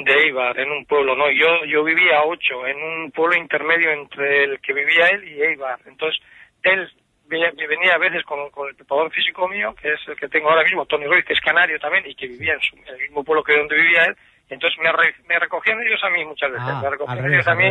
[0.03, 1.29] de Eibar, en un pueblo, ¿no?
[1.29, 5.41] Yo, yo vivía a 8, en un pueblo intermedio entre el que vivía él y
[5.41, 5.79] Eibar.
[5.85, 6.19] Entonces,
[6.63, 6.89] él
[7.33, 10.49] venía, venía a veces con, con el preparador físico mío, que es el que tengo
[10.49, 12.97] ahora mismo, Tony Ruiz, que es canario también y que vivía en, su- en el
[13.01, 14.15] mismo pueblo que donde vivía él.
[14.49, 16.67] Entonces me, re- me recogían ellos a mí muchas veces.
[16.69, 17.65] Ah, me recogían revés, ellos a mí,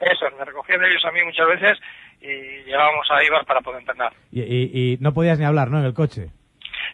[0.00, 1.78] eso, me recogían ellos a mí muchas veces
[2.20, 4.12] y llegábamos a Eibar para poder entrenar.
[4.32, 5.78] Y, y- y no podías ni hablar, ¿no?
[5.78, 6.28] En el coche.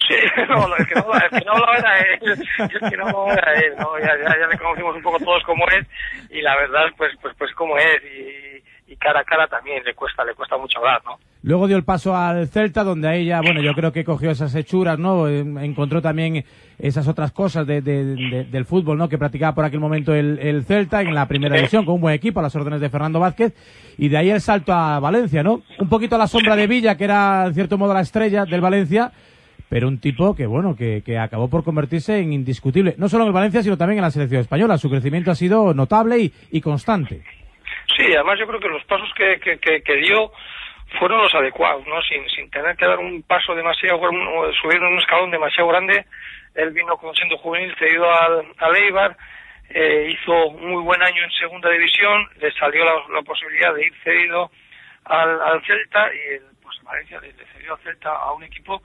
[0.09, 0.15] Sí,
[0.49, 3.53] no, el que no, el que no hablaba era él, el que no hablaba era
[3.55, 3.99] él, ¿no?
[3.99, 5.87] Ya, ya, ya le conocimos un poco todos como es
[6.31, 8.63] y la verdad, pues, pues, pues como es y,
[8.93, 11.19] y cara a cara también le cuesta, le cuesta mucho hablar, ¿no?
[11.45, 14.55] Luego dio el paso al Celta, donde ahí ya, bueno, yo creo que cogió esas
[14.55, 15.27] hechuras, ¿no?
[15.27, 16.45] Eh, Encontró también
[16.79, 19.09] esas otras cosas de- de- de- del fútbol, ¿no?
[19.09, 22.15] Que practicaba por aquel momento el, el Celta en la primera división, con un buen
[22.15, 23.55] equipo, a las órdenes de Fernando Vázquez.
[23.99, 25.63] Y de ahí el salto a Valencia, ¿no?
[25.81, 28.61] Un poquito a la sombra de Villa, que era, en cierto modo, la estrella del
[28.61, 29.11] Valencia.
[29.69, 32.95] Pero un tipo que, bueno, que, que acabó por convertirse en indiscutible.
[32.99, 34.77] No solo en el Valencia, sino también en la selección española.
[34.79, 37.23] Su crecimiento ha sido notable y constante.
[37.97, 40.33] Sí, además yo creo que los pasos que, que, que, dio
[40.99, 42.01] fueron los adecuados, ¿no?
[42.03, 43.99] Sin, sin tener que dar un paso demasiado,
[44.61, 46.05] subir un escalón demasiado grande.
[46.55, 49.17] Él vino como siendo juvenil, cedido al, al Eibar,
[49.71, 53.95] eh, hizo un muy buen año en segunda división, le salió la, posibilidad de ir
[54.05, 54.51] cedido
[55.05, 58.83] al, al Celta y el, pues Valencia le, le cedió al Celta a un equipo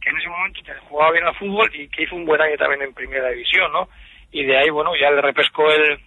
[0.00, 2.82] que en ese momento jugaba bien al fútbol y que hizo un buen año también
[2.82, 3.88] en primera división, ¿no?
[4.30, 5.98] Y de ahí, bueno, ya le repescó el,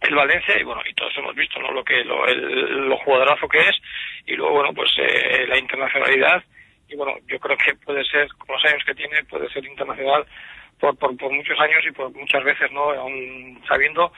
[0.00, 3.48] el Valencia y bueno y todos hemos visto no lo que lo, el, lo jugadorazo
[3.48, 3.76] que es
[4.26, 6.42] y luego bueno pues eh, la internacionalidad
[6.88, 10.24] y bueno yo creo que puede ser con los años que tiene puede ser internacional
[10.78, 14.12] por, por, por muchos años y por muchas veces no aún sabiendo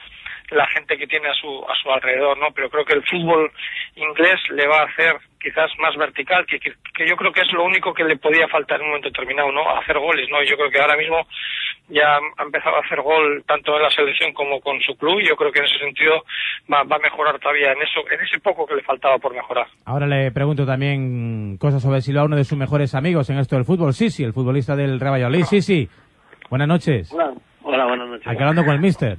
[0.51, 3.51] la gente que tiene a su a su alrededor no pero creo que el fútbol
[3.95, 7.51] inglés le va a hacer quizás más vertical que, que, que yo creo que es
[7.53, 10.47] lo único que le podía faltar en un momento determinado no hacer goles no y
[10.47, 11.25] yo creo que ahora mismo
[11.89, 15.27] ya ha empezado a hacer gol tanto en la selección como con su club y
[15.27, 16.23] yo creo que en ese sentido
[16.71, 19.67] va, va a mejorar todavía en eso en ese poco que le faltaba por mejorar
[19.85, 23.65] Ahora le pregunto también cosas sobre Silva, uno de sus mejores amigos en esto del
[23.65, 23.93] fútbol.
[23.93, 25.43] Sí, sí, el futbolista del Real Valladolid.
[25.43, 25.89] Sí, sí.
[26.49, 27.11] Buenas noches.
[27.13, 27.33] Hola,
[27.63, 28.27] hola buenas noches.
[28.27, 29.17] Aquí hablando con el mister.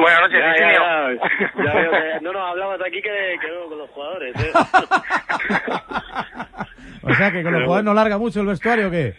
[0.00, 1.66] Buenas noches, Ya, sí, ya, señor.
[1.66, 4.34] ya, veo que- no, no, hablabas aquí que, que no con los jugadores.
[4.36, 4.50] ¿eh?
[7.02, 9.14] O sea que con los jugadores no larga mucho el vestuario, ¿o qué?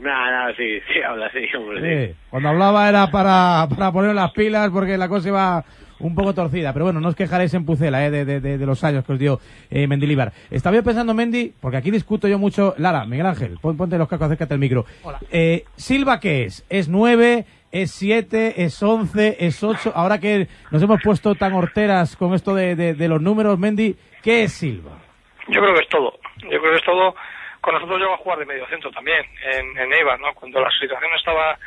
[0.00, 2.08] Nada, nada, sí, sí, habla así, hombre.
[2.08, 2.14] Sí.
[2.30, 5.64] Cuando hablaba era para, para poner las pilas porque la cosa iba
[6.00, 6.72] un poco torcida.
[6.72, 9.12] Pero bueno, no os quejaréis en Pucela eh, de, de- de- de los años que
[9.12, 9.38] os dio
[9.70, 10.32] eh, Mendilibar.
[10.50, 12.74] Estaba yo pensando, Mendy, porque aquí discuto yo mucho.
[12.78, 14.86] Lara, Miguel Ángel, pon- ponte los cascos, acércate al micro.
[15.30, 16.64] Eh, Silva, ¿qué es?
[16.70, 17.44] ¿Es nueve?
[17.72, 18.64] ¿Es siete?
[18.64, 19.36] ¿Es once?
[19.38, 19.92] ¿Es ocho?
[19.94, 24.42] Ahora que nos hemos puesto tan horteras con esto de, de- los números, Mendy, ¿qué
[24.44, 24.98] es Silva?
[25.48, 27.14] yo creo que es todo yo creo que es todo
[27.60, 30.70] con nosotros llegó a jugar de medio centro también en, en Eibar no cuando la
[30.80, 31.58] situación estaba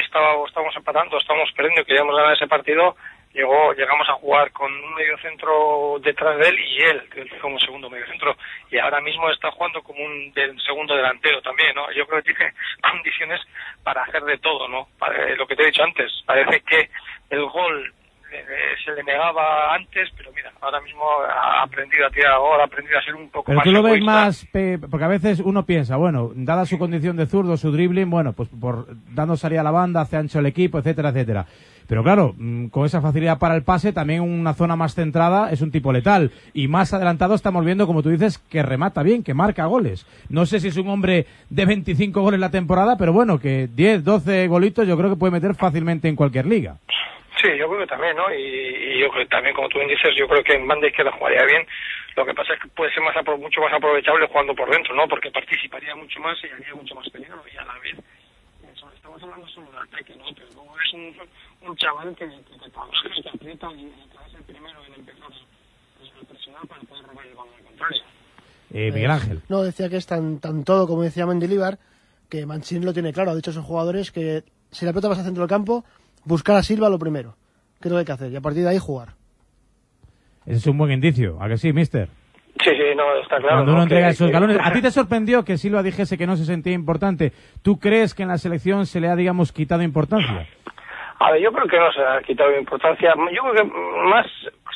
[0.00, 2.96] estaba estábamos empatando estábamos perdiendo queríamos ganar ese partido
[3.34, 7.58] llegó llegamos a jugar con un medio centro detrás de él y él que como
[7.58, 8.36] segundo medio centro
[8.70, 10.32] y ahora mismo está jugando como un
[10.66, 12.52] segundo delantero también no yo creo que tiene
[12.90, 13.40] condiciones
[13.82, 16.90] para hacer de todo no Para- eh, lo que te he dicho antes parece que
[17.30, 17.92] el gol
[18.34, 18.44] eh,
[18.84, 22.98] se le negaba antes pero mira ahora mismo ha aprendido a tirar gol ha aprendido
[22.98, 24.46] a ser un poco Pero más tú lo ves más,
[24.90, 28.48] porque a veces uno piensa, bueno, dada su condición de zurdo, su dribbling, bueno, pues
[28.60, 31.46] por dando salida a la banda, hace ancho el equipo, etcétera, etcétera.
[31.88, 35.60] Pero claro, mm, con esa facilidad para el pase, también una zona más centrada es
[35.60, 36.30] un tipo letal.
[36.54, 40.06] Y más adelantado estamos viendo, como tú dices, que remata bien, que marca goles.
[40.28, 44.04] No sé si es un hombre de 25 goles la temporada, pero bueno, que 10,
[44.04, 46.76] 12 golitos yo creo que puede meter fácilmente en cualquier liga.
[47.40, 48.32] Sí, yo creo que también, ¿no?
[48.32, 50.86] Y, y yo creo que también, como tú bien dices, yo creo que en banda
[50.86, 51.66] izquierda jugaría bien.
[52.14, 54.94] Lo que pasa es que puede ser más apro- mucho más aprovechable jugando por dentro,
[54.94, 55.08] ¿no?
[55.08, 57.42] Porque participaría mucho más y haría mucho más peligro.
[57.52, 57.96] Y a la vez,
[58.94, 60.24] estamos hablando solo de ataque, ¿no?
[60.36, 61.14] Pero luego es un,
[61.68, 65.28] un chaval que, que, que trabaja, que aprieta y que es el primero en empezar
[65.98, 68.02] pues, a presionar para poder robar el balón al contrario.
[68.74, 69.42] Eh, Miguel Ángel.
[69.48, 71.78] No, decía que es tan, tan todo, como decía Mendilibar,
[72.28, 73.30] que Mancini lo tiene claro.
[73.30, 75.84] Ha dicho a sus jugadores que si la pelota pasa al centro del campo,
[76.24, 77.36] buscar a Silva lo primero.
[77.80, 78.32] ¿Qué es lo que hay que hacer?
[78.32, 79.14] Y a partir de ahí jugar.
[80.46, 82.08] Ese es un buen indicio, ¿a que sí, mister?
[82.62, 83.56] Sí, sí, no, está claro.
[83.56, 83.82] Cuando uno ¿no?
[83.84, 84.58] entrega Que- esos que- galones.
[84.62, 87.32] ¿A ti te sorprendió que Silva dijese que no se sentía importante?
[87.62, 90.46] ¿Tú crees que en la selección se le ha, digamos, quitado importancia?
[91.24, 93.14] A ver, yo creo que no se ha quitado importancia.
[93.32, 94.26] Yo creo que más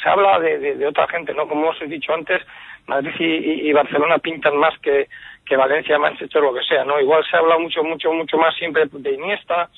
[0.03, 1.49] se habla de, de- otra gente, ¿no?
[1.49, 2.43] Como os he dicho antes,
[2.87, 5.09] Madrid y, y- Barcelona pintan más que,
[5.45, 7.01] que Valencia, Manchester, lo que sea, ¿no?
[7.01, 9.69] Igual se ha hablado mucho, mucho, mucho más siempre de Iniesta,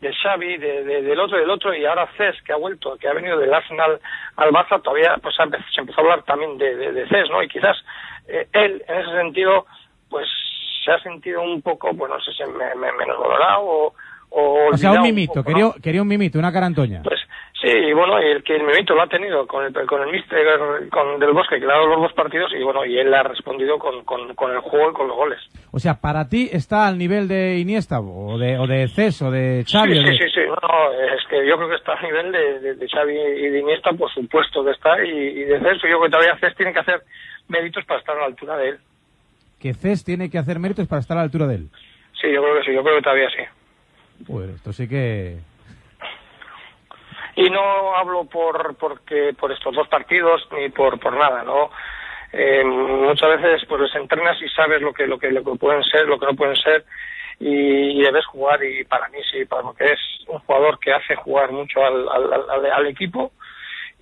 [0.00, 3.08] de Xavi, de, de- del otro, del otro, y ahora Cés, que ha vuelto, que
[3.08, 3.98] ha venido del Arsenal
[4.36, 7.42] al Barça, todavía pues se empezó a hablar también de, de, Cés, ¿no?
[7.42, 7.76] Y quizás
[8.28, 9.66] eh, él, en ese sentido,
[10.10, 10.28] pues
[10.84, 13.94] se ha sentido un poco, pues no sé si me- me- menos valorado o...
[14.30, 15.56] O, O sea, un mimito, poco, ¿no?
[15.72, 17.02] quería, quería un mimito, una carantoña.
[17.02, 17.18] Pues
[17.60, 20.12] sí, y bueno, y el que el mimito lo ha tenido con el, con el
[20.12, 20.38] mister
[20.90, 23.22] con del Bosque, que le ha dado los dos partidos, y bueno, y él ha
[23.22, 25.38] respondido con, con, con el juego y con los goles.
[25.72, 29.30] O sea, para ti está al nivel de Iniesta o de, o de Cés o
[29.30, 29.92] de Xavi.
[29.94, 32.30] sí, o de- sí, sí, sí, no, es que yo creo que está a nivel
[32.32, 35.74] de, de, de Xavi y de Iniesta, por supuesto que está, y, y de Cés,
[35.76, 37.00] yo creo que todavía Cés tiene que hacer
[37.48, 38.78] méritos para estar a la altura de él.
[39.58, 41.68] Que Cés tiene que hacer méritos para estar a la altura de él.
[42.20, 43.42] Sí, yo creo que sí, yo creo que todavía sí.
[44.26, 45.38] Pues esto sí que...
[47.36, 51.70] y no hablo por porque por estos dos partidos ni por por nada no
[52.30, 56.06] Eh, muchas veces pues entrenas y sabes lo que lo que lo que pueden ser
[56.06, 56.84] lo que no pueden ser
[57.40, 60.92] y, y debes jugar y para mí sí para lo que es un jugador que
[60.92, 63.32] hace jugar mucho al, al, al- al equipo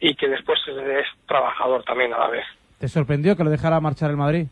[0.01, 2.45] y que después es trabajador también a la vez
[2.81, 4.47] ¿Te sorprendió que lo dejara marchar el Madrid?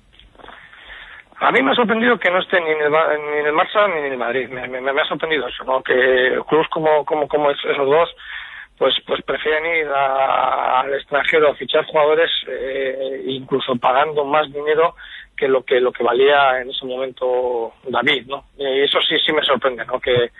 [1.40, 3.54] A mí me ha sorprendido que no esté ni en el, Ba- ni en el
[3.54, 4.48] Barça ni en el Madrid.
[4.48, 5.82] Me, me- me ha sorprendido eso, ¿no?
[5.82, 8.08] Que clubes como, como, como es- esos dos,
[8.78, 14.94] pues, pues prefieren ir a- al extranjero a fichar jugadores, eh, incluso pagando más dinero
[15.36, 18.44] que lo que lo que valía en ese momento David, ¿no?
[18.56, 19.98] Y eso sí, sí me sorprende, ¿no?
[20.00, 20.30] Que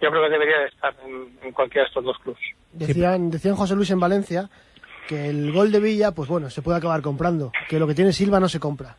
[0.00, 2.40] yo creo que debería de estar en, en cualquiera de estos dos clubes.
[2.72, 4.48] Decían, decían José Luis en Valencia
[5.08, 8.12] que el gol de Villa, pues bueno, se puede acabar comprando, que lo que tiene
[8.12, 8.94] Silva no se compra.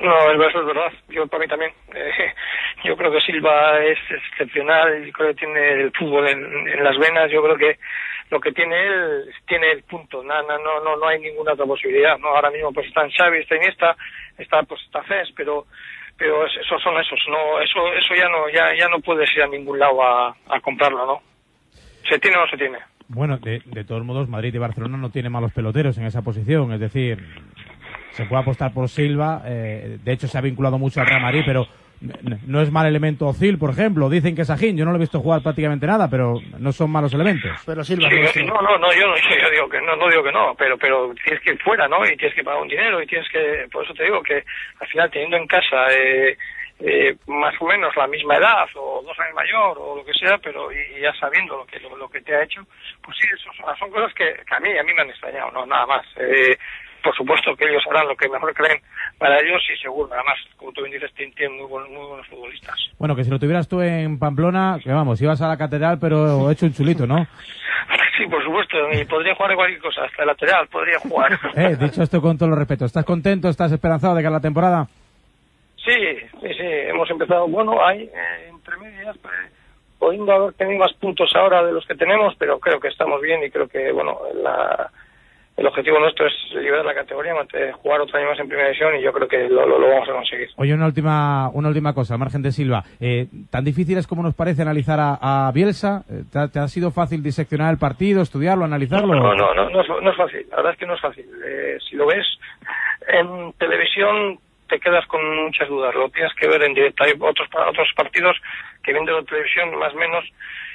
[0.00, 0.92] No, el eso es verdad.
[1.08, 1.72] Yo para mí también.
[1.94, 2.32] Eh,
[2.84, 5.04] yo creo que Silva es excepcional.
[5.04, 7.30] Yo creo que tiene el fútbol en, las venas.
[7.30, 7.78] Yo creo que
[8.30, 10.22] lo que tiene él tiene el punto.
[10.22, 12.16] No, no, no, no, hay ninguna otra posibilidad.
[12.18, 13.96] No, ahora mismo pues está en Xavi, está Iniesta,
[14.38, 15.66] está pues está Cés, pero
[16.16, 17.18] pero es- esos son esos.
[17.28, 20.60] No, eso eso ya no ya ya no puedes ir a ningún lado a, a
[20.60, 21.22] comprarlo, ¿no?
[22.08, 22.78] Se tiene o no se tiene.
[23.10, 26.72] Bueno, de, de todos modos, Madrid y Barcelona no tienen malos peloteros en esa posición.
[26.74, 27.18] Es decir,
[28.18, 29.42] se puede apostar por Silva.
[29.46, 31.66] eh, de hecho, se ha vinculado mucho al Real Madrid, pero
[32.46, 34.08] no es mal elemento Ozil, por ejemplo.
[34.08, 34.76] Dicen que es Ajín.
[34.76, 37.50] Yo no lo he visto jugar prácticamente nada, pero no son malos elementos.
[37.64, 40.54] Pero Sí, no, no, no, yo no, yo digo que no, no digo que no,
[40.56, 42.04] pero, pero tienes que ir fuera, ¿no?
[42.04, 44.44] Y tienes que pagar un dinero y tienes que, por eso te digo que
[44.80, 46.36] al final teniendo en casa eh,
[46.80, 50.38] eh, más o menos la misma edad o dos años mayor o lo que sea,
[50.38, 52.62] pero y, y ya sabiendo lo que lo, lo que te ha hecho,
[53.02, 55.50] pues sí, eso son, son cosas que, que a mí a mí me han extrañado,
[55.50, 56.06] no nada más.
[56.16, 56.56] Eh,
[57.08, 58.82] por supuesto que ellos harán lo que mejor creen
[59.16, 62.76] para ellos y seguro, además, como tú bien dices, tienen muy, buen- muy buenos futbolistas.
[62.98, 66.50] Bueno, que si lo tuvieras tú en Pamplona, que vamos, ibas a la catedral, pero
[66.50, 67.26] hecho un chulito, ¿no?
[68.18, 71.38] Sí, por supuesto, y podría jugar de cualquier cosa, hasta el lateral podría jugar.
[71.56, 74.88] Eh, dicho esto con todo los respeto, ¿estás contento, estás esperanzado de que la temporada?
[75.76, 75.94] Sí,
[76.42, 79.34] sí, sí, hemos empezado, bueno, hay eh, entre medias, pues,
[80.00, 83.42] podiendo haber tenido más puntos ahora de los que tenemos, pero creo que estamos bien
[83.44, 84.90] y creo que, bueno, la-
[85.58, 87.32] el objetivo nuestro es liberar la categoría,
[87.82, 90.08] jugar otro año más en primera división y yo creo que lo, lo, lo vamos
[90.08, 90.48] a conseguir.
[90.56, 92.84] Oye, una última, una última cosa, al margen de Silva.
[93.00, 96.04] Eh, ¿Tan difícil es como nos parece analizar a, a Bielsa?
[96.10, 99.14] Eh, ¿Te, ha- te ha sido fácil diseccionar el partido, estudiarlo, analizarlo?
[99.14, 101.26] No, no, no, no es, no es fácil, la verdad es que no es fácil.
[101.44, 102.24] Eh, si lo ves
[103.08, 107.02] en televisión te quedas con muchas dudas, lo tienes que ver en directo.
[107.02, 108.36] Hay otros, otros partidos
[108.84, 110.24] que viendo la televisión más o menos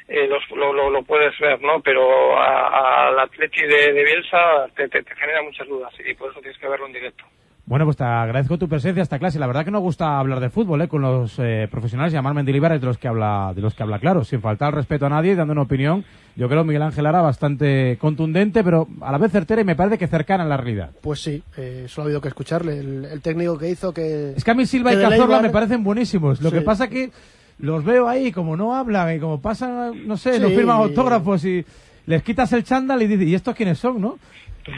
[0.08, 1.82] eh, los, lo, lo, lo puedes ver, ¿no?
[1.84, 6.32] Pero a- al Atleti de, de Bielsa te, te, te genera muchas dudas y por
[6.32, 7.24] eso tienes que verlo en directo.
[7.66, 9.40] Bueno, pues te agradezco tu presencia a esta clase.
[9.40, 10.90] La verdad que nos gusta hablar de fútbol, ¿eh?
[10.90, 14.00] Con los eh, profesionales, llamar Mendilibar es de los que habla, de los que habla
[14.00, 16.04] claro, sin faltar respeto a nadie, y dando una opinión.
[16.36, 19.98] Yo creo Miguel Ángel Ara bastante contundente, pero a la vez certera y me parece
[19.98, 20.90] que cercana a la realidad.
[21.02, 22.80] Pues sí, eh, solo ha habido que escucharle.
[22.80, 24.32] El, el técnico que hizo que...
[24.36, 26.42] Es que a mí Silva y Cazorla Leibar- me parecen buenísimos.
[26.42, 26.56] Lo Sí.
[26.58, 27.12] que pasa que
[27.60, 30.56] los veo ahí, como no hablan y como pasan, no sé, no Sí.
[30.56, 31.64] firman autógrafos y
[32.06, 34.18] les quitas el chándal y dices, ¿y estos quiénes son, no?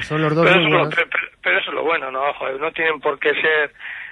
[0.01, 2.21] Son los Pero eso, lo, pero, pero- pero eso es lo bueno, ¿no?
[2.33, 3.71] Joder, no tienen por qué ser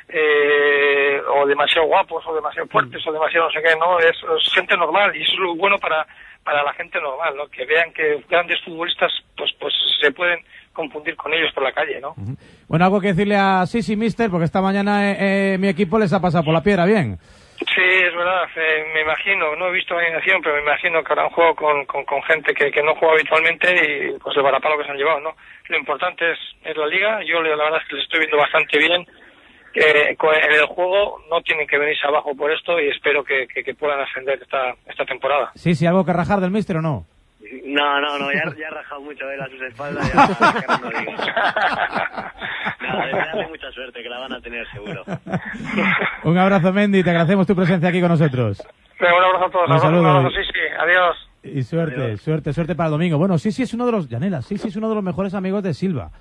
[0.10, 3.99] eh, o demasiado guapos o demasiado fuertes o demasiado no sé qué, ¿no?
[3.99, 4.15] Es,
[4.45, 6.06] es gente normal y eso es lo bueno para,
[6.44, 7.48] para la gente normal, ¿no?
[7.48, 10.40] Que vean que grandes futbolistas pues pues se pueden
[10.73, 12.14] confundir con ellos por la calle, ¿no?
[12.68, 16.11] Bueno, algo que decirle a Sisi Mister, porque esta mañana eh, eh, mi equipo les
[16.14, 17.18] ha pasado por la piedra, bien.
[17.65, 20.07] Sí, es verdad, eh, me imagino, no he visto la
[20.41, 23.73] pero me imagino que habrán jugado con, con, con gente que, que no juega habitualmente
[23.73, 25.35] y pues el varapalo que se han llevado, ¿no?
[25.69, 28.77] Lo importante es, es la liga, yo la verdad es que le estoy viendo bastante
[28.77, 29.06] bien,
[30.18, 33.23] co- en el juego no tienen que venirse abajo por esto y espero
[33.64, 35.52] que puedan ascender esta, esta temporada.
[35.56, 37.06] Sí, sí, algo que rajar del Mister o no.
[37.66, 40.14] No, no, no, ya, ya ha rajado mucho él a sus espaldas.
[40.14, 41.12] Ya, que no digo.
[42.82, 45.04] No, desearle mucha suerte, que la van a tener seguro.
[46.24, 48.62] Un abrazo, Mendy, te agradecemos tu presencia aquí con nosotros.
[49.00, 49.66] Un abrazo a todos.
[49.66, 50.10] Un abrazo, saludo.
[50.10, 50.60] abrazo, sí, sí.
[50.80, 51.30] Adiós.
[51.44, 53.18] Y suerte, suerte, suerte para el domingo.
[53.18, 55.34] Bueno, sí, sí es uno de los, Yanela, sí, sí es uno de los mejores
[55.34, 56.12] amigos de Silva.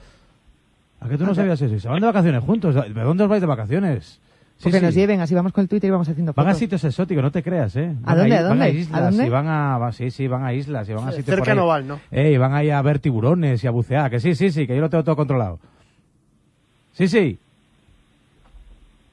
[1.00, 1.74] ¿A que tú no sabías eso?
[1.74, 2.74] Y Se van de vacaciones juntos.
[2.74, 4.20] ¿De dónde os vais de vacaciones?
[4.62, 4.84] Sí, Porque sí.
[4.84, 6.58] nos lleven, así vamos con el Twitter y vamos haciendo Van a fotos.
[6.60, 7.96] sitios exóticos, no te creas, ¿eh?
[8.04, 8.64] ¿A Van dónde, a Van dónde?
[8.64, 9.26] a ¿A islas dónde?
[9.26, 9.78] y van a...
[9.78, 11.56] va- Sí, sí, van a islas y van a sitios por cerca ahí.
[11.58, 11.98] no van, ¿no?
[12.12, 14.08] Eh, y van ahí a ver tiburones y a bucear.
[14.08, 15.58] Que sí, sí, sí, que yo lo tengo todo controlado.
[16.92, 17.38] Sí, sí.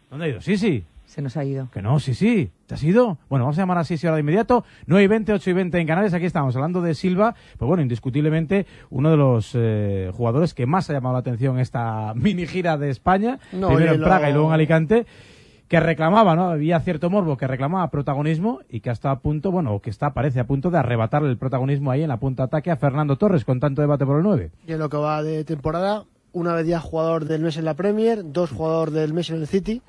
[0.10, 0.42] ¿Dónde ha ido?
[0.42, 0.84] Sí, sí.
[1.06, 1.68] Se nos ha ido.
[1.74, 2.52] Que no, sí, sí.
[2.68, 3.18] ¿Te has ido?
[3.30, 4.64] Bueno, vamos a llamar a Sisi ahora de inmediato.
[4.86, 6.14] 9 y 20, 8 y 20 en Canarias.
[6.14, 7.34] Aquí estamos hablando de Silva.
[7.58, 11.62] Pues bueno, indiscutiblemente uno de los eh, jugadores que más ha llamado la atención en
[11.62, 13.40] esta mini gira de España.
[13.52, 15.06] No, primero en lo- Praga y luego en Alicante.
[15.70, 16.50] Que reclamaba, ¿no?
[16.50, 20.14] Había cierto morbo que reclamaba protagonismo y que hasta a punto, bueno, o que está,
[20.14, 23.18] parece a punto de arrebatarle el protagonismo ahí en la punta de ataque a Fernando
[23.18, 24.50] Torres con tanto debate por el 9.
[24.68, 27.76] Y en lo que va de temporada, una vez ya jugador del mes en la
[27.76, 29.82] Premier, dos jugador del mes en el City,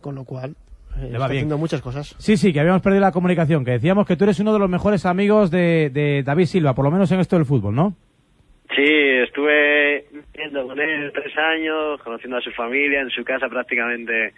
[0.00, 0.52] con lo cual
[0.96, 1.30] eh, Le va está bien.
[1.40, 2.14] haciendo muchas cosas.
[2.18, 4.70] Sí, sí, que habíamos perdido la comunicación, que decíamos que tú eres uno de los
[4.70, 7.94] mejores amigos de, de David Silva, por lo menos en esto del fútbol, ¿no?
[8.74, 8.84] Sí,
[9.24, 14.34] estuve viviendo con él tres años, conociendo a su familia, en su casa prácticamente,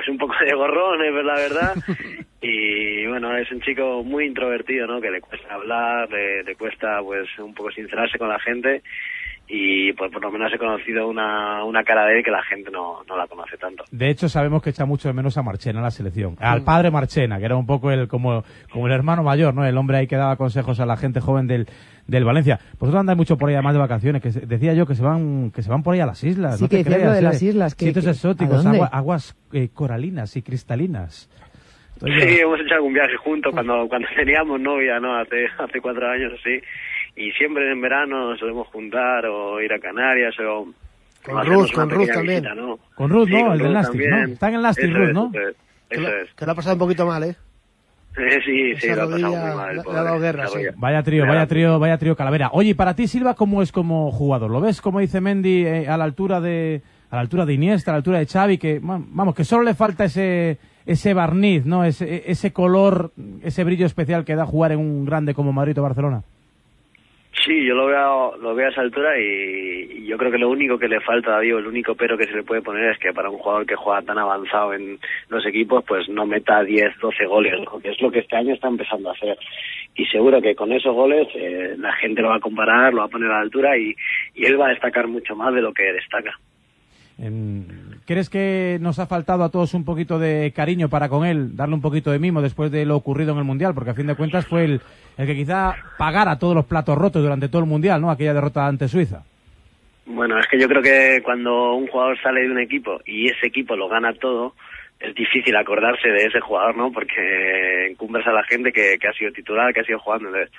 [0.00, 1.74] pues un poco de gorrones, pues la verdad.
[2.42, 4.98] Y bueno, es un chico muy introvertido, ¿no?
[4.98, 8.82] Que le cuesta hablar, le, le cuesta pues un poco sincerarse con la gente.
[9.52, 12.70] Y pues por lo menos he conocido una, una cara de él que la gente
[12.70, 13.82] no, no la conoce tanto.
[13.90, 16.36] De hecho, sabemos que echa mucho de menos a Marchena en la selección.
[16.38, 19.64] Al padre Marchena, que era un poco el como, como el hermano mayor, ¿no?
[19.66, 21.66] El hombre ahí que daba consejos a la gente joven del,
[22.06, 22.60] del Valencia.
[22.78, 25.50] Vosotros andáis mucho por ahí además de vacaciones, que se- decía yo que se van
[25.50, 26.58] que se van por ahí a las islas.
[26.58, 28.64] Sí, no que te decías creas, lo de las islas, que- Sitios que- ¿a exóticos,
[28.66, 31.28] agua- aguas eh, coralinas y cristalinas.
[31.98, 35.16] Sí, hemos hecho algún viaje juntos cuando, cuando teníamos novia, ¿no?
[35.18, 36.58] Hace, hace cuatro años así.
[37.16, 40.66] Y siempre en verano nos solemos juntar o ir a Canarias o...
[41.24, 42.42] Con Ruth, con Ruth también.
[42.42, 42.78] visita, ¿no?
[42.94, 43.40] Con Ruth, Sí, ¿no?
[43.42, 44.10] con El del Ruth Nastic, ¿no?
[44.10, 44.32] también.
[44.32, 45.30] Está en Eso Ruth, es, ¿no?
[45.34, 45.56] Eso es.
[45.90, 46.34] Que Eso es.
[46.34, 47.36] que lo ha pasado un poquito mal, ¿eh?
[48.16, 49.82] Sí, sí, lo ha pasado muy mal.
[49.84, 50.54] pobre, guerra, la sí.
[50.54, 50.72] rodilla.
[50.76, 52.50] Vaya trío, vaya trío, vaya trío Calavera.
[52.52, 54.50] Oye, para ti Silva, ¿cómo es como jugador?
[54.50, 57.90] ¿Lo ves, como dice Mendy, eh, a la altura de a la altura de Iniesta,
[57.90, 61.66] a la altura de Xavi, que va- vamos, que solo le falta ese ese barniz,
[61.66, 61.84] ¿no?
[61.84, 63.12] Ese, ese color,
[63.42, 66.22] ese brillo especial que da jugar en un grande como Madrid o Barcelona.
[67.44, 70.50] Sí, yo lo veo, lo veo a esa altura y, y yo creo que lo
[70.50, 72.98] único que le falta a David, el único pero que se le puede poner es
[72.98, 74.98] que para un jugador que juega tan avanzado en
[75.28, 77.80] los equipos, pues no meta 10, 12 goles, ¿no?
[77.80, 79.38] que es lo que este año está empezando a hacer.
[79.96, 83.06] Y seguro que con esos goles eh, la gente lo va a comparar, lo va
[83.06, 83.94] a poner a la altura y,
[84.34, 86.32] y él va a destacar mucho más de lo que destaca.
[87.18, 91.54] En- ¿Crees que nos ha faltado a todos un poquito de cariño para con él,
[91.54, 93.72] darle un poquito de mimo después de lo ocurrido en el Mundial?
[93.72, 94.80] Porque a fin de cuentas fue el,
[95.16, 98.10] el que quizá pagara todos los platos rotos durante todo el Mundial, ¿no?
[98.10, 99.22] Aquella derrota ante Suiza.
[100.06, 103.46] Bueno, es que yo creo que cuando un jugador sale de un equipo y ese
[103.46, 104.56] equipo lo gana todo,
[104.98, 106.90] es difícil acordarse de ese jugador, ¿no?
[106.90, 110.30] Porque encumbras a la gente que, que ha sido titular, que ha sido jugando.
[110.30, 110.52] Entonces,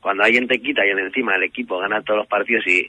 [0.00, 2.88] cuando alguien te quita y en encima el equipo gana todos los partidos y,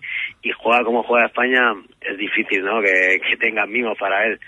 [0.57, 2.81] juega como juega España, es difícil, ¿no?
[2.81, 4.39] Que, que tenga mimo para él.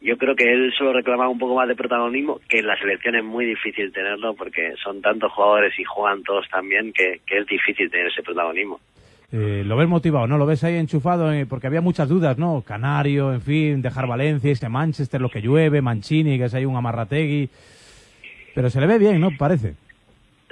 [0.00, 3.14] Yo creo que él solo reclamaba un poco más de protagonismo, que en la selección
[3.14, 7.46] es muy difícil tenerlo porque son tantos jugadores y juegan todos también que, que es
[7.46, 8.80] difícil tener ese protagonismo.
[9.30, 10.36] Eh, ¿Lo ves motivado, no?
[10.36, 11.32] ¿Lo ves ahí enchufado?
[11.32, 12.62] eh, porque había muchas dudas, ¿no?
[12.66, 16.76] Canario, en fin, dejar Valencia, este Manchester, lo que llueve, Mancini, que es ahí un
[16.76, 17.48] amarrategui.
[18.54, 19.30] Pero se le ve bien, ¿no?
[19.38, 19.74] Parece.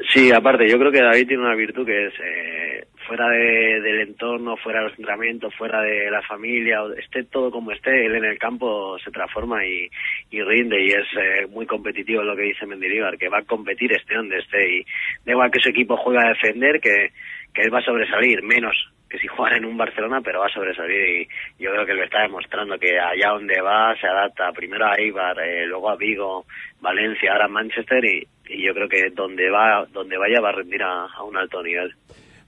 [0.09, 4.01] Sí, aparte, yo creo que David tiene una virtud que es eh, fuera de- del
[4.01, 8.39] entorno, fuera de los fuera de la familia, esté todo como esté, él en el
[8.39, 9.89] campo se transforma y,
[10.31, 13.93] y rinde y es eh, muy competitivo lo que dice Mendilibar, que va a competir
[13.93, 14.85] esté donde esté y
[15.27, 17.11] da igual que su equipo juega a defender, que,
[17.53, 18.75] que él va a sobresalir, menos
[19.09, 21.23] que si juega en un Barcelona, pero va a sobresalir
[21.59, 24.95] y yo creo que lo está demostrando que allá donde va se adapta primero a
[24.95, 26.47] Eibar, eh, luego a Vigo,
[26.81, 30.53] Valencia, ahora a Manchester y, y yo creo que donde va donde vaya va a
[30.53, 31.95] rendir a, a un alto nivel.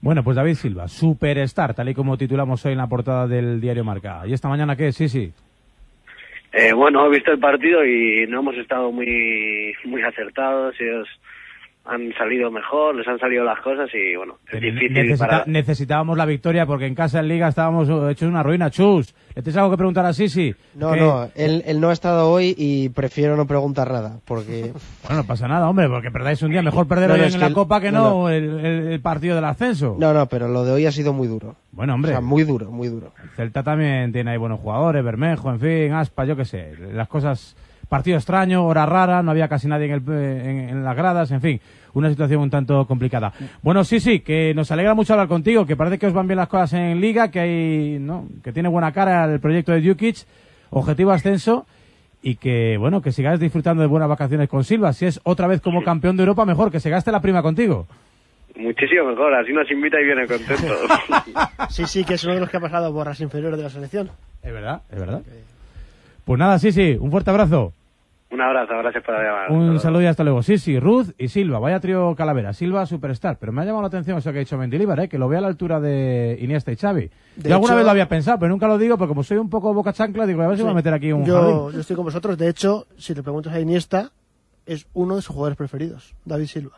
[0.01, 3.85] Bueno, pues David Silva, superstar, tal y como titulamos hoy en la portada del diario
[3.85, 4.23] Marca.
[4.27, 4.91] ¿Y esta mañana qué?
[4.91, 5.31] Sí, sí.
[6.51, 10.75] Eh, bueno, he visto el partido y no hemos estado muy muy acertados.
[10.79, 11.07] Ellos
[11.85, 15.43] han salido mejor, les han salido las cosas y bueno, es difícil Necesita- para...
[15.47, 18.69] Necesitábamos la victoria porque en casa en Liga estábamos eh, hechos una ruina.
[18.69, 20.55] Chus, ¿le tienes algo que preguntar a Sisi?
[20.75, 24.71] No, no, él, él no ha estado hoy y prefiero no preguntar nada, porque...
[25.03, 26.61] Bueno, no pasa nada, hombre, porque perdáis un día.
[26.61, 29.01] Mejor perder No, hoy no, en la el- Copa que no, no, El, el- el
[29.01, 29.97] partido del ascenso.
[29.99, 31.55] No, no, pero lo de hoy ha sido muy duro.
[31.73, 32.11] Bueno, hombre.
[32.11, 33.11] O sea, muy duro, muy duro.
[33.21, 36.75] El Celta también tiene ahí buenos jugadores, Bermejo, en fin, Aspa, yo qué sé.
[36.93, 37.57] Las cosas
[37.93, 41.41] partido extraño, hora rara, no había casi nadie en, el, en, en las gradas, en
[41.41, 41.61] fin,
[41.93, 43.31] una situación un tanto complicada.
[43.61, 46.37] Bueno, sí, sí, que nos alegra mucho hablar contigo, que parece que os van bien
[46.39, 48.25] las cosas en Liga, que hay, ¿no?
[48.43, 50.25] que tiene buena cara el proyecto de Jukic,
[50.71, 51.67] objetivo ascenso,
[52.23, 54.91] y que, bueno, que sigáis disfrutando de buenas vacaciones con Silva.
[54.93, 57.85] Si es otra vez como campeón de Europa, mejor, que se gaste la prima contigo.
[58.55, 60.73] Muchísimo mejor, así nos invita y viene contento.
[61.69, 63.69] Sí, sí, que es uno de los que ha pasado por las inferiores de la
[63.69, 64.09] selección.
[64.41, 65.21] Es verdad, es verdad.
[66.25, 67.73] Pues nada, sí, sí, un fuerte abrazo.
[68.33, 69.47] Un abrazo, gracias por la llamada.
[69.49, 70.41] Un saludo y hasta luego.
[70.41, 72.51] Sí, sí, Ruth y Silva, vaya trío Calavera.
[72.53, 73.37] Silva, superstar.
[73.37, 75.07] Pero me ha llamado la atención eso que ha dicho Mendilibar, ¿eh?
[75.07, 77.11] que lo vea a la altura de Iniesta y Xavi.
[77.35, 79.37] De yo alguna hecho- vez lo había pensado, pero nunca lo digo, porque como soy
[79.37, 80.63] un poco boca chancla, digo, a ver si Sí.
[80.63, 81.71] voy a meter aquí un yo, jardín.
[81.75, 82.35] yo estoy con vosotros.
[82.37, 84.09] De hecho, si le preguntas a Iniesta,
[84.65, 86.77] es uno de sus jugadores preferidos, David Silva.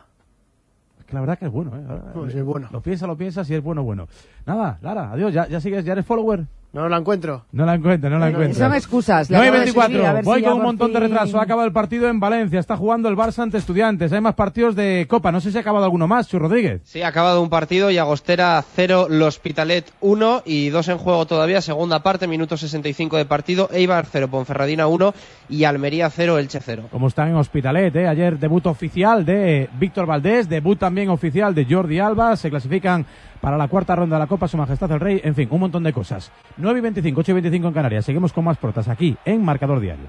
[1.06, 1.84] Que la verdad que es bueno, ¿eh?
[1.88, 2.68] Ahora, Pues es bueno.
[2.72, 4.08] Lo piensa, lo piensa, si es bueno, bueno.
[4.44, 6.44] Nada, Lara, adiós, ya, ya sigues, ya eres follower.
[6.76, 7.44] No la encuentro.
[7.52, 8.58] No la encuentro, no la encuentro.
[8.58, 9.30] Son excusas.
[9.30, 10.10] le 9 y acabo de escribir, 24.
[10.10, 11.38] a ver Voy si con un montón de fin- retraso.
[11.40, 12.60] Ha acabado el partido en Valencia.
[12.60, 14.12] Está jugando el Barça ante Estudiantes.
[14.12, 15.32] Hay más partidos de Copa.
[15.32, 16.82] No sé si ha acabado alguno más, Chu Rodríguez.
[16.84, 21.26] Sí, ha acabado un partido y Agostera 0, Los Hospitalet 1 y dos en juego
[21.26, 21.60] todavía.
[21.62, 23.68] Segunda parte, minuto 65 de partido.
[23.72, 25.14] Eibar 0, Ponferradina 1
[25.48, 26.88] y Almería 0, Elche 0.
[26.90, 28.06] Como están en Hospitalet, ¿eh?
[28.06, 33.06] ayer debut oficial de Víctor Valdés, debut también oficial de Jordi Alba, se clasifican
[33.46, 35.84] para la cuarta ronda de la Copa Su Majestad el Rey, en fin, un montón
[35.84, 36.32] de cosas.
[36.56, 39.78] 9 y 25, 8 y 25 en Canarias, seguimos con más protas aquí en Marcador
[39.78, 40.06] Diario.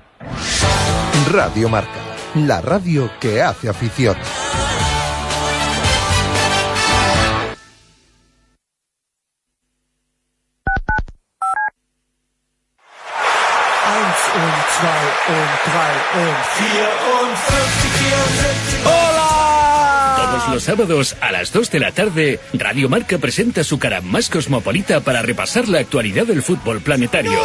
[1.31, 1.99] Radio Marca,
[2.33, 4.15] la radio que hace afición.
[14.33, 16.87] Und zwei und drei und vier
[17.21, 17.86] und 50, 74.
[20.51, 25.01] Los sábados a las 2 de la tarde, Radio Marca presenta su cara más cosmopolita
[25.01, 27.39] para repasar la actualidad del fútbol planetario.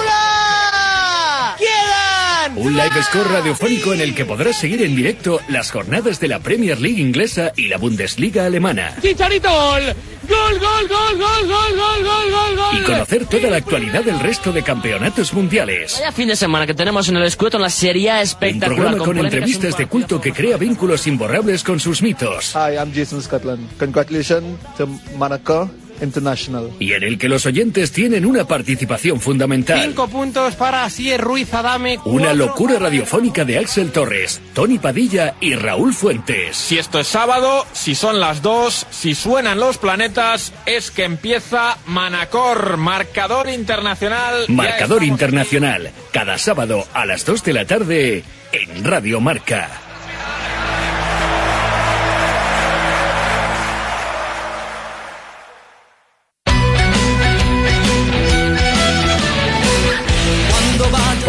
[2.54, 6.38] Un live score radiofónico en el que podrás seguir en directo las jornadas de la
[6.38, 8.94] Premier League inglesa y la Bundesliga alemana.
[9.00, 9.82] ¡Chicharito gol!
[10.28, 12.78] ¡Gol, gol, gol, gol, gol, gol, gol!
[12.78, 15.94] Y conocer toda la actualidad del resto de campeonatos mundiales.
[15.98, 18.70] Vaya fin de semana que tenemos en el escueto una serie espectacular.
[18.70, 22.54] Un programa con, con entrevistas de culto que crea vínculos imborrables con sus mitos.
[22.54, 23.66] Hi, I'm Jason Scotland.
[23.78, 25.70] Congratulations to Monaco.
[26.02, 26.70] International.
[26.78, 29.82] Y en el que los oyentes tienen una participación fundamental.
[29.82, 31.98] Cinco puntos para Asier Ruiz Adame.
[32.04, 36.56] Una locura radiofónica de Axel Torres, Tony Padilla y Raúl Fuentes.
[36.56, 41.78] Si esto es sábado, si son las dos, si suenan los planetas, es que empieza
[41.86, 44.46] Manacor, marcador internacional.
[44.48, 49.91] Marcador Internacional, cada sábado a las 2 de la tarde en Radio Marca.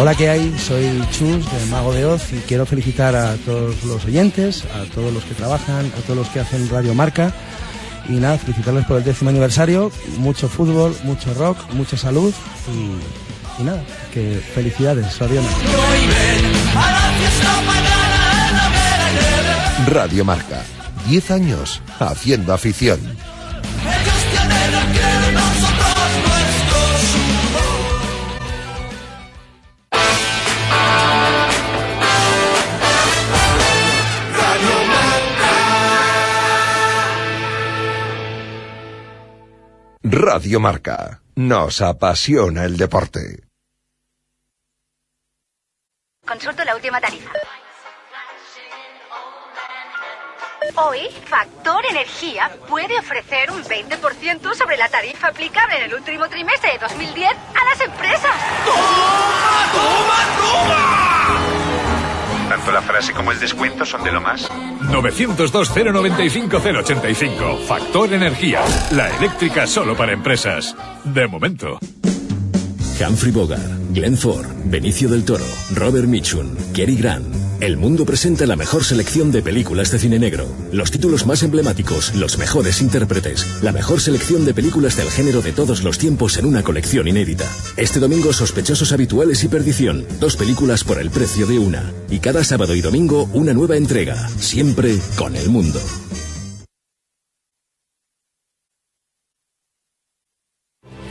[0.03, 0.53] Hola, ¿qué hay?
[0.59, 5.13] Soy Chus, del Mago de Oz, y quiero felicitar a todos los oyentes, a todos
[5.13, 7.31] los que trabajan, a todos los que hacen Radio Marca.
[8.09, 9.93] Y nada, felicitarles por el décimo aniversario.
[10.17, 12.33] Mucho fútbol, mucho rock, mucha salud.
[13.57, 13.81] Y, nada,
[14.13, 15.47] que felicidades, Soriana.
[19.87, 20.63] Radio Marca,
[21.07, 22.99] 10 años haciendo afición.
[40.15, 43.47] Radio Marca, nos apasiona el deporte.
[46.23, 47.31] Consulto la última tarifa.
[50.75, 56.73] Hoy, Factor Energía puede ofrecer un 20% sobre la tarifa aplicable en el último trimestre
[56.73, 58.35] de 2010 a las empresas.
[62.49, 64.49] Tanto la frase como el descuento son de lo más.
[64.91, 67.65] 902-095-085.
[67.65, 68.61] Factor Energía.
[68.91, 70.75] La eléctrica solo para empresas.
[71.03, 71.77] De momento.
[72.99, 77.25] Humphrey Bogart, Glenn Ford, Benicio del Toro, Robert Mitchum, Cary Grant.
[77.59, 80.47] El mundo presenta la mejor selección de películas de cine negro.
[80.71, 85.53] Los títulos más emblemáticos, los mejores intérpretes, la mejor selección de películas del género de
[85.53, 87.49] todos los tiempos en una colección inédita.
[87.77, 90.05] Este domingo, Sospechosos Habituales y Perdición.
[90.19, 91.91] Dos películas por el precio de una.
[92.09, 94.27] Y cada sábado y domingo, una nueva entrega.
[94.39, 95.79] Siempre con el mundo.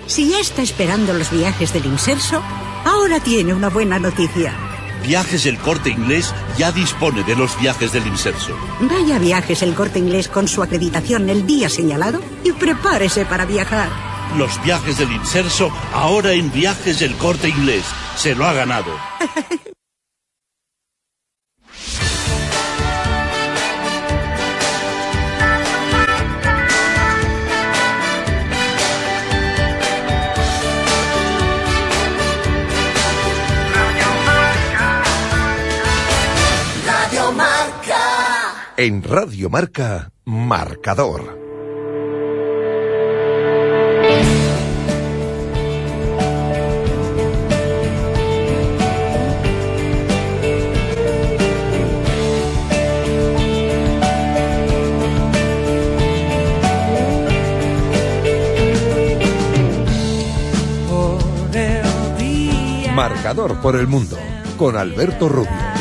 [0.06, 2.42] Si ya está esperando los viajes del Inserso,
[2.84, 4.71] ahora tiene una buena noticia.
[5.02, 8.56] Viajes El Corte Inglés ya dispone de los viajes del inserso.
[8.80, 13.88] Vaya viajes el corte inglés con su acreditación el día señalado y prepárese para viajar.
[14.36, 17.84] Los viajes del inserso ahora en Viajes El Corte Inglés.
[18.16, 18.90] Se lo ha ganado.
[38.84, 41.38] En Radio Marca, Marcador.
[62.96, 64.18] Marcador por el mundo
[64.56, 65.71] con Alberto Rubio.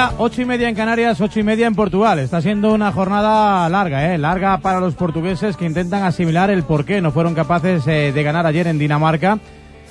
[0.00, 2.18] Media, ocho y media en Canarias, ocho y media en Portugal.
[2.18, 4.18] Está siendo una jornada larga, ¿eh?
[4.18, 8.22] Larga para los portugueses que intentan asimilar el por qué no fueron capaces eh, de
[8.22, 9.38] ganar ayer en Dinamarca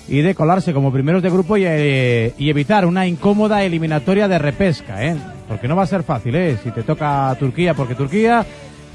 [0.07, 4.39] y de colarse como primeros de grupo y, eh, y evitar una incómoda eliminatoria de
[4.39, 5.15] repesca, ¿eh?
[5.47, 6.57] Porque no va a ser fácil, ¿eh?
[6.63, 8.43] Si te toca Turquía, porque Turquía,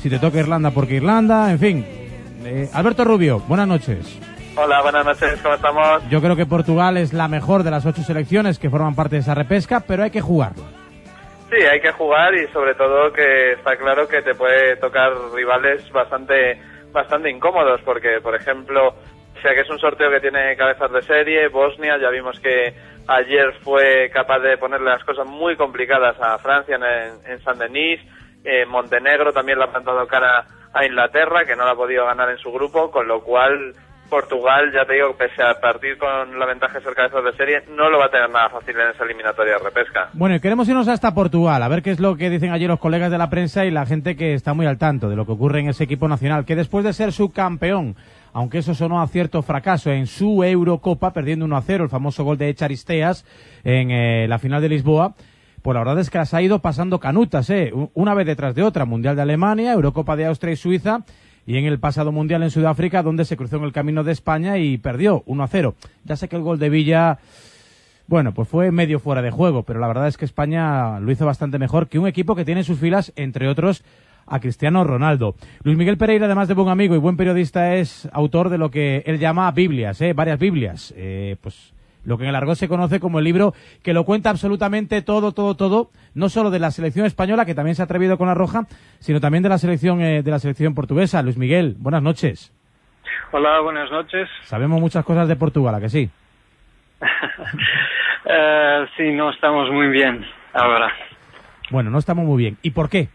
[0.03, 1.87] si te toca Irlanda, porque Irlanda, en fin.
[2.45, 4.19] Eh, Alberto Rubio, buenas noches.
[4.57, 6.03] Hola, buenas noches, ¿cómo estamos?
[6.11, 9.23] Yo creo que Portugal es la mejor de las ocho selecciones que forman parte de
[9.23, 10.84] esa repesca, pero hay que jugarlo.
[11.51, 15.91] Sí, hay que jugar y sobre todo que está claro que te puede tocar rivales
[15.93, 16.61] bastante
[16.93, 18.95] bastante incómodos porque, por ejemplo,
[19.45, 22.75] sea que es un sorteo que tiene cabezas de serie, Bosnia, ya vimos que
[23.07, 28.01] ayer fue capaz de ponerle las cosas muy complicadas a Francia en, en San Denis,
[28.43, 32.31] eh, Montenegro también le ha plantado cara a Inglaterra, que no la ha podido ganar
[32.31, 33.75] en su grupo, con lo cual
[34.09, 37.63] Portugal, ya te digo, pese a partir con la ventaja de ser cabezas de serie,
[37.71, 40.11] no lo va a tener nada fácil en esa eliminatoria de repesca.
[40.13, 42.79] Bueno, y queremos irnos hasta Portugal, a ver qué es lo que dicen allí los
[42.79, 45.33] colegas de la prensa y la gente que está muy al tanto de lo que
[45.33, 47.97] ocurre en ese equipo nacional, que después de ser subcampeón,
[48.33, 52.25] aunque eso sonó a cierto fracaso en su Eurocopa, perdiendo 1 a 0, el famoso
[52.25, 53.25] gol de Echaristeas
[53.65, 55.15] en eh, la final de Lisboa,
[55.65, 57.73] pues la verdad es que las ha ido pasando canutas, ¿eh?
[57.95, 60.99] Una vez detrás de otra, Mundial de Alemania, Eurocopa de Austria y Suiza,
[61.47, 64.59] y en el pasado Mundial en Sudáfrica, donde se cruzó en el camino de España
[64.59, 65.75] y perdió 1 a 0.
[66.05, 67.19] Ya sé que el gol de Villa
[68.07, 71.25] bueno, pues fue medio fuera de juego, pero la verdad es que España lo hizo
[71.25, 73.83] bastante mejor que un equipo que tiene en sus filas, entre otros,
[74.27, 75.35] a Cristiano Ronaldo.
[75.63, 79.03] Luis Miguel Pereira, además de buen amigo y buen periodista, es autor de lo que
[79.07, 80.13] él llama Biblias, ¿eh?
[80.13, 80.93] varias Biblias.
[80.97, 81.74] Eh, pues
[82.05, 85.33] lo que en el argot se conoce como el libro que lo cuenta absolutamente todo,
[85.33, 88.35] todo, todo, no solo de la selección española, que también se ha atrevido con la
[88.35, 88.67] roja,
[88.99, 91.23] sino también de la selección, eh, de la selección portuguesa.
[91.23, 92.53] Luis Miguel, buenas noches.
[93.33, 94.29] Hola, buenas noches.
[94.43, 96.11] Sabemos muchas cosas de Portugal, ¿a que sí?
[98.27, 100.25] Eh, sí, no estamos muy bien
[100.55, 100.91] ahora.
[101.71, 102.57] Bueno, no estamos muy bien.
[102.63, 103.11] ¿Y por qué?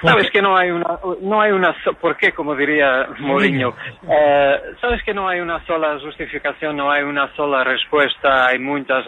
[0.00, 2.32] ¿Por Sabes que no hay una, no hay una, so- ¿por qué?
[2.32, 3.74] Como diría Mourinho.
[4.10, 9.06] Eh, Sabes que no hay una sola justificación, no hay una sola respuesta, hay muchas